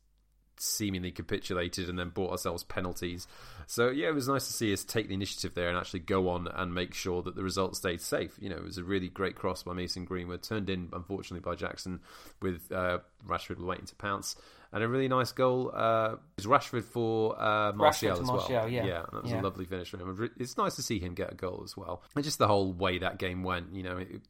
seemingly 0.59 1.11
capitulated 1.11 1.89
and 1.89 1.99
then 1.99 2.11
bought 2.11 2.31
ourselves 2.31 2.65
penalties. 2.65 3.27
So 3.67 3.91
yeah, 3.91 4.09
it 4.09 4.15
was 4.15 4.29
nice 4.29 4.47
to 4.47 4.53
see 4.53 4.73
us 4.73 4.83
take 4.83 5.09
the 5.09 5.15
initiative 5.15 5.55
there 5.55 5.69
and 5.69 5.77
actually 5.77 6.01
go 6.01 6.31
on 6.31 6.49
and 6.49 6.75
make 6.75 6.95
sure 6.95 7.23
that 7.23 7.37
the 7.37 7.43
result 7.43 7.77
stayed 7.77 8.01
safe. 8.01 8.35
You 8.41 8.49
know, 8.49 8.57
it 8.57 8.65
was 8.65 8.79
a 8.79 8.85
really 8.85 9.09
great 9.09 9.37
cross 9.37 9.63
by 9.63 9.75
Mason 9.75 10.05
Greenwood, 10.05 10.43
turned 10.43 10.71
in 10.71 10.89
unfortunately 10.93 11.41
by 11.41 11.55
Jackson, 11.55 12.01
with 12.41 12.73
uh, 12.73 12.99
Rashford 13.27 13.61
waiting 13.61 13.87
to 13.87 13.95
pounce, 13.97 14.37
and 14.73 14.83
a 14.83 14.89
really 14.89 15.09
nice 15.09 15.33
goal. 15.33 15.71
Uh, 15.75 16.15
it 16.39 16.45
was 16.45 16.47
Rashford 16.47 16.85
for 16.85 17.41
uh, 17.41 17.73
Martial 17.73 18.13
as 18.13 18.21
Martial, 18.23 18.55
well. 18.55 18.69
Yeah, 18.69 18.85
yeah, 18.85 19.03
that 19.13 19.23
was 19.23 19.33
yeah. 19.33 19.41
a 19.41 19.43
lovely 19.43 19.67
finish 19.67 19.91
from 19.91 20.01
him. 20.01 20.31
It's 20.39 20.57
nice 20.57 20.77
to 20.77 20.83
see 20.83 20.99
him 20.99 21.15
get 21.15 21.33
a 21.33 21.37
goal 21.37 21.61
as 21.65 21.77
well, 21.77 22.03
and 22.15 22.25
just 22.25 22.39
the 22.39 22.49
whole 22.49 22.73
way 22.73 22.99
that 22.99 23.19
game 23.19 23.43
went. 23.43 23.75
You 23.75 23.83
know. 23.83 23.99
It, 23.99 24.23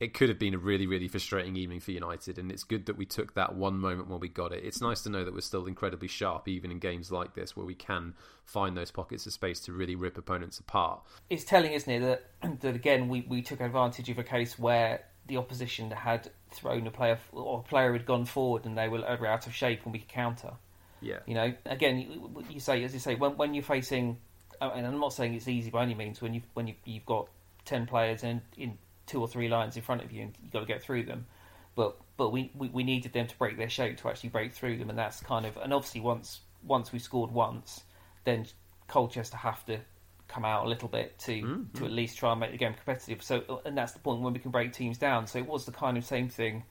it 0.00 0.12
could 0.12 0.28
have 0.28 0.38
been 0.38 0.54
a 0.54 0.58
really, 0.58 0.86
really 0.86 1.06
frustrating 1.06 1.56
evening 1.56 1.80
for 1.80 1.92
United, 1.92 2.38
and 2.38 2.50
it's 2.50 2.64
good 2.64 2.86
that 2.86 2.96
we 2.96 3.06
took 3.06 3.34
that 3.34 3.54
one 3.54 3.78
moment 3.78 4.08
when 4.08 4.18
we 4.18 4.28
got 4.28 4.52
it. 4.52 4.64
It's 4.64 4.80
nice 4.80 5.02
to 5.02 5.08
know 5.08 5.24
that 5.24 5.32
we're 5.32 5.40
still 5.40 5.66
incredibly 5.66 6.08
sharp, 6.08 6.48
even 6.48 6.72
in 6.72 6.80
games 6.80 7.12
like 7.12 7.34
this, 7.34 7.56
where 7.56 7.64
we 7.64 7.76
can 7.76 8.14
find 8.44 8.76
those 8.76 8.90
pockets 8.90 9.24
of 9.26 9.32
space 9.32 9.60
to 9.60 9.72
really 9.72 9.94
rip 9.94 10.18
opponents 10.18 10.58
apart. 10.58 11.00
It's 11.30 11.44
telling, 11.44 11.72
isn't 11.72 11.90
it, 11.90 12.00
that 12.00 12.60
that 12.60 12.74
again 12.74 13.08
we, 13.08 13.24
we 13.28 13.40
took 13.40 13.60
advantage 13.60 14.10
of 14.10 14.18
a 14.18 14.24
case 14.24 14.58
where 14.58 15.04
the 15.26 15.36
opposition 15.36 15.90
had 15.90 16.30
thrown 16.50 16.86
a 16.86 16.90
player 16.90 17.18
or 17.32 17.60
a 17.60 17.62
player 17.62 17.92
had 17.92 18.04
gone 18.04 18.24
forward 18.24 18.66
and 18.66 18.76
they 18.76 18.88
were 18.88 19.04
out 19.06 19.46
of 19.46 19.54
shape 19.54 19.80
and 19.84 19.92
we 19.92 20.00
could 20.00 20.08
counter. 20.08 20.52
Yeah, 21.00 21.18
you 21.26 21.34
know, 21.34 21.54
again, 21.66 21.98
you, 21.98 22.44
you 22.50 22.60
say 22.60 22.82
as 22.82 22.94
you 22.94 23.00
say 23.00 23.14
when 23.14 23.36
when 23.36 23.54
you're 23.54 23.62
facing, 23.62 24.18
and 24.60 24.86
I'm 24.86 24.98
not 24.98 25.12
saying 25.12 25.34
it's 25.34 25.46
easy 25.46 25.70
by 25.70 25.82
any 25.82 25.94
means 25.94 26.20
when 26.20 26.34
you 26.34 26.42
when 26.54 26.66
you 26.66 26.74
you've 26.84 27.06
got 27.06 27.28
ten 27.64 27.86
players 27.86 28.24
and 28.24 28.40
in 28.56 28.76
two 29.06 29.20
or 29.20 29.28
three 29.28 29.48
lines 29.48 29.76
in 29.76 29.82
front 29.82 30.02
of 30.02 30.12
you, 30.12 30.22
and 30.22 30.34
you've 30.42 30.52
got 30.52 30.60
to 30.60 30.66
get 30.66 30.82
through 30.82 31.04
them. 31.04 31.26
But 31.74 31.96
but 32.16 32.30
we, 32.30 32.52
we, 32.54 32.68
we 32.68 32.84
needed 32.84 33.12
them 33.12 33.26
to 33.26 33.36
break 33.36 33.56
their 33.56 33.68
shape 33.68 33.98
to 33.98 34.08
actually 34.08 34.30
break 34.30 34.52
through 34.52 34.78
them, 34.78 34.90
and 34.90 34.98
that's 34.98 35.20
kind 35.20 35.46
of 35.46 35.56
and 35.56 35.72
obviously 35.72 36.00
once 36.00 36.40
once 36.62 36.92
we 36.92 36.98
scored 36.98 37.30
once, 37.30 37.82
then 38.24 38.46
Colchester 38.88 39.36
have 39.36 39.64
to 39.66 39.80
come 40.28 40.44
out 40.44 40.64
a 40.64 40.68
little 40.68 40.88
bit 40.88 41.18
to 41.18 41.32
mm-hmm. 41.32 41.78
to 41.78 41.84
at 41.84 41.92
least 41.92 42.18
try 42.18 42.32
and 42.32 42.40
make 42.40 42.52
the 42.52 42.56
game 42.56 42.74
competitive. 42.74 43.22
So 43.22 43.60
and 43.64 43.76
that's 43.76 43.92
the 43.92 43.98
point 43.98 44.22
when 44.22 44.32
we 44.32 44.38
can 44.38 44.50
break 44.50 44.72
teams 44.72 44.98
down. 44.98 45.26
So 45.26 45.38
it 45.38 45.46
was 45.46 45.64
the 45.64 45.72
kind 45.72 45.96
of 45.96 46.04
same 46.04 46.28
thing 46.28 46.64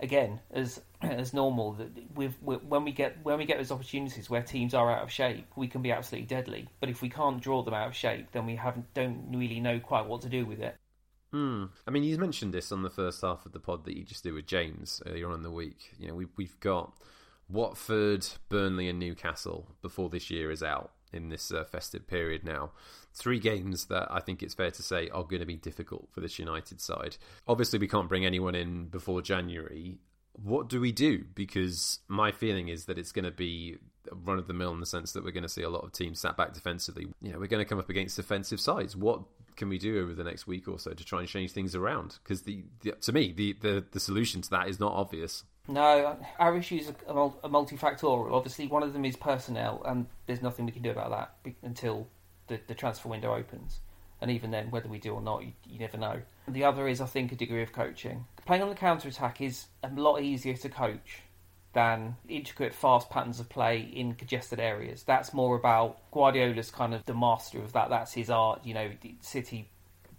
again 0.00 0.40
as 0.52 0.80
as 1.02 1.32
normal 1.32 1.72
that 1.72 1.88
with, 2.14 2.34
when 2.42 2.84
we 2.84 2.92
get 2.92 3.16
when 3.22 3.38
we 3.38 3.44
get 3.44 3.58
those 3.58 3.72
opportunities 3.72 4.28
where 4.28 4.42
teams 4.42 4.74
are 4.74 4.90
out 4.90 5.02
of 5.02 5.10
shape, 5.10 5.46
we 5.56 5.68
can 5.68 5.82
be 5.82 5.92
absolutely 5.92 6.26
deadly. 6.26 6.68
But 6.80 6.90
if 6.90 7.02
we 7.02 7.08
can't 7.08 7.40
draw 7.40 7.62
them 7.62 7.74
out 7.74 7.88
of 7.88 7.94
shape, 7.94 8.32
then 8.32 8.46
we 8.46 8.56
haven't 8.56 8.92
don't 8.94 9.26
really 9.30 9.60
know 9.60 9.80
quite 9.80 10.06
what 10.06 10.22
to 10.22 10.28
do 10.28 10.44
with 10.44 10.60
it. 10.60 10.76
Hmm. 11.36 11.64
I 11.86 11.90
mean, 11.90 12.02
you 12.02 12.16
mentioned 12.16 12.54
this 12.54 12.72
on 12.72 12.82
the 12.82 12.88
first 12.88 13.20
half 13.20 13.44
of 13.44 13.52
the 13.52 13.60
pod 13.60 13.84
that 13.84 13.94
you 13.94 14.04
just 14.04 14.24
did 14.24 14.32
with 14.32 14.46
James 14.46 15.02
earlier 15.04 15.28
on 15.28 15.34
in 15.34 15.42
the 15.42 15.50
week. 15.50 15.92
You 15.98 16.08
know, 16.08 16.14
we, 16.14 16.24
we've 16.34 16.58
got 16.60 16.94
Watford, 17.46 18.26
Burnley, 18.48 18.88
and 18.88 18.98
Newcastle 18.98 19.68
before 19.82 20.08
this 20.08 20.30
year 20.30 20.50
is 20.50 20.62
out 20.62 20.92
in 21.12 21.28
this 21.28 21.52
uh, 21.52 21.64
festive 21.64 22.06
period 22.06 22.42
now. 22.42 22.70
Three 23.12 23.38
games 23.38 23.84
that 23.86 24.08
I 24.10 24.20
think 24.20 24.42
it's 24.42 24.54
fair 24.54 24.70
to 24.70 24.82
say 24.82 25.10
are 25.10 25.24
going 25.24 25.40
to 25.40 25.46
be 25.46 25.56
difficult 25.56 26.08
for 26.10 26.20
this 26.22 26.38
United 26.38 26.80
side. 26.80 27.18
Obviously, 27.46 27.78
we 27.78 27.88
can't 27.88 28.08
bring 28.08 28.24
anyone 28.24 28.54
in 28.54 28.86
before 28.86 29.20
January. 29.20 29.98
What 30.42 30.70
do 30.70 30.80
we 30.80 30.90
do? 30.90 31.26
Because 31.34 31.98
my 32.08 32.32
feeling 32.32 32.68
is 32.68 32.86
that 32.86 32.96
it's 32.98 33.12
going 33.12 33.26
to 33.26 33.30
be 33.30 33.76
run 34.10 34.38
of 34.38 34.46
the 34.46 34.54
mill 34.54 34.72
in 34.72 34.80
the 34.80 34.86
sense 34.86 35.12
that 35.12 35.24
we're 35.24 35.32
going 35.32 35.42
to 35.42 35.50
see 35.50 35.62
a 35.62 35.70
lot 35.70 35.84
of 35.84 35.92
teams 35.92 36.20
sat 36.20 36.36
back 36.36 36.54
defensively. 36.54 37.08
You 37.20 37.32
know, 37.32 37.38
we're 37.38 37.46
going 37.46 37.64
to 37.64 37.68
come 37.68 37.78
up 37.78 37.90
against 37.90 38.16
defensive 38.16 38.60
sides. 38.60 38.96
What 38.96 39.20
can 39.56 39.68
we 39.68 39.78
do 39.78 40.02
over 40.02 40.14
the 40.14 40.24
next 40.24 40.46
week 40.46 40.68
or 40.68 40.78
so 40.78 40.92
to 40.92 41.04
try 41.04 41.20
and 41.20 41.28
change 41.28 41.52
things 41.52 41.74
around? 41.74 42.18
Because 42.22 42.42
the, 42.42 42.64
the, 42.82 42.92
to 42.92 43.12
me, 43.12 43.32
the, 43.32 43.54
the 43.60 43.84
the 43.90 44.00
solution 44.00 44.42
to 44.42 44.50
that 44.50 44.68
is 44.68 44.78
not 44.78 44.92
obvious. 44.92 45.44
No, 45.68 46.16
our 46.38 46.56
issues 46.56 46.88
are, 46.88 46.94
multifactorial. 47.44 48.32
Obviously, 48.32 48.68
one 48.68 48.82
of 48.82 48.92
them 48.92 49.04
is 49.04 49.16
personnel, 49.16 49.82
and 49.84 50.06
there's 50.26 50.42
nothing 50.42 50.66
we 50.66 50.72
can 50.72 50.82
do 50.82 50.90
about 50.90 51.10
that 51.10 51.54
until 51.62 52.06
the, 52.46 52.60
the 52.68 52.74
transfer 52.74 53.08
window 53.08 53.34
opens. 53.34 53.80
And 54.20 54.30
even 54.30 54.50
then, 54.50 54.70
whether 54.70 54.88
we 54.88 54.98
do 54.98 55.12
or 55.12 55.20
not, 55.20 55.42
you, 55.42 55.52
you 55.66 55.78
never 55.78 55.98
know. 55.98 56.22
The 56.48 56.64
other 56.64 56.88
is, 56.88 57.00
I 57.00 57.06
think, 57.06 57.32
a 57.32 57.36
degree 57.36 57.62
of 57.62 57.72
coaching. 57.72 58.26
Playing 58.46 58.62
on 58.62 58.68
the 58.68 58.74
counter 58.76 59.08
attack 59.08 59.40
is 59.40 59.66
a 59.82 59.88
lot 59.88 60.22
easier 60.22 60.54
to 60.54 60.68
coach 60.68 61.22
than 61.76 62.16
intricate, 62.26 62.72
fast 62.72 63.10
patterns 63.10 63.38
of 63.38 63.50
play 63.50 63.80
in 63.80 64.14
congested 64.14 64.58
areas. 64.58 65.02
That's 65.02 65.34
more 65.34 65.56
about 65.56 65.98
Guardiola's 66.10 66.70
kind 66.70 66.94
of 66.94 67.04
the 67.04 67.12
master 67.12 67.58
of 67.58 67.74
that. 67.74 67.90
That's 67.90 68.14
his 68.14 68.30
art. 68.30 68.62
You 68.64 68.72
know, 68.72 68.90
City 69.20 69.68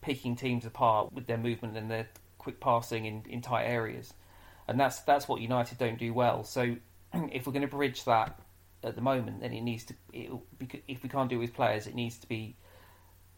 picking 0.02 0.36
teams 0.36 0.68
apart 0.68 1.12
with 1.12 1.26
their 1.26 1.40
movement 1.40 1.76
and 1.76 1.90
their 1.90 2.08
quick 2.38 2.60
passing 2.60 3.06
in, 3.06 3.24
in 3.28 3.42
tight 3.42 3.64
areas, 3.64 4.14
and 4.68 4.80
that's 4.80 5.00
that's 5.00 5.28
what 5.28 5.42
United 5.42 5.80
don't 5.80 5.98
do 5.98 6.14
well. 6.14 6.44
So 6.44 6.76
if 7.32 7.48
we're 7.48 7.54
going 7.54 7.68
to 7.68 7.76
bridge 7.76 8.04
that 8.06 8.40
at 8.84 8.94
the 8.94 9.02
moment, 9.02 9.42
then 9.42 9.52
it 9.52 9.62
needs 9.62 9.84
to. 9.86 9.96
if 10.88 11.02
we 11.02 11.10
can't 11.10 11.28
do 11.28 11.38
it 11.38 11.40
with 11.40 11.56
players, 11.56 11.88
it 11.88 11.96
needs 11.96 12.20
to 12.20 12.28
be 12.28 12.56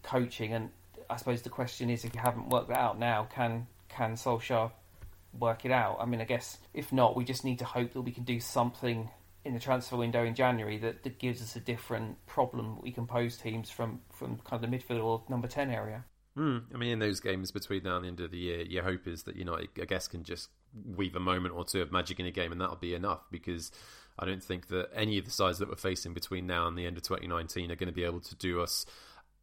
coaching. 0.03 0.51
And 0.51 0.71
I 1.09 1.15
suppose 1.15 1.41
the 1.41 1.49
question 1.49 1.89
is, 1.89 2.03
if 2.03 2.13
you 2.13 2.19
haven't 2.19 2.49
worked 2.49 2.67
that 2.67 2.79
out 2.79 2.99
now, 2.99 3.29
can 3.33 3.67
can 3.87 4.15
Solskjaer 4.15 4.71
work 5.33 5.65
it 5.65 5.71
out. 5.71 5.97
I 5.99 6.05
mean, 6.05 6.21
I 6.21 6.25
guess 6.25 6.57
if 6.73 6.91
not, 6.91 7.15
we 7.15 7.23
just 7.23 7.43
need 7.43 7.59
to 7.59 7.65
hope 7.65 7.93
that 7.93 8.01
we 8.01 8.11
can 8.11 8.23
do 8.23 8.39
something 8.39 9.09
in 9.45 9.53
the 9.53 9.59
transfer 9.59 9.95
window 9.95 10.23
in 10.25 10.35
January 10.35 10.77
that, 10.77 11.03
that 11.03 11.17
gives 11.17 11.41
us 11.41 11.55
a 11.55 11.59
different 11.59 12.25
problem 12.25 12.79
we 12.81 12.91
can 12.91 13.07
pose 13.07 13.37
teams 13.37 13.69
from, 13.69 14.01
from 14.11 14.37
kind 14.43 14.63
of 14.63 14.69
the 14.69 14.77
midfield 14.77 15.03
or 15.03 15.23
number 15.29 15.47
10 15.47 15.69
area. 15.69 16.03
Mm, 16.37 16.63
I 16.73 16.77
mean, 16.77 16.91
in 16.91 16.99
those 16.99 17.19
games 17.19 17.51
between 17.51 17.83
now 17.83 17.95
and 17.95 18.05
the 18.05 18.09
end 18.09 18.19
of 18.19 18.31
the 18.31 18.37
year, 18.37 18.61
your 18.61 18.83
hope 18.83 19.07
is 19.07 19.23
that 19.23 19.35
United, 19.35 19.69
I 19.81 19.85
guess, 19.85 20.07
can 20.07 20.23
just 20.23 20.49
weave 20.85 21.15
a 21.15 21.19
moment 21.19 21.55
or 21.55 21.65
two 21.65 21.81
of 21.81 21.91
magic 21.91 22.19
in 22.19 22.25
a 22.25 22.31
game, 22.31 22.51
and 22.51 22.61
that'll 22.61 22.75
be 22.75 22.93
enough. 22.93 23.21
Because 23.31 23.71
I 24.17 24.25
don't 24.25 24.43
think 24.43 24.67
that 24.67 24.89
any 24.95 25.17
of 25.17 25.25
the 25.25 25.31
sides 25.31 25.59
that 25.59 25.69
we're 25.69 25.75
facing 25.75 26.13
between 26.13 26.47
now 26.47 26.67
and 26.67 26.77
the 26.77 26.85
end 26.85 26.97
of 26.97 27.03
2019 27.03 27.71
are 27.71 27.75
going 27.75 27.87
to 27.87 27.93
be 27.93 28.03
able 28.03 28.21
to 28.21 28.35
do 28.35 28.61
us. 28.61 28.85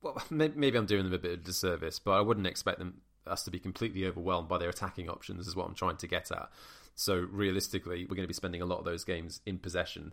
Well, 0.00 0.22
maybe 0.30 0.78
I'm 0.78 0.86
doing 0.86 1.04
them 1.04 1.12
a 1.12 1.18
bit 1.18 1.32
of 1.32 1.44
disservice, 1.44 1.98
but 1.98 2.12
I 2.12 2.20
wouldn't 2.20 2.46
expect 2.46 2.78
them 2.78 3.00
us 3.26 3.44
to 3.44 3.50
be 3.50 3.58
completely 3.58 4.06
overwhelmed 4.06 4.48
by 4.48 4.58
their 4.58 4.68
attacking 4.70 5.08
options, 5.08 5.46
is 5.46 5.56
what 5.56 5.66
I'm 5.66 5.74
trying 5.74 5.96
to 5.98 6.06
get 6.06 6.30
at. 6.30 6.48
So 6.94 7.14
realistically, 7.30 8.04
we're 8.04 8.16
going 8.16 8.24
to 8.24 8.28
be 8.28 8.34
spending 8.34 8.62
a 8.62 8.66
lot 8.66 8.78
of 8.78 8.84
those 8.84 9.04
games 9.04 9.40
in 9.44 9.58
possession. 9.58 10.12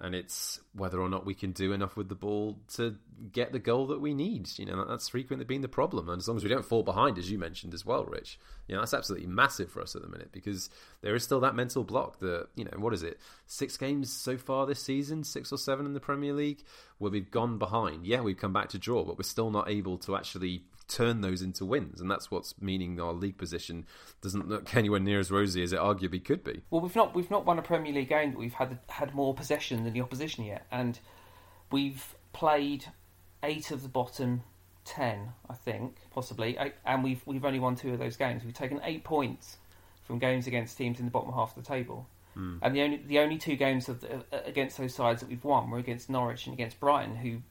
and 0.00 0.14
it's 0.14 0.60
whether 0.74 1.00
or 1.00 1.08
not 1.08 1.26
we 1.26 1.34
can 1.34 1.50
do 1.50 1.72
enough 1.72 1.96
with 1.96 2.08
the 2.08 2.14
ball 2.14 2.56
to 2.74 2.96
get 3.32 3.50
the 3.50 3.58
goal 3.58 3.88
that 3.88 4.00
we 4.00 4.14
need. 4.14 4.48
You 4.56 4.64
know, 4.66 4.84
that's 4.84 5.08
frequently 5.08 5.44
been 5.44 5.60
the 5.60 5.68
problem. 5.68 6.08
And 6.08 6.20
as 6.20 6.28
long 6.28 6.36
as 6.36 6.44
we 6.44 6.48
don't 6.48 6.64
fall 6.64 6.84
behind, 6.84 7.18
as 7.18 7.30
you 7.30 7.36
mentioned 7.36 7.74
as 7.74 7.84
well, 7.84 8.04
Rich, 8.04 8.38
you 8.68 8.74
know, 8.74 8.80
that's 8.80 8.94
absolutely 8.94 9.26
massive 9.26 9.70
for 9.72 9.82
us 9.82 9.96
at 9.96 10.02
the 10.02 10.08
minute 10.08 10.30
because 10.30 10.70
there 11.00 11.16
is 11.16 11.24
still 11.24 11.40
that 11.40 11.56
mental 11.56 11.82
block 11.82 12.20
that, 12.20 12.46
you 12.54 12.64
know, 12.64 12.78
what 12.78 12.94
is 12.94 13.02
it? 13.02 13.18
Six 13.46 13.76
games 13.76 14.12
so 14.12 14.36
far 14.36 14.66
this 14.66 14.82
season, 14.82 15.24
six 15.24 15.50
or 15.50 15.58
seven 15.58 15.84
in 15.84 15.94
the 15.94 16.00
Premier 16.00 16.32
League, 16.32 16.62
where 16.98 17.10
we've 17.10 17.30
gone 17.30 17.58
behind. 17.58 18.06
Yeah, 18.06 18.20
we've 18.20 18.38
come 18.38 18.52
back 18.52 18.68
to 18.70 18.78
draw, 18.78 19.04
but 19.04 19.18
we're 19.18 19.24
still 19.24 19.50
not 19.50 19.68
able 19.68 19.98
to 19.98 20.14
actually 20.14 20.62
turn 20.88 21.20
those 21.20 21.42
into 21.42 21.64
wins, 21.64 22.00
and 22.00 22.10
that's 22.10 22.30
what's 22.30 22.54
meaning 22.60 23.00
our 23.00 23.12
league 23.12 23.38
position 23.38 23.86
doesn't 24.20 24.48
look 24.48 24.74
anywhere 24.76 25.00
near 25.00 25.20
as 25.20 25.30
rosy 25.30 25.62
as 25.62 25.72
it 25.72 25.78
arguably 25.78 26.24
could 26.24 26.42
be. 26.42 26.62
Well, 26.70 26.80
we've 26.80 26.96
not 26.96 27.14
we've 27.14 27.30
not 27.30 27.44
won 27.44 27.58
a 27.58 27.62
Premier 27.62 27.92
League 27.92 28.08
game 28.08 28.32
that 28.32 28.38
we've 28.38 28.54
had 28.54 28.78
had 28.88 29.14
more 29.14 29.34
possession 29.34 29.84
than 29.84 29.92
the 29.92 30.00
opposition 30.00 30.44
yet, 30.44 30.66
and 30.70 30.98
we've 31.70 32.14
played 32.32 32.86
eight 33.42 33.70
of 33.70 33.82
the 33.82 33.88
bottom 33.88 34.42
ten, 34.84 35.32
I 35.48 35.54
think, 35.54 35.96
possibly, 36.10 36.58
and 36.84 37.04
we've 37.04 37.22
we've 37.26 37.44
only 37.44 37.60
won 37.60 37.76
two 37.76 37.92
of 37.92 37.98
those 37.98 38.16
games. 38.16 38.44
We've 38.44 38.54
taken 38.54 38.80
eight 38.82 39.04
points 39.04 39.58
from 40.04 40.18
games 40.18 40.46
against 40.46 40.76
teams 40.78 40.98
in 40.98 41.04
the 41.04 41.10
bottom 41.10 41.32
half 41.32 41.56
of 41.56 41.62
the 41.62 41.68
table. 41.68 42.08
Mm. 42.36 42.58
And 42.62 42.74
the 42.74 42.82
only 42.82 42.96
the 43.06 43.18
only 43.18 43.36
two 43.36 43.56
games 43.56 43.88
of 43.88 44.00
the, 44.00 44.24
against 44.46 44.78
those 44.78 44.94
sides 44.94 45.20
that 45.20 45.28
we've 45.28 45.44
won 45.44 45.70
were 45.70 45.78
against 45.78 46.08
Norwich 46.08 46.46
and 46.46 46.54
against 46.54 46.80
Brighton, 46.80 47.16
who 47.16 47.42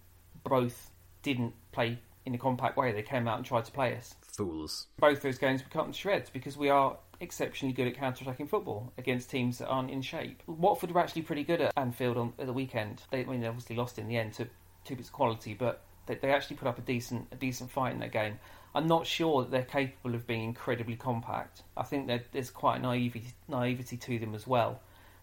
both 0.43 0.89
didn't 1.21 1.53
play 1.71 1.99
in 2.27 2.35
a 2.35 2.37
compact 2.37 2.77
way. 2.77 2.91
They 2.91 3.01
came 3.01 3.27
out 3.27 3.37
and 3.37 3.45
tried 3.45 3.65
to 3.65 3.71
play 3.71 3.95
us. 3.95 4.13
Fools. 4.21 4.87
Both 4.99 5.21
those 5.23 5.39
games 5.39 5.63
were 5.63 5.69
cut 5.69 5.87
to 5.87 5.93
shreds 5.93 6.29
because 6.29 6.55
we 6.57 6.69
are 6.69 6.97
exceptionally 7.19 7.73
good 7.73 7.87
at 7.87 7.95
counter-attacking 7.95 8.47
football 8.47 8.93
against 8.97 9.31
teams 9.31 9.57
that 9.57 9.67
aren't 9.67 9.89
in 9.89 10.01
shape. 10.01 10.43
Watford 10.45 10.91
were 10.91 10.99
actually 10.99 11.23
pretty 11.23 11.43
good 11.43 11.61
at 11.61 11.73
Anfield 11.75 12.17
on 12.17 12.33
at 12.37 12.45
the 12.45 12.53
weekend. 12.53 13.01
They, 13.09 13.21
I 13.21 13.25
mean, 13.25 13.41
they 13.41 13.47
obviously 13.47 13.75
lost 13.75 13.97
in 13.97 14.07
the 14.07 14.17
end 14.17 14.33
to 14.33 14.47
two 14.85 14.95
bits 14.95 15.07
of 15.07 15.13
quality, 15.13 15.55
but 15.55 15.81
they, 16.05 16.15
they 16.15 16.31
actually 16.31 16.57
put 16.57 16.67
up 16.67 16.77
a 16.77 16.81
decent 16.81 17.27
a 17.31 17.35
decent 17.35 17.71
fight 17.71 17.93
in 17.93 17.99
that 17.99 18.11
game. 18.11 18.39
I'm 18.75 18.87
not 18.87 19.07
sure 19.07 19.41
that 19.41 19.49
they're 19.49 19.63
capable 19.63 20.13
of 20.13 20.27
being 20.27 20.43
incredibly 20.43 20.95
compact. 20.95 21.63
I 21.75 21.83
think 21.83 22.07
that 22.07 22.31
there's 22.31 22.51
quite 22.51 22.81
naivety, 22.81 23.33
naivety 23.47 23.97
to 23.97 24.19
them 24.19 24.35
as 24.35 24.45
well. 24.45 24.81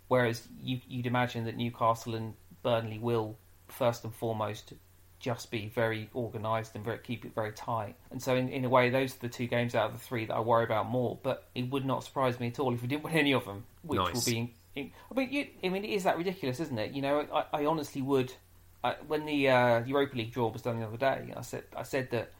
Whereas 0.08 0.48
you, 0.60 0.80
you'd 0.88 1.06
imagine 1.06 1.44
that 1.44 1.56
Newcastle 1.56 2.16
and 2.16 2.34
Burnley 2.62 2.98
will 2.98 3.36
first 3.68 4.02
and 4.04 4.12
foremost 4.12 4.72
just 5.24 5.50
be 5.50 5.68
very 5.74 6.10
organised 6.14 6.74
and 6.74 6.84
very, 6.84 6.98
keep 6.98 7.24
it 7.24 7.34
very 7.34 7.52
tight. 7.52 7.96
And 8.10 8.22
so, 8.22 8.36
in, 8.36 8.50
in 8.50 8.64
a 8.66 8.68
way, 8.68 8.90
those 8.90 9.14
are 9.16 9.20
the 9.20 9.28
two 9.30 9.46
games 9.46 9.74
out 9.74 9.86
of 9.86 9.92
the 9.94 10.04
three 10.04 10.26
that 10.26 10.34
I 10.34 10.40
worry 10.40 10.64
about 10.64 10.90
more. 10.90 11.18
But 11.22 11.48
it 11.54 11.70
would 11.70 11.86
not 11.86 12.04
surprise 12.04 12.38
me 12.38 12.48
at 12.48 12.58
all 12.58 12.74
if 12.74 12.82
we 12.82 12.88
didn't 12.88 13.04
win 13.04 13.14
any 13.14 13.32
of 13.32 13.46
them, 13.46 13.64
which 13.82 13.98
nice. 13.98 14.14
will 14.14 14.32
be. 14.32 14.54
In, 14.76 14.90
I 15.10 15.18
mean, 15.18 15.32
you, 15.32 15.46
I 15.64 15.68
mean, 15.70 15.84
it 15.84 15.90
is 15.90 16.04
that 16.04 16.18
ridiculous, 16.18 16.60
isn't 16.60 16.78
it? 16.78 16.92
You 16.92 17.00
know, 17.00 17.26
I, 17.32 17.60
I 17.60 17.66
honestly 17.66 18.02
would. 18.02 18.32
I, 18.82 18.96
when 19.06 19.24
the 19.24 19.48
uh, 19.48 19.84
Europa 19.84 20.14
League 20.14 20.32
draw 20.32 20.48
was 20.48 20.60
done 20.60 20.78
the 20.78 20.86
other 20.86 20.98
day, 20.98 21.32
I 21.34 21.40
said 21.40 21.64
I 21.74 21.84
said 21.84 22.10
that 22.10 22.32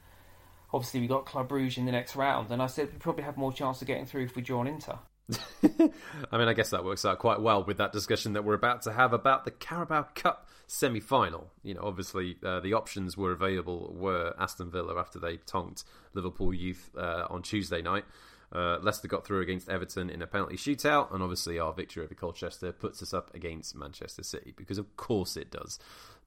obviously 0.75 1.01
we 1.01 1.07
got 1.07 1.25
Club 1.25 1.49
Brugge 1.49 1.79
in 1.79 1.87
the 1.87 1.93
next 1.93 2.15
round, 2.17 2.51
and 2.51 2.61
I 2.61 2.67
said 2.67 2.93
we 2.93 2.99
probably 2.99 3.25
have 3.25 3.39
more 3.39 3.53
chance 3.53 3.81
of 3.81 3.87
getting 3.87 4.05
through 4.05 4.25
if 4.25 4.37
we 4.37 4.43
draw 4.43 4.61
an 4.61 4.67
Inter. 4.67 4.99
I 5.63 6.39
mean, 6.39 6.49
I 6.49 6.53
guess 6.53 6.71
that 6.71 6.85
works 6.85 7.05
out 7.05 7.19
quite 7.19 7.41
well 7.41 7.65
with 7.65 7.79
that 7.79 7.93
discussion 7.93 8.35
that 8.35 8.45
we're 8.45 8.55
about 8.55 8.83
to 8.83 8.93
have 8.93 9.13
about 9.13 9.45
the 9.45 9.51
Carabao 9.51 10.09
Cup 10.15 10.49
semi 10.67 11.01
final. 11.01 11.51
You 11.63 11.75
know, 11.75 11.83
obviously, 11.83 12.37
uh, 12.45 12.61
the 12.61 12.75
options 12.75 13.17
were 13.17 13.33
available 13.33 13.95
were 13.97 14.35
Aston 14.39 14.71
Villa 14.71 14.99
after 14.99 15.19
they 15.19 15.39
tonked 15.39 15.85
Liverpool 16.13 16.53
Youth 16.53 16.91
uh, 16.97 17.27
on 17.31 17.43
Tuesday 17.43 17.81
night. 17.81 18.05
Uh, 18.53 18.79
Leicester 18.83 19.09
got 19.09 19.27
through 19.27 19.41
against 19.41 19.69
Everton 19.69 20.11
in 20.11 20.23
a 20.23 20.27
penalty 20.27 20.57
shootout, 20.57 21.13
and 21.13 21.23
obviously, 21.23 21.59
our 21.59 21.73
victory 21.73 22.05
over 22.05 22.15
Colchester 22.15 22.73
puts 22.73 23.03
us 23.03 23.15
up 23.15 23.35
against 23.35 23.75
Manchester 23.75 24.23
City 24.23 24.53
because, 24.57 24.79
of 24.79 24.97
course, 24.97 25.37
it 25.37 25.51
does. 25.51 25.79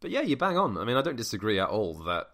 But 0.01 0.11
yeah, 0.11 0.21
you 0.21 0.35
bang 0.35 0.57
on. 0.57 0.77
I 0.77 0.83
mean, 0.83 0.97
I 0.97 1.01
don't 1.01 1.15
disagree 1.15 1.59
at 1.59 1.69
all 1.69 1.93
that 2.05 2.31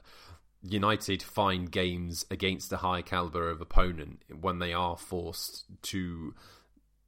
United 0.63 1.21
find 1.21 1.69
games 1.69 2.26
against 2.32 2.71
a 2.71 2.78
high 2.78 3.02
caliber 3.02 3.49
of 3.49 3.60
opponent 3.60 4.21
when 4.39 4.60
they 4.60 4.73
are 4.73 4.97
forced 4.97 5.65
to 5.84 6.34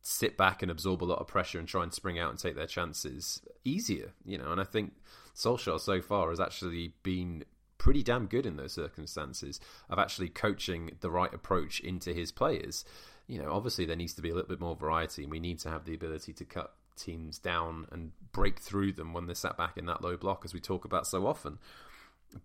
sit 0.02 0.38
back 0.38 0.62
and 0.62 0.70
absorb 0.70 1.02
a 1.02 1.06
lot 1.06 1.20
of 1.20 1.28
pressure 1.28 1.58
and 1.58 1.68
try 1.68 1.82
and 1.82 1.94
spring 1.94 2.20
out 2.20 2.30
and 2.30 2.38
take 2.38 2.56
their 2.56 2.68
chances 2.68 3.42
easier, 3.64 4.12
you 4.24 4.38
know. 4.38 4.52
And 4.52 4.62
I 4.62 4.66
think 4.66 4.94
Solskjaer 5.36 5.80
so 5.80 6.02
far 6.02 6.30
has 6.30 6.40
actually 6.40 6.94
been 7.02 7.44
pretty 7.78 8.04
damn 8.04 8.28
good 8.28 8.46
in 8.46 8.58
those 8.58 8.74
circumstances 8.74 9.60
of 9.90 10.00
actually 10.00 10.30
coaching 10.30 10.92
the 11.00 11.10
right 11.10 11.34
approach 11.34 11.80
into 11.80 12.14
his 12.14 12.32
players. 12.32 12.86
You 13.28 13.42
know, 13.42 13.52
obviously 13.52 13.86
there 13.86 13.96
needs 13.96 14.14
to 14.14 14.22
be 14.22 14.30
a 14.30 14.36
little 14.36 14.50
bit 14.50 14.60
more 14.60 14.76
variety, 14.76 15.24
and 15.24 15.32
we 15.32 15.40
need 15.40 15.60
to 15.60 15.70
have 15.70 15.86
the 15.86 15.96
ability 15.96 16.34
to 16.34 16.46
cut 16.46 16.74
teams 16.96 17.40
down 17.40 17.88
and 17.92 18.12
break 18.32 18.60
through 18.60 18.94
them 18.94 19.14
when 19.14 19.26
they're 19.26 19.36
sat 19.36 19.58
back 19.58 19.78
in 19.78 19.86
that 19.86 20.02
low 20.02 20.18
block, 20.18 20.44
as 20.46 20.54
we 20.54 20.60
talk 20.60 20.86
about 20.86 21.08
so 21.08 21.26
often. 21.26 21.58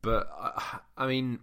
But 0.02 0.28
I 0.96 1.06
mean, 1.06 1.40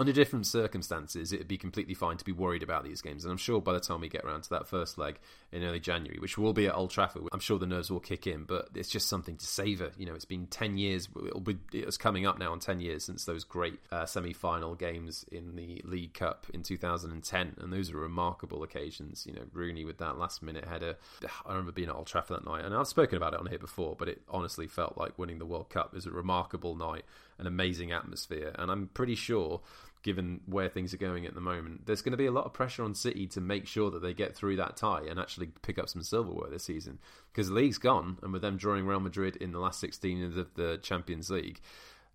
under 0.00 0.14
different 0.14 0.46
circumstances, 0.46 1.30
it'd 1.30 1.46
be 1.46 1.58
completely 1.58 1.92
fine 1.92 2.16
to 2.16 2.24
be 2.24 2.32
worried 2.32 2.62
about 2.62 2.84
these 2.84 3.02
games. 3.02 3.22
And 3.22 3.30
I'm 3.30 3.36
sure 3.36 3.60
by 3.60 3.74
the 3.74 3.80
time 3.80 4.00
we 4.00 4.08
get 4.08 4.24
around 4.24 4.42
to 4.44 4.50
that 4.50 4.66
first 4.66 4.96
leg 4.96 5.18
in 5.52 5.62
early 5.62 5.78
January, 5.78 6.18
which 6.18 6.38
will 6.38 6.54
be 6.54 6.66
at 6.66 6.74
Old 6.74 6.90
Trafford, 6.90 7.24
I'm 7.34 7.38
sure 7.38 7.58
the 7.58 7.66
nerves 7.66 7.90
will 7.90 8.00
kick 8.00 8.26
in. 8.26 8.44
But 8.44 8.70
it's 8.74 8.88
just 8.88 9.08
something 9.08 9.36
to 9.36 9.44
savour. 9.44 9.90
You 9.98 10.06
know, 10.06 10.14
it's 10.14 10.24
been 10.24 10.46
ten 10.46 10.78
years. 10.78 11.06
It'll 11.26 11.40
be, 11.40 11.58
it's 11.74 11.98
coming 11.98 12.24
up 12.24 12.38
now 12.38 12.52
on 12.52 12.60
ten 12.60 12.80
years 12.80 13.04
since 13.04 13.26
those 13.26 13.44
great 13.44 13.78
uh, 13.92 14.06
semi-final 14.06 14.74
games 14.74 15.26
in 15.30 15.56
the 15.56 15.82
League 15.84 16.14
Cup 16.14 16.46
in 16.54 16.62
2010, 16.62 17.56
and 17.58 17.70
those 17.70 17.90
are 17.90 17.98
remarkable 17.98 18.62
occasions. 18.62 19.26
You 19.26 19.34
know, 19.34 19.44
Rooney 19.52 19.84
with 19.84 19.98
that 19.98 20.16
last-minute 20.16 20.64
header. 20.64 20.96
I 21.44 21.50
remember 21.50 21.72
being 21.72 21.90
at 21.90 21.94
Old 21.94 22.06
Trafford 22.06 22.38
that 22.38 22.46
night, 22.46 22.64
and 22.64 22.74
I've 22.74 22.88
spoken 22.88 23.18
about 23.18 23.34
it 23.34 23.40
on 23.40 23.46
here 23.46 23.58
before, 23.58 23.96
but 23.98 24.08
it 24.08 24.22
honestly 24.30 24.66
felt 24.66 24.96
like 24.96 25.18
winning 25.18 25.38
the 25.38 25.46
World 25.46 25.68
Cup. 25.68 25.94
is 25.94 26.06
a 26.06 26.10
remarkable 26.10 26.74
night, 26.74 27.04
an 27.40 27.46
amazing 27.46 27.92
atmosphere, 27.92 28.52
and 28.58 28.70
I'm 28.70 28.88
pretty 28.88 29.14
sure 29.14 29.60
given 30.02 30.40
where 30.46 30.68
things 30.68 30.94
are 30.94 30.98
going 30.98 31.26
at 31.26 31.34
the 31.34 31.40
moment. 31.40 31.86
There's 31.86 32.02
going 32.02 32.12
to 32.12 32.18
be 32.18 32.26
a 32.26 32.32
lot 32.32 32.46
of 32.46 32.52
pressure 32.52 32.84
on 32.84 32.94
City 32.94 33.26
to 33.28 33.40
make 33.40 33.66
sure 33.66 33.90
that 33.90 34.00
they 34.00 34.14
get 34.14 34.34
through 34.34 34.56
that 34.56 34.76
tie 34.76 35.02
and 35.08 35.20
actually 35.20 35.48
pick 35.62 35.78
up 35.78 35.88
some 35.88 36.02
silverware 36.02 36.48
this 36.48 36.64
season 36.64 36.98
because 37.32 37.48
the 37.48 37.54
league's 37.54 37.78
gone, 37.78 38.18
and 38.22 38.32
with 38.32 38.42
them 38.42 38.56
drawing 38.56 38.86
Real 38.86 39.00
Madrid 39.00 39.36
in 39.36 39.52
the 39.52 39.58
last 39.58 39.80
16 39.80 40.38
of 40.38 40.54
the 40.54 40.78
Champions 40.82 41.30
League, 41.30 41.60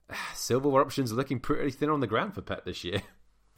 silverware 0.34 0.82
options 0.82 1.12
are 1.12 1.16
looking 1.16 1.40
pretty 1.40 1.72
thin 1.72 1.90
on 1.90 2.00
the 2.00 2.08
ground 2.08 2.34
for 2.34 2.42
Pep 2.42 2.66
this 2.66 2.84
year. 2.84 3.02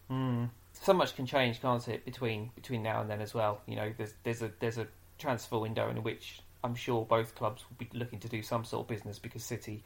Mm. 0.10 0.50
So 0.72 0.94
much 0.94 1.18
can 1.18 1.26
change, 1.26 1.62
can't 1.62 1.86
it, 1.88 2.06
between 2.06 2.52
between 2.56 2.82
now 2.82 3.02
and 3.02 3.10
then 3.10 3.20
as 3.20 3.34
well. 3.34 3.62
You 3.66 3.76
know, 3.76 3.92
there's 3.98 4.14
there's 4.24 4.42
a 4.42 4.52
there's 4.62 4.78
a 4.78 4.88
transfer 5.18 5.58
window 5.58 5.90
in 5.90 6.02
which 6.02 6.40
I'm 6.64 6.76
sure 6.76 7.06
both 7.06 7.36
clubs 7.36 7.66
will 7.70 7.78
be 7.78 7.90
looking 7.98 8.20
to 8.20 8.30
do 8.30 8.42
some 8.42 8.64
sort 8.64 8.86
of 8.86 8.88
business 8.88 9.20
because 9.20 9.44
City 9.44 9.84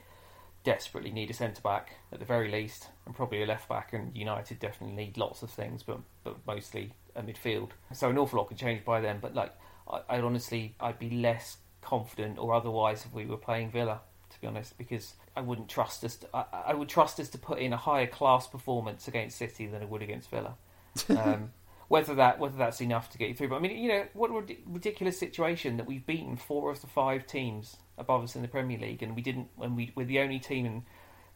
desperately 0.63 1.11
need 1.11 1.29
a 1.29 1.33
centre 1.33 1.61
back 1.61 1.97
at 2.11 2.19
the 2.19 2.25
very 2.25 2.51
least, 2.51 2.87
and 3.05 3.15
probably 3.15 3.43
a 3.43 3.45
left 3.45 3.67
back. 3.69 3.93
And 3.93 4.15
United 4.15 4.59
definitely 4.59 4.95
need 4.95 5.17
lots 5.17 5.43
of 5.43 5.49
things, 5.49 5.83
but 5.83 5.99
but 6.23 6.37
mostly 6.45 6.93
a 7.15 7.21
midfield. 7.21 7.69
So 7.93 8.09
an 8.09 8.17
awful 8.17 8.39
lot 8.39 8.47
could 8.47 8.57
change 8.57 8.85
by 8.85 9.01
then. 9.01 9.19
But 9.21 9.35
like, 9.35 9.53
I, 9.89 10.01
I 10.09 10.21
honestly, 10.21 10.75
I'd 10.79 10.99
be 10.99 11.09
less 11.09 11.57
confident 11.81 12.37
or 12.37 12.53
otherwise 12.53 13.05
if 13.05 13.13
we 13.13 13.25
were 13.25 13.37
playing 13.37 13.71
Villa. 13.71 14.01
To 14.29 14.39
be 14.39 14.47
honest, 14.47 14.77
because 14.77 15.15
I 15.35 15.41
wouldn't 15.41 15.67
trust 15.67 16.05
us. 16.05 16.15
To, 16.17 16.27
I, 16.33 16.45
I 16.67 16.73
would 16.73 16.87
trust 16.87 17.19
us 17.19 17.27
to 17.29 17.37
put 17.37 17.59
in 17.59 17.73
a 17.73 17.77
higher 17.77 18.07
class 18.07 18.47
performance 18.47 19.09
against 19.09 19.37
City 19.37 19.67
than 19.67 19.81
I 19.81 19.85
would 19.85 20.01
against 20.01 20.29
Villa. 20.29 20.55
Um, 21.09 21.51
whether 21.91 22.15
that 22.15 22.39
whether 22.39 22.57
that's 22.57 22.79
enough 22.79 23.09
to 23.09 23.17
get 23.17 23.27
you 23.27 23.35
through. 23.35 23.49
But 23.49 23.57
I 23.57 23.59
mean, 23.59 23.77
you 23.77 23.89
know, 23.89 24.05
what 24.13 24.31
a 24.31 24.55
ridiculous 24.65 25.19
situation 25.19 25.75
that 25.75 25.85
we've 25.85 26.05
beaten 26.05 26.37
four 26.37 26.71
of 26.71 26.79
the 26.79 26.87
five 26.87 27.27
teams 27.27 27.75
above 27.97 28.23
us 28.23 28.33
in 28.33 28.41
the 28.41 28.47
Premier 28.47 28.79
League, 28.79 29.03
and 29.03 29.13
we 29.13 29.21
didn't. 29.21 29.49
When 29.57 29.75
we 29.75 29.91
we're 29.93 30.05
the 30.05 30.19
only 30.19 30.39
team 30.39 30.65
in 30.65 30.83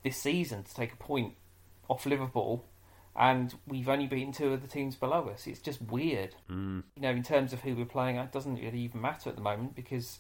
this 0.04 0.16
season 0.16 0.64
to 0.64 0.74
take 0.74 0.94
a 0.94 0.96
point 0.96 1.34
off 1.90 2.06
Liverpool, 2.06 2.64
and 3.18 3.54
we've 3.68 3.90
only 3.90 4.08
beaten 4.08 4.32
two 4.32 4.54
of 4.54 4.62
the 4.62 4.68
teams 4.70 4.96
below 4.96 5.28
us. 5.28 5.46
It's 5.46 5.60
just 5.60 5.82
weird. 5.82 6.36
Mm. 6.50 6.84
You 6.96 7.02
know, 7.02 7.10
in 7.10 7.24
terms 7.24 7.52
of 7.52 7.60
who 7.60 7.76
we're 7.76 7.84
playing, 7.84 8.16
it 8.16 8.32
doesn't 8.32 8.56
really 8.56 8.80
even 8.80 9.02
matter 9.02 9.30
at 9.30 9.36
the 9.36 9.42
moment 9.42 9.76
because 9.76 10.20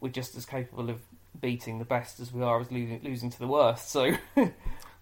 we're 0.00 0.08
just 0.08 0.34
as 0.34 0.44
capable 0.44 0.90
of 0.90 1.00
beating 1.40 1.78
the 1.78 1.84
best 1.84 2.18
as 2.18 2.32
we 2.32 2.42
are 2.42 2.60
as 2.60 2.72
losing, 2.72 3.00
losing 3.04 3.30
to 3.30 3.38
the 3.38 3.46
worst. 3.46 3.88
So, 3.90 4.10
hey 4.34 4.50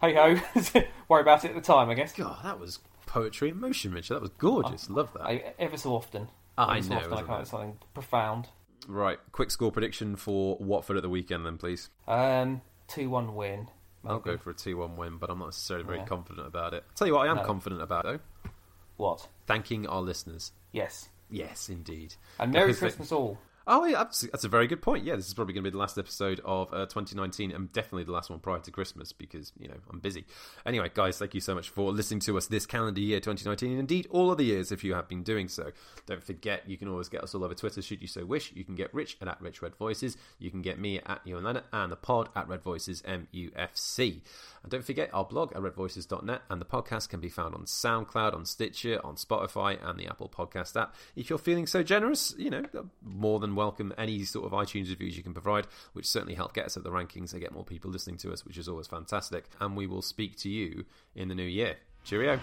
ho, 0.03 0.39
worry 1.09 1.23
about 1.23 1.47
it 1.47 1.53
at 1.53 1.55
the 1.55 1.63
time, 1.63 1.89
I 1.89 1.95
guess. 1.95 2.13
God, 2.13 2.37
that 2.45 2.61
was 2.61 2.81
poetry 3.15 3.51
in 3.51 3.61
motion, 3.61 3.93
Richard. 3.93 4.15
That 4.15 4.23
was 4.23 4.31
gorgeous. 4.39 4.91
Love 4.91 5.13
that. 5.15 5.23
I, 5.23 5.55
ever 5.59 5.77
so 5.77 5.95
often. 5.95 6.29
I 6.59 6.79
ever 6.79 6.89
know. 6.89 7.01
So 7.01 7.05
often 7.07 7.13
I 7.13 7.23
come 7.23 7.31
up 7.31 7.47
something 7.47 7.77
profound. 7.95 8.49
Right, 8.89 9.19
quick 9.33 9.51
score 9.51 9.71
prediction 9.73 10.17
for 10.17 10.57
Watford 10.59 10.97
at 10.97 11.03
the 11.03 11.09
weekend, 11.09 11.47
then, 11.47 11.57
please. 11.57 11.89
Um, 12.09 12.61
two 12.89 13.09
one 13.09 13.35
win. 13.35 13.69
I'll 14.05 14.19
go 14.19 14.37
for 14.37 14.51
a 14.51 14.55
two 14.55 14.77
one 14.77 14.97
win, 14.97 15.17
but 15.17 15.31
I'm 15.31 15.39
not 15.39 15.47
necessarily 15.47 15.87
very 15.87 15.99
Yeah. 15.99 16.05
confident 16.07 16.47
about 16.47 16.75
it. 16.75 16.85
tell 16.95 17.07
you 17.07 17.15
what, 17.15 17.27
I 17.27 17.31
am 17.31 17.37
No. 17.39 17.45
confident 17.45 17.81
about 17.81 18.05
though. 18.05 18.19
What? 18.97 19.29
Thanking 19.47 19.87
our 19.87 20.03
listeners. 20.03 20.53
Yes. 20.73 21.09
Yes, 21.31 21.69
indeed. 21.71 22.15
And 22.39 22.53
Merry. 22.53 22.75
Christmas 22.75 23.11
all. 23.11 23.39
Oh, 23.67 23.85
yeah, 23.87 24.05
that's, 24.05 24.45
a 24.45 24.49
very 24.49 24.67
good 24.67 24.83
point. 24.83 25.05
Yeah, 25.05 25.17
this 25.17 25.27
is 25.27 25.35
probably 25.35 25.55
going 25.55 25.65
to 25.65 25.71
be 25.71 25.73
the 25.73 25.79
last 25.79 25.97
episode 25.97 26.41
of 26.45 26.73
uh, 26.75 26.85
2019 26.85 27.51
and 27.51 27.73
definitely 27.73 28.05
the 28.05 28.13
last 28.13 28.29
one 28.29 28.39
prior 28.39 28.59
to 28.61 28.71
Christmas 28.71 29.13
because, 29.13 29.53
you 29.59 29.69
know, 29.69 29.77
I'm 29.91 30.01
busy. 30.01 30.27
Anyway, 30.67 30.91
guys, 30.93 31.19
thank 31.19 31.35
you 31.35 31.41
so 31.41 31.55
much 31.55 31.71
for 31.71 31.91
listening 31.91 32.21
to 32.21 32.37
us 32.37 32.47
this 32.47 32.67
calendar 32.67 33.01
year 33.01 33.21
2019 33.21 33.71
and 33.71 33.81
indeed 33.81 34.07
all 34.11 34.31
of 34.31 34.37
the 34.37 34.45
years 34.45 34.71
if 34.71 34.85
you 34.85 34.93
have 34.93 35.09
been 35.09 35.23
doing 35.23 35.49
so. 35.49 35.73
Don't 36.05 36.23
forget, 36.23 36.69
you 36.69 36.77
can 36.77 36.89
always 36.89 37.09
get 37.09 37.23
us 37.23 37.35
all 37.35 37.43
over 37.43 37.55
Twitter 37.55 37.81
should 37.81 38.03
you 38.03 38.09
so 38.09 38.27
wish. 38.27 38.53
You 38.53 38.65
can 38.65 38.75
get 38.75 38.93
Rich 38.93 39.17
at, 39.23 39.29
at 39.29 39.41
Rich 39.41 39.63
Red 39.63 39.77
Voices. 39.77 40.19
You 40.39 40.51
can 40.51 40.61
get 40.61 40.79
me 40.79 41.01
at 41.01 41.27
Leonard 41.27 41.65
and 41.73 41.91
the 41.91 41.97
pod 41.97 42.29
at 42.37 42.47
Red 42.49 42.63
Voices 42.63 43.03
MUFC. 43.03 44.21
And 44.63 44.71
don't 44.71 44.85
forget 44.85 45.11
our 45.13 45.25
blog 45.25 45.53
at 45.55 45.63
redvoices.net 45.63 46.43
and 46.51 46.61
the 46.61 46.65
podcast 46.65 47.09
can 47.09 47.21
be 47.21 47.29
found 47.29 47.55
on 47.55 47.65
SoundCloud, 47.65 48.35
on 48.35 48.47
Stitcher, 48.47 48.99
on 49.05 49.17
Spotify 49.17 49.79
and 49.83 49.99
the 49.99 50.07
Apple 50.07 50.29
Podcast 50.29 50.81
app. 50.81 50.95
If 51.17 51.29
you're 51.29 51.39
feeling 51.39 51.67
so 51.67 51.83
generous, 51.83 52.35
you 52.39 52.51
know, 52.51 52.65
more 53.03 53.41
than 53.41 53.54
welcome 53.57 53.93
any 53.99 54.25
sort 54.25 54.47
of 54.47 54.53
iTunes 54.53 54.91
reviews 54.91 55.17
you 55.17 55.23
can 55.23 55.33
provide, 55.33 55.67
which 55.93 56.07
certainly 56.07 56.35
help 56.35 56.55
get 56.55 56.67
us 56.67 56.77
up 56.77 56.85
the 56.85 56.91
rankings 56.91 57.33
and 57.33 57.41
get 57.41 57.53
more 57.53 57.65
people 57.65 57.91
listening 57.91 58.17
to 58.19 58.33
us, 58.33 58.45
which 58.45 58.59
is 58.59 58.69
always 58.69 58.87
fantastic. 58.87 59.47
And 59.61 59.77
we 59.77 59.87
will 59.87 60.03
speak 60.03 60.37
to 60.39 60.49
you 60.49 60.85
in 61.15 61.29
the 61.29 61.35
new 61.35 61.43
year. 61.43 61.77
Cheerio. 62.05 62.41